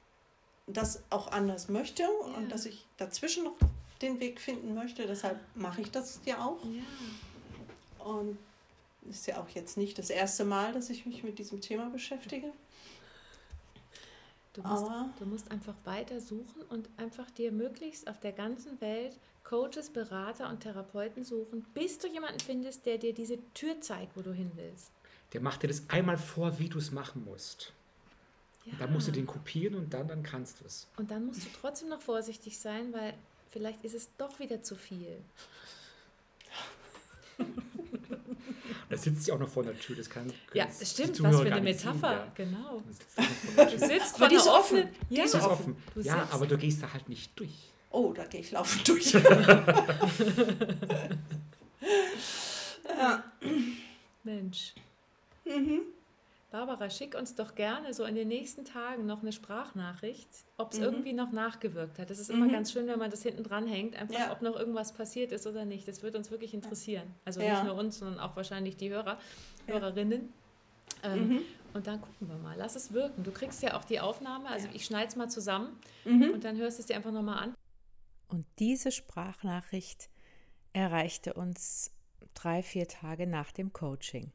das 0.66 1.02
auch 1.10 1.32
anders 1.32 1.68
möchte 1.68 2.02
ja. 2.02 2.08
und 2.36 2.50
dass 2.52 2.66
ich 2.66 2.84
dazwischen 2.98 3.44
noch 3.44 3.56
den 4.02 4.20
Weg 4.20 4.40
finden 4.40 4.74
möchte. 4.74 5.06
Deshalb 5.06 5.38
mache 5.54 5.80
ich 5.80 5.90
das 5.90 6.20
ja 6.24 6.44
auch. 6.44 6.62
Ja. 6.64 8.04
Und 8.04 8.38
ist 9.08 9.26
ja 9.26 9.40
auch 9.40 9.48
jetzt 9.50 9.76
nicht 9.76 9.98
das 9.98 10.10
erste 10.10 10.44
Mal, 10.44 10.72
dass 10.72 10.90
ich 10.90 11.06
mich 11.06 11.22
mit 11.22 11.38
diesem 11.38 11.60
Thema 11.60 11.88
beschäftige. 11.90 12.52
Du 14.58 14.66
musst, 14.68 14.90
du 15.20 15.26
musst 15.26 15.50
einfach 15.52 15.74
weiter 15.84 16.20
suchen 16.20 16.62
und 16.68 16.88
einfach 16.96 17.30
dir 17.30 17.52
möglichst 17.52 18.08
auf 18.08 18.18
der 18.18 18.32
ganzen 18.32 18.80
Welt 18.80 19.16
Coaches, 19.44 19.90
Berater 19.90 20.48
und 20.50 20.60
Therapeuten 20.60 21.24
suchen, 21.24 21.64
bis 21.74 21.98
du 21.98 22.08
jemanden 22.08 22.40
findest, 22.40 22.84
der 22.84 22.98
dir 22.98 23.14
diese 23.14 23.38
Tür 23.54 23.80
zeigt, 23.80 24.16
wo 24.16 24.20
du 24.20 24.32
hin 24.32 24.50
willst. 24.56 24.90
Der 25.32 25.40
macht 25.40 25.62
dir 25.62 25.68
das 25.68 25.88
einmal 25.88 26.18
vor, 26.18 26.58
wie 26.58 26.68
du 26.68 26.78
es 26.78 26.90
machen 26.90 27.24
musst. 27.24 27.72
Ja. 28.64 28.72
dann 28.80 28.92
musst 28.92 29.06
du 29.08 29.12
den 29.12 29.26
kopieren 29.26 29.76
und 29.76 29.94
dann, 29.94 30.08
dann 30.08 30.22
kannst 30.24 30.60
du 30.60 30.64
es. 30.66 30.88
Und 30.96 31.10
dann 31.10 31.26
musst 31.26 31.44
du 31.44 31.48
trotzdem 31.60 31.88
noch 31.88 32.02
vorsichtig 32.02 32.58
sein, 32.58 32.92
weil 32.92 33.14
vielleicht 33.50 33.84
ist 33.84 33.94
es 33.94 34.10
doch 34.18 34.40
wieder 34.40 34.62
zu 34.62 34.74
viel. 34.74 35.22
Da 38.88 38.96
sitzt 38.96 39.24
sie 39.24 39.32
auch 39.32 39.38
noch 39.38 39.48
vor 39.48 39.62
der 39.64 39.78
Tür. 39.78 39.96
Das 39.96 40.08
kann, 40.08 40.32
ja, 40.54 40.64
das 40.66 40.90
stimmt. 40.90 41.22
Was 41.22 41.36
für 41.40 41.52
eine 41.52 41.60
Metapher. 41.60 42.30
Sehen, 42.36 42.48
ja. 42.50 42.72
Genau. 42.74 42.82
Du 43.56 43.78
sitzt 43.78 44.16
vor 44.16 44.28
der 44.28 44.40
offen. 44.40 44.50
offen. 44.50 44.88
Ja, 45.10 45.22
die 45.22 45.28
ist 45.28 45.34
offen. 45.34 45.76
ja 45.96 46.26
aber 46.30 46.46
du 46.46 46.56
gehst 46.56 46.82
da 46.82 46.92
halt 46.92 47.08
nicht 47.08 47.38
durch. 47.38 47.72
Oh, 47.90 48.12
da 48.14 48.24
gehe 48.24 48.40
ich 48.40 48.50
laufend 48.52 48.88
durch. 48.88 49.12
ja. 49.12 49.22
Mensch. 54.24 54.74
Mhm. 55.44 55.80
Barbara, 56.50 56.88
schick 56.88 57.14
uns 57.14 57.34
doch 57.34 57.54
gerne 57.54 57.92
so 57.92 58.04
in 58.04 58.14
den 58.14 58.28
nächsten 58.28 58.64
Tagen 58.64 59.04
noch 59.04 59.20
eine 59.20 59.32
Sprachnachricht, 59.32 60.28
ob 60.56 60.72
es 60.72 60.78
mhm. 60.78 60.84
irgendwie 60.84 61.12
noch 61.12 61.30
nachgewirkt 61.30 61.98
hat. 61.98 62.08
Das 62.08 62.18
ist 62.18 62.30
immer 62.30 62.46
mhm. 62.46 62.52
ganz 62.52 62.72
schön, 62.72 62.86
wenn 62.86 62.98
man 62.98 63.10
das 63.10 63.22
hinten 63.22 63.42
dran 63.42 63.66
hängt, 63.66 63.96
einfach 63.96 64.18
ja. 64.18 64.32
ob 64.32 64.40
noch 64.40 64.56
irgendwas 64.56 64.92
passiert 64.92 65.30
ist 65.32 65.46
oder 65.46 65.66
nicht. 65.66 65.86
Das 65.86 66.02
würde 66.02 66.16
uns 66.16 66.30
wirklich 66.30 66.54
interessieren. 66.54 67.14
Also 67.26 67.42
ja. 67.42 67.52
nicht 67.52 67.64
nur 67.64 67.74
uns, 67.74 67.98
sondern 67.98 68.18
auch 68.18 68.34
wahrscheinlich 68.34 68.76
die 68.78 68.88
Hörer, 68.88 69.18
ja. 69.66 69.74
Hörerinnen. 69.74 70.32
Ähm, 71.02 71.28
mhm. 71.28 71.40
Und 71.74 71.86
dann 71.86 72.00
gucken 72.00 72.28
wir 72.28 72.38
mal. 72.38 72.56
Lass 72.56 72.76
es 72.76 72.94
wirken. 72.94 73.24
Du 73.24 73.30
kriegst 73.30 73.62
ja 73.62 73.76
auch 73.76 73.84
die 73.84 74.00
Aufnahme. 74.00 74.48
Also 74.48 74.68
ich 74.72 74.86
schneide 74.86 75.08
es 75.08 75.16
mal 75.16 75.28
zusammen 75.28 75.78
mhm. 76.06 76.30
und 76.32 76.44
dann 76.44 76.56
hörst 76.56 76.78
du 76.78 76.80
es 76.80 76.86
dir 76.86 76.96
einfach 76.96 77.12
nochmal 77.12 77.44
an. 77.44 77.54
Und 78.28 78.46
diese 78.58 78.90
Sprachnachricht 78.90 80.08
erreichte 80.72 81.34
uns 81.34 81.92
drei, 82.32 82.62
vier 82.62 82.88
Tage 82.88 83.26
nach 83.26 83.52
dem 83.52 83.72
Coaching. 83.72 84.32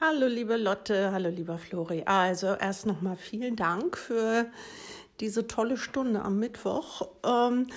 Hallo 0.00 0.26
liebe 0.26 0.56
Lotte, 0.56 1.12
hallo 1.12 1.30
lieber 1.30 1.56
Flori. 1.56 2.02
Also 2.04 2.48
erst 2.48 2.84
nochmal 2.84 3.16
vielen 3.16 3.54
Dank 3.54 3.96
für 3.96 4.46
diese 5.20 5.46
tolle 5.46 5.76
Stunde 5.76 6.22
am 6.22 6.38
Mittwoch. 6.40 7.08
Ähm, 7.24 7.68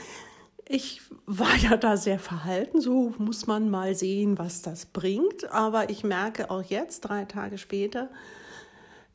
ich 0.68 1.02
war 1.28 1.56
ja 1.58 1.78
da 1.78 1.96
sehr 1.96 2.20
verhalten, 2.20 2.82
so 2.82 3.14
muss 3.20 3.46
man 3.46 3.70
mal 3.70 3.94
sehen, 3.96 4.38
was 4.40 4.64
das 4.64 4.88
bringt. 4.88 5.52
Aber 5.52 5.92
ich 5.92 6.04
merke 6.04 6.50
auch 6.50 6.64
jetzt, 6.64 7.02
drei 7.02 7.26
Tage 7.26 7.60
später, 7.60 8.10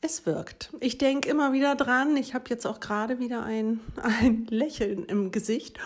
es 0.01 0.25
wirkt. 0.25 0.73
Ich 0.81 0.97
denke 0.97 1.29
immer 1.29 1.53
wieder 1.53 1.75
dran. 1.75 2.17
Ich 2.17 2.35
habe 2.35 2.45
jetzt 2.49 2.67
auch 2.67 2.79
gerade 2.79 3.19
wieder 3.19 3.43
ein, 3.43 3.81
ein 4.03 4.47
Lächeln 4.49 5.05
im 5.07 5.33
Gesicht. 5.33 5.79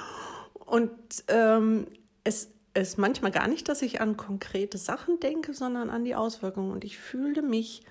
Und 0.67 0.93
ähm, 1.29 1.87
es 2.25 2.51
ist 2.77 2.99
manchmal 2.99 3.33
gar 3.33 3.49
nicht, 3.49 3.69
dass 3.69 3.83
ich 3.83 4.01
an 4.01 4.17
konkrete 4.17 4.79
Sachen 4.79 5.21
denke, 5.21 5.55
sondern 5.55 5.91
an 5.91 6.05
die 6.05 6.15
Auswirkungen. 6.15 6.71
Und 6.71 6.85
ich 6.85 6.99
fühle 6.99 7.43
mich 7.43 7.83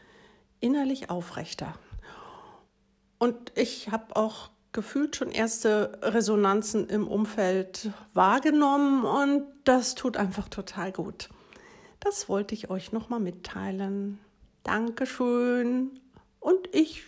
innerlich 0.60 1.10
aufrechter. 1.10 1.74
Und 3.18 3.52
ich 3.56 3.92
habe 3.92 4.16
auch 4.16 4.50
gefühlt 4.72 5.16
schon 5.16 5.32
erste 5.32 6.00
Resonanzen 6.02 6.90
im 6.90 7.08
Umfeld 7.08 7.92
wahrgenommen 8.14 9.06
und 9.06 9.46
das 9.64 9.96
tut 9.96 10.18
einfach 10.18 10.50
total 10.50 10.92
gut. 10.92 11.30
Das 12.02 12.28
wollte 12.28 12.54
ich 12.54 12.70
euch 12.70 12.92
nochmal 12.92 13.22
mitteilen. 13.22 14.20
Dankeschön 14.64 16.02
und 16.40 16.68
ich 16.74 17.04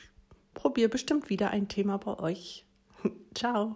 probiere 0.53 0.89
bestimmt 0.89 1.29
wieder 1.29 1.51
ein 1.51 1.67
Thema 1.67 1.97
bei 1.97 2.17
euch. 2.19 2.65
Ciao. 3.35 3.75